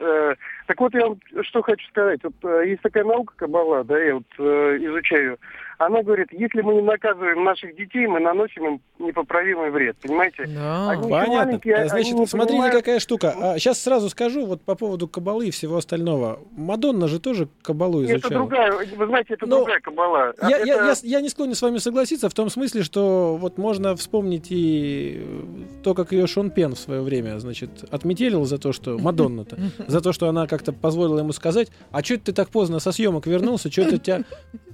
Э, 0.00 0.34
так 0.66 0.80
вот, 0.80 0.94
я 0.94 1.08
вам 1.08 1.18
что 1.42 1.62
хочу 1.62 1.86
сказать. 1.88 2.20
Вот 2.22 2.32
э, 2.42 2.68
есть 2.70 2.82
такая 2.82 3.04
наука 3.04 3.34
Кабала, 3.36 3.84
да, 3.84 3.98
я 3.98 4.14
вот 4.14 4.24
изучаю. 4.38 5.38
Она 5.78 6.02
говорит, 6.02 6.28
если 6.32 6.60
мы 6.62 6.74
не 6.74 6.82
наказываем 6.82 7.44
наших 7.44 7.74
детей, 7.76 8.06
мы 8.06 8.20
наносим 8.20 8.66
им 8.66 8.80
непоправимый 8.98 9.70
вред, 9.70 9.96
понимаете? 10.02 10.46
да. 10.46 10.90
Они 10.90 11.08
Понятно. 11.10 11.60
А, 11.64 11.78
они 11.80 11.88
Значит, 11.88 12.14
не 12.14 12.26
смотрите, 12.26 12.52
понимают- 12.54 12.74
какая 12.76 12.98
штука. 13.00 13.54
сейчас 13.58 13.80
сразу 13.80 14.08
скажу 14.10 14.46
вот 14.46 14.62
по 14.62 14.74
поводу 14.74 15.08
кабалы 15.08 15.48
и 15.48 15.50
всего 15.50 15.76
остального. 15.76 16.40
Мадонна 16.52 17.08
же 17.08 17.18
тоже 17.20 17.48
кабалу 17.62 18.02
Это 18.02 18.12
изучала. 18.14 18.34
другая, 18.34 18.72
вы 18.72 19.06
знаете, 19.06 19.34
это 19.34 19.46
Ну, 19.46 19.56
другая 19.58 19.80
Кабала. 19.80 20.32
А 20.38 20.50
Я, 20.50 20.58
это- 20.58 20.66
я, 20.66 20.74
я, 20.86 20.94
я 21.02 21.20
не 21.20 21.28
склонен 21.28 21.54
с 21.54 21.62
вами 21.62 21.78
согласиться 21.78 22.28
в 22.28 22.34
том 22.34 22.48
смысле, 22.50 22.82
что 22.82 23.36
вот 23.36 23.58
можно 23.58 23.96
вспомнить 23.96 24.46
и 24.50 25.20
э, 25.24 25.82
то, 25.82 25.94
как 25.94 26.12
ее 26.12 26.26
Шон 26.26 26.50
Пен 26.50 26.74
в 26.74 26.78
свое 26.78 27.00
время, 27.02 27.38
значит, 27.40 27.70
отметелил 27.90 28.44
за 28.44 28.58
то, 28.58 28.72
что 28.72 28.98
Мадонна-то, 28.98 29.58
за 29.86 30.00
то, 30.00 30.12
что 30.12 30.28
она 30.28 30.46
как-то 30.46 30.72
позволила 30.72 31.18
ему 31.20 31.32
сказать, 31.32 31.68
а 31.90 32.02
что 32.04 32.18
ты 32.18 32.32
так 32.32 32.48
поздно 32.50 32.78
со 32.78 32.92
съемок 32.92 33.26
вернулся, 33.26 33.70
что 33.70 33.82
это 33.82 33.94
у 33.96 33.98
тебя 33.98 34.22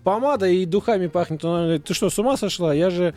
помада 0.05 0.47
и 0.47 0.65
духами 0.99 1.07
пахнет. 1.07 1.45
Она 1.45 1.63
говорит, 1.65 1.85
ты 1.85 1.95
что, 1.95 2.11
с 2.11 2.19
ума 2.19 2.37
сошла? 2.37 2.75
Я 2.75 2.91
же 2.91 3.15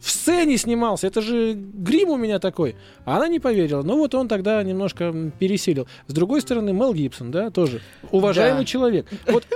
в 0.00 0.10
сцене 0.10 0.58
снимался, 0.58 1.06
это 1.06 1.22
же 1.22 1.54
грим 1.54 2.10
у 2.10 2.16
меня 2.16 2.38
такой. 2.38 2.76
А 3.06 3.16
она 3.16 3.28
не 3.28 3.40
поверила. 3.40 3.82
Ну 3.82 3.96
вот 3.96 4.14
он 4.14 4.28
тогда 4.28 4.62
немножко 4.62 5.12
пересилил. 5.38 5.86
С 6.08 6.12
другой 6.12 6.42
стороны, 6.42 6.72
Мел 6.72 6.92
Гибсон, 6.92 7.30
да, 7.30 7.50
тоже 7.50 7.80
уважаемый 8.10 8.60
Да. 8.60 8.64
человек. 8.66 9.06
Вот, 9.26 9.46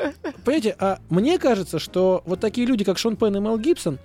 понимаете, 0.45 0.75
а 0.79 1.01
мне 1.11 1.39
кажется, 1.39 1.79
что 1.79 2.23
вот 2.25 2.41
такие 2.41 2.67
люди, 2.67 2.85
как 2.85 2.99
Шон 2.99 3.17
Пен 3.17 3.37
и 3.37 3.41
Мел 3.41 3.59
Гибсон, 3.59 3.99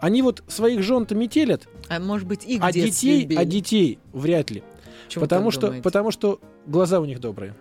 они 0.00 0.22
вот 0.22 0.42
своих 0.48 0.82
жен-то 0.82 1.14
метелят, 1.14 1.68
А 1.88 2.00
может 2.00 2.26
быть, 2.26 2.44
их 2.46 2.62
а 2.62 2.72
детей, 2.72 3.26
били. 3.26 3.38
а 3.38 3.44
детей 3.44 3.98
вряд 4.12 4.50
ли. 4.50 4.62
Чего 5.08 5.24
Потому 5.24 5.50
что, 5.50 5.62
думаете? 5.66 5.82
потому 5.82 6.10
что 6.12 6.40
глаза 6.66 7.00
у 7.00 7.04
них 7.04 7.20
добрые. 7.20 7.54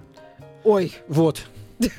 Ой, 0.63 0.93
Вот. 1.08 1.41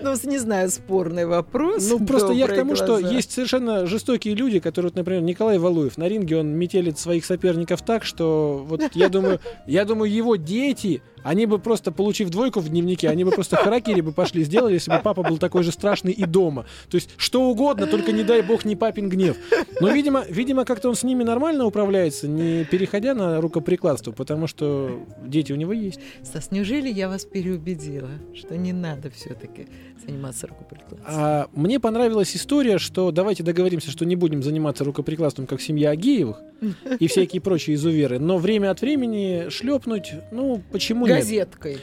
ну, 0.00 0.14
не 0.24 0.38
знаю, 0.38 0.70
спорный 0.70 1.26
вопрос. 1.26 1.88
Ну, 1.88 2.04
просто 2.04 2.32
я 2.32 2.46
к 2.46 2.54
тому, 2.54 2.76
что 2.76 2.98
есть 2.98 3.32
совершенно 3.32 3.86
жестокие 3.86 4.34
люди, 4.34 4.60
которые, 4.60 4.90
вот, 4.90 4.96
например, 4.96 5.22
Николай 5.22 5.58
Валуев 5.58 5.98
на 5.98 6.08
ринге, 6.08 6.38
он 6.38 6.48
метелит 6.48 6.98
своих 6.98 7.24
соперников 7.24 7.82
так, 7.82 8.04
что 8.04 8.64
вот 8.66 8.82
я 8.94 9.08
думаю, 9.08 9.40
я 9.66 9.84
думаю, 9.84 10.12
его 10.12 10.36
дети, 10.36 11.02
они 11.22 11.46
бы 11.46 11.58
просто, 11.58 11.92
получив 11.92 12.30
двойку 12.30 12.60
в 12.60 12.68
дневнике, 12.68 13.08
они 13.08 13.24
бы 13.24 13.30
просто 13.30 13.56
харакири 13.56 14.00
бы 14.00 14.12
пошли 14.12 14.44
сделали, 14.44 14.74
если 14.74 14.90
бы 14.90 15.00
папа 15.02 15.22
был 15.22 15.38
такой 15.38 15.62
же 15.62 15.72
страшный 15.72 16.12
и 16.12 16.24
дома. 16.24 16.66
То 16.90 16.96
есть 16.96 17.10
что 17.16 17.42
угодно, 17.42 17.86
только 17.86 18.12
не 18.12 18.22
дай 18.22 18.42
бог 18.42 18.64
не 18.64 18.76
папин 18.76 19.08
гнев. 19.08 19.36
Но, 19.80 19.90
видимо, 19.90 20.24
видимо, 20.28 20.64
как-то 20.64 20.88
он 20.88 20.94
с 20.94 21.02
ними 21.02 21.24
нормально 21.24 21.66
управляется, 21.66 22.28
не 22.28 22.64
переходя 22.64 23.14
на 23.14 23.40
рукоприкладство, 23.40 24.12
потому 24.12 24.46
что 24.46 25.00
дети 25.24 25.52
у 25.52 25.56
него 25.56 25.72
есть. 25.72 26.00
Стас, 26.22 26.50
неужели 26.50 26.88
я 26.88 27.08
вас 27.08 27.24
переубедила, 27.24 28.10
что 28.34 28.56
не 28.56 28.72
надо 28.72 29.10
все-таки 29.10 29.68
заниматься 30.04 30.46
рукоприкладством? 30.46 31.00
А 31.06 31.48
мне 31.52 31.80
понравилась 31.80 32.34
история, 32.36 32.78
что 32.78 33.10
давайте 33.10 33.42
договоримся, 33.42 33.90
что 33.90 34.04
не 34.04 34.16
будем 34.16 34.42
заниматься 34.42 34.84
рукоприкладством, 34.84 35.46
как 35.46 35.60
семья 35.60 35.90
Агеевых 35.90 36.40
и 36.98 37.06
всякие 37.06 37.40
прочие 37.40 37.76
изуверы, 37.76 38.18
но 38.18 38.38
время 38.38 38.70
от 38.70 38.80
времени 38.82 39.48
шлепнуть, 39.48 40.12
ну, 40.30 40.62
почему 40.70 41.06
нет? 41.10 41.18
Газеткой. 41.20 41.76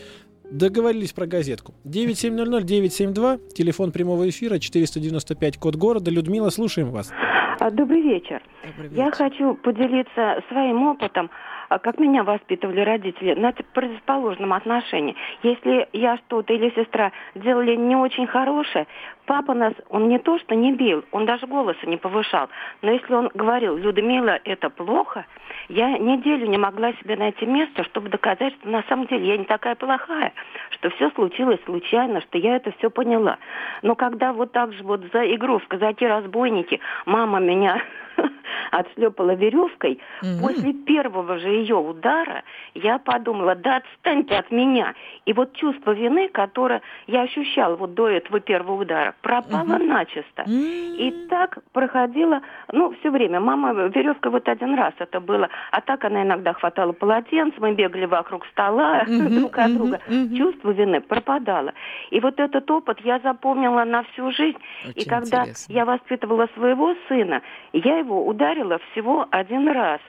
Договорились 0.50 1.12
про 1.12 1.26
газетку. 1.28 1.74
9700-972, 1.86 3.50
телефон 3.54 3.92
прямого 3.92 4.30
эфира, 4.30 4.60
495, 4.60 5.58
код 5.58 5.76
города. 5.76 6.10
Людмила, 6.10 6.50
слушаем 6.50 6.92
вас. 6.92 7.12
А, 7.60 7.70
Добрый 7.72 8.02
вечер. 8.02 8.42
Добрый 8.66 8.90
Я 8.96 9.06
вечер. 9.06 9.18
хочу 9.18 9.56
поделиться 9.56 10.42
своим 10.50 10.88
опытом, 10.88 11.30
как 11.70 12.00
меня 12.00 12.24
воспитывали 12.24 12.82
родители, 12.82 13.34
на 13.34 13.52
противоположном 13.52 14.54
отношении. 14.54 15.16
Если 15.44 15.88
я 15.94 16.18
что-то 16.18 16.54
или 16.54 16.70
сестра 16.72 17.12
делали 17.36 17.76
не 17.76 17.96
очень 17.96 18.28
хорошее, 18.28 18.88
папа 19.26 19.54
нас, 19.54 19.74
он 19.90 20.08
не 20.08 20.20
то 20.20 20.40
что 20.40 20.56
не 20.56 20.74
бил, 20.74 21.04
он 21.12 21.26
даже 21.26 21.48
голоса 21.48 21.86
не 21.86 21.98
повышал. 21.98 22.50
Но 22.82 22.92
если 22.92 23.14
он 23.14 23.30
говорил, 23.34 23.76
Людмила, 23.78 24.40
это 24.44 24.70
плохо, 24.70 25.26
я 25.70 25.98
неделю 25.98 26.48
не 26.48 26.58
могла 26.58 26.94
себе 26.94 27.18
найти 27.18 27.46
место, 27.46 27.84
чтобы 27.84 28.10
доказать, 28.10 28.54
что 28.56 28.70
на 28.70 28.84
самом 28.84 29.08
деле 29.08 29.28
я 29.28 29.38
не 29.38 29.46
такая 29.46 29.76
плохая, 29.76 30.34
что 30.72 30.90
все 30.92 31.10
случилось 31.12 31.60
случайно, 31.66 32.22
что 32.22 32.38
я 32.38 32.56
это 32.56 32.72
все 32.78 32.90
поняла. 32.90 33.38
Но 33.82 33.96
когда 33.96 34.34
вот 34.34 34.52
так 34.52 34.74
же 34.74 34.84
вот 34.84 35.02
за 35.12 35.24
игру 35.36 35.60
в 35.60 35.68
казаки-разбойники 35.68 36.80
мама 37.06 37.40
меня 37.40 37.82
отшлепала 38.72 39.34
веревкой. 39.34 40.00
Мгм. 40.22 40.40
После 40.42 40.74
первого 40.74 41.40
же 41.40 41.50
ее 41.50 41.76
удара 41.76 42.44
я 42.74 43.00
подумала, 43.00 43.56
да 43.56 43.78
отстаньте 43.78 44.36
от 44.36 44.52
меня. 44.52 44.94
И 45.26 45.34
вот 45.34 45.54
чувство 45.54 45.92
вины, 45.92 46.30
которое 46.30 46.82
я 47.08 47.22
ощущала 47.24 47.76
вот 47.76 47.94
до 47.94 48.08
этого 48.10 48.40
первого 48.40 48.82
удара, 48.82 49.16
пропало 49.22 49.78
Мгм. 49.78 49.88
начисто. 49.88 50.44
И 50.48 51.28
так 51.30 51.60
проходило, 51.74 52.42
ну, 52.72 52.94
все 53.00 53.10
время. 53.12 53.40
Мама, 53.40 53.74
веревка 53.88 54.30
вот 54.30 54.48
один 54.48 54.76
раз 54.76 54.94
это 55.00 55.20
было. 55.20 55.50
А 55.72 55.82
так 55.82 56.06
она 56.06 56.24
иногда 56.24 56.54
хватала 56.54 56.92
полотенце, 56.92 57.56
мы 57.60 57.74
бегали 57.74 58.06
вокруг 58.06 58.46
стола 58.48 59.04
друг 59.08 59.58
от 59.58 59.74
друга. 59.74 60.00
Чувство 60.38 60.72
вины 60.72 61.02
пропадало. 61.02 61.74
И 62.10 62.20
вот 62.20 62.40
этот 62.40 62.70
опыт 62.72 63.00
я 63.02 63.20
запомнила 63.20 63.84
на 63.84 64.04
всю 64.04 64.32
жизнь. 64.32 64.58
и 64.96 65.06
когда 65.06 65.46
я 65.68 65.86
воспитывала 65.86 66.48
своего 66.56 66.96
сына, 67.08 67.42
я 67.74 68.00
его 68.00 68.07
ударила 68.16 68.80
всего 68.92 69.28
один 69.32 69.68
раз, 69.70 70.00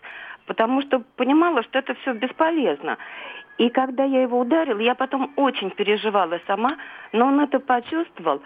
потому 0.46 0.82
что 0.82 1.02
понимала, 1.16 1.62
что 1.62 1.78
это 1.78 1.94
все 1.94 2.12
бесполезно. 2.12 2.98
И 3.58 3.70
когда 3.70 4.04
я 4.04 4.22
его 4.22 4.38
ударила, 4.38 4.78
я 4.78 4.94
потом 4.94 5.32
очень 5.36 5.70
переживала 5.70 6.40
сама, 6.46 6.76
но 7.12 7.26
он 7.26 7.40
это 7.40 7.58
почувствовал. 7.58 8.40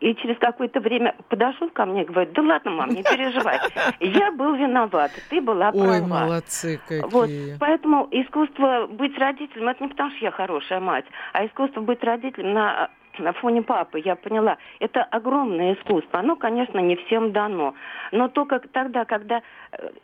И 0.00 0.14
через 0.14 0.38
какое-то 0.38 0.78
время 0.78 1.16
подошел 1.28 1.68
ко 1.70 1.84
мне 1.84 2.02
и 2.02 2.04
говорит, 2.04 2.32
да 2.32 2.42
ладно, 2.42 2.70
мам, 2.70 2.90
не 2.90 3.02
переживай. 3.02 3.58
Я 3.98 4.30
был 4.30 4.54
виноват, 4.54 5.10
ты 5.28 5.40
была 5.40 5.72
права. 5.72 5.90
Ой, 5.90 6.00
молодцы 6.02 6.80
какие. 6.86 7.02
Вот, 7.10 7.28
поэтому 7.58 8.06
искусство 8.12 8.86
быть 8.86 9.18
родителем, 9.18 9.68
это 9.68 9.82
не 9.82 9.88
потому, 9.88 10.10
что 10.10 10.24
я 10.24 10.30
хорошая 10.30 10.78
мать, 10.78 11.04
а 11.32 11.44
искусство 11.44 11.80
быть 11.80 12.04
родителем 12.04 12.52
на, 12.52 12.90
на 13.18 13.32
фоне 13.32 13.62
папы, 13.62 14.00
я 14.00 14.16
поняла, 14.16 14.58
это 14.80 15.02
огромное 15.04 15.74
искусство. 15.74 16.20
Оно, 16.20 16.36
конечно, 16.36 16.78
не 16.78 16.96
всем 16.96 17.32
дано. 17.32 17.74
Но 18.12 18.28
только 18.28 18.60
тогда, 18.60 19.04
когда 19.04 19.42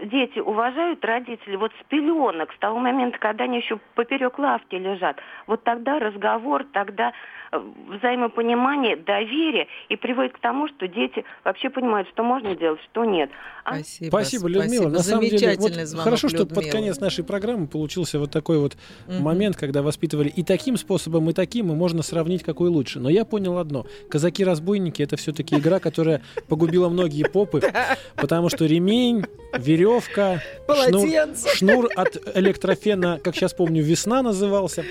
дети 0.03 0.39
уважают 0.39 1.05
родителей, 1.05 1.57
вот 1.57 1.73
с 1.81 1.89
пеленок, 1.89 2.53
с 2.53 2.59
того 2.59 2.79
момента, 2.79 3.19
когда 3.19 3.45
они 3.45 3.59
еще 3.59 3.79
поперек 3.95 4.39
лавки 4.39 4.75
лежат, 4.75 5.17
вот 5.47 5.65
тогда 5.65 5.99
разговор, 5.99 6.65
тогда 6.73 7.12
э, 7.51 7.61
взаимопонимание, 7.89 8.97
доверие 8.97 9.69
и 9.89 9.97
приводит 9.97 10.35
к 10.35 10.39
тому, 10.39 10.69
что 10.69 10.87
дети 10.87 11.25
вообще 11.45 11.71
понимают, 11.71 12.09
что 12.09 12.23
можно 12.23 12.55
делать, 12.55 12.81
что 12.91 13.05
нет. 13.05 13.31
А 13.65 13.77
Спасибо, 13.77 14.09
Спасибо, 14.11 14.49
Людмила. 14.49 14.89
На 14.91 14.99
самом 15.03 15.29
деле, 15.29 15.57
вот 15.59 15.73
звонок, 15.73 16.05
хорошо, 16.05 16.29
что 16.29 16.39
под 16.41 16.57
Людмила. 16.57 16.73
конец 16.73 17.01
нашей 17.01 17.25
программы 17.25 17.67
получился 17.67 18.19
вот 18.19 18.31
такой 18.31 18.59
вот 18.59 18.77
Мгм. 19.07 19.23
момент, 19.23 19.57
когда 19.57 19.83
воспитывали 19.83 20.29
и 20.29 20.43
таким 20.43 20.77
способом, 20.77 21.31
и 21.31 21.33
таким, 21.33 21.73
и 21.73 21.75
можно 21.75 22.03
сравнить, 22.03 22.43
какой 22.43 22.69
лучше. 22.69 23.01
Но 23.01 23.09
я 23.09 23.25
понял 23.25 23.57
одно. 23.57 23.87
Казаки-разбойники— 24.11 25.01
это 25.03 25.17
все-таки 25.17 25.57
игра, 25.59 25.79
которая 25.79 26.21
погубила 26.49 26.91
многие 26.91 27.25
попы, 27.27 27.62
потому 28.17 28.51
что 28.51 28.67
ремень, 28.67 29.25
веревка, 29.59 30.43
шнур, 30.89 31.09
шнур 31.55 31.89
от 31.95 32.17
электрофена, 32.37 33.21
как 33.23 33.35
сейчас 33.35 33.55
помню, 33.55 33.83
весна 33.83 34.23
назывался. 34.23 34.85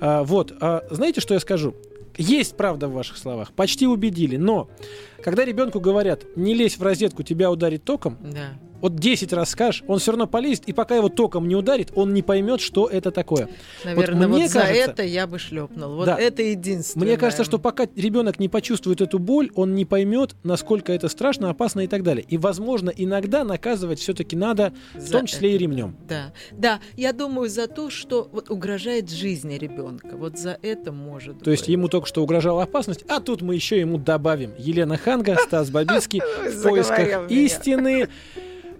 А, 0.00 0.22
вот. 0.24 0.52
А 0.60 0.84
знаете, 0.90 1.20
что 1.20 1.34
я 1.34 1.40
скажу? 1.40 1.74
Есть 2.16 2.56
правда 2.56 2.88
в 2.88 2.92
ваших 2.92 3.16
словах, 3.16 3.52
почти 3.52 3.86
убедили, 3.86 4.36
но 4.36 4.68
когда 5.22 5.44
ребенку 5.44 5.80
говорят, 5.80 6.24
не 6.36 6.54
лезь 6.54 6.76
в 6.76 6.82
розетку, 6.82 7.22
тебя 7.22 7.50
ударит 7.50 7.84
током, 7.84 8.18
Да. 8.20 8.58
Вот 8.80 8.96
10 8.96 9.32
раз 9.32 9.50
скажешь, 9.50 9.82
он 9.86 9.98
все 9.98 10.12
равно 10.12 10.26
полезет, 10.26 10.64
и 10.68 10.72
пока 10.72 10.96
его 10.96 11.08
током 11.08 11.48
не 11.48 11.56
ударит, 11.56 11.92
он 11.94 12.14
не 12.14 12.22
поймет, 12.22 12.60
что 12.60 12.86
это 12.86 13.10
такое. 13.10 13.48
Наверное, 13.84 14.28
вот, 14.28 14.36
мне 14.36 14.48
за 14.48 14.60
кажется- 14.60 14.90
это 14.90 15.02
я 15.02 15.26
бы 15.26 15.38
шлепнул. 15.38 15.94
Вот 15.96 16.06
Да. 16.06 16.16
это 16.18 16.42
единственное. 16.42 17.06
Мне 17.06 17.16
кажется, 17.16 17.44
что 17.44 17.58
пока 17.58 17.86
ребенок 17.96 18.38
не 18.38 18.48
почувствует 18.48 19.00
эту 19.00 19.18
боль, 19.18 19.50
он 19.54 19.74
не 19.74 19.84
поймет, 19.84 20.34
насколько 20.42 20.92
это 20.92 21.08
страшно, 21.08 21.50
опасно 21.50 21.80
и 21.80 21.86
так 21.86 22.02
далее. 22.02 22.24
И, 22.28 22.36
возможно, 22.38 22.90
иногда 22.94 23.44
наказывать 23.44 23.98
все-таки 24.00 24.36
надо, 24.36 24.72
в 24.94 25.00
За 25.00 25.12
том 25.12 25.26
числе 25.26 25.50
и 25.52 25.54
это. 25.54 25.62
ремнем. 25.64 25.96
Да, 26.08 26.32
да, 26.52 26.80
я 26.96 27.12
думаю 27.12 27.48
за 27.48 27.66
то, 27.66 27.90
что 27.90 28.28
вот 28.32 28.50
угрожает 28.50 29.10
жизни 29.10 29.54
ребенка. 29.54 30.16
Вот 30.16 30.38
за 30.38 30.58
это 30.62 30.92
может 30.92 31.42
То 31.42 31.50
есть 31.50 31.64
быть. 31.64 31.68
ему 31.70 31.88
только 31.88 32.06
что 32.06 32.22
угрожала 32.22 32.62
опасность, 32.62 33.04
а 33.08 33.20
тут 33.20 33.42
мы 33.42 33.54
еще 33.54 33.78
ему 33.78 33.98
добавим. 33.98 34.52
Елена 34.58 34.96
Ханга, 34.96 35.36
Стас 35.36 35.70
Бабицкий 35.70 36.20
в 36.50 36.62
поисках 36.62 37.30
истины. 37.30 38.08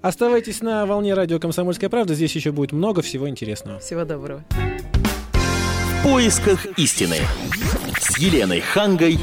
Оставайтесь 0.02 0.62
на 0.62 0.86
волне 0.86 1.12
радио 1.12 1.38
«Комсомольская 1.38 1.90
правда». 1.90 2.14
Здесь 2.14 2.34
еще 2.34 2.52
будет 2.52 2.72
много 2.72 3.02
всего 3.02 3.28
интересного. 3.28 3.80
Всего 3.80 4.04
доброго. 4.04 4.42
В 4.50 6.02
поисках 6.02 6.64
истины 6.78 7.18
с 7.98 8.16
Еленой 8.16 8.60
Хангой 8.60 9.18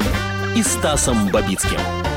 и 0.56 0.62
Стасом 0.62 1.30
Бабицким. 1.32 2.07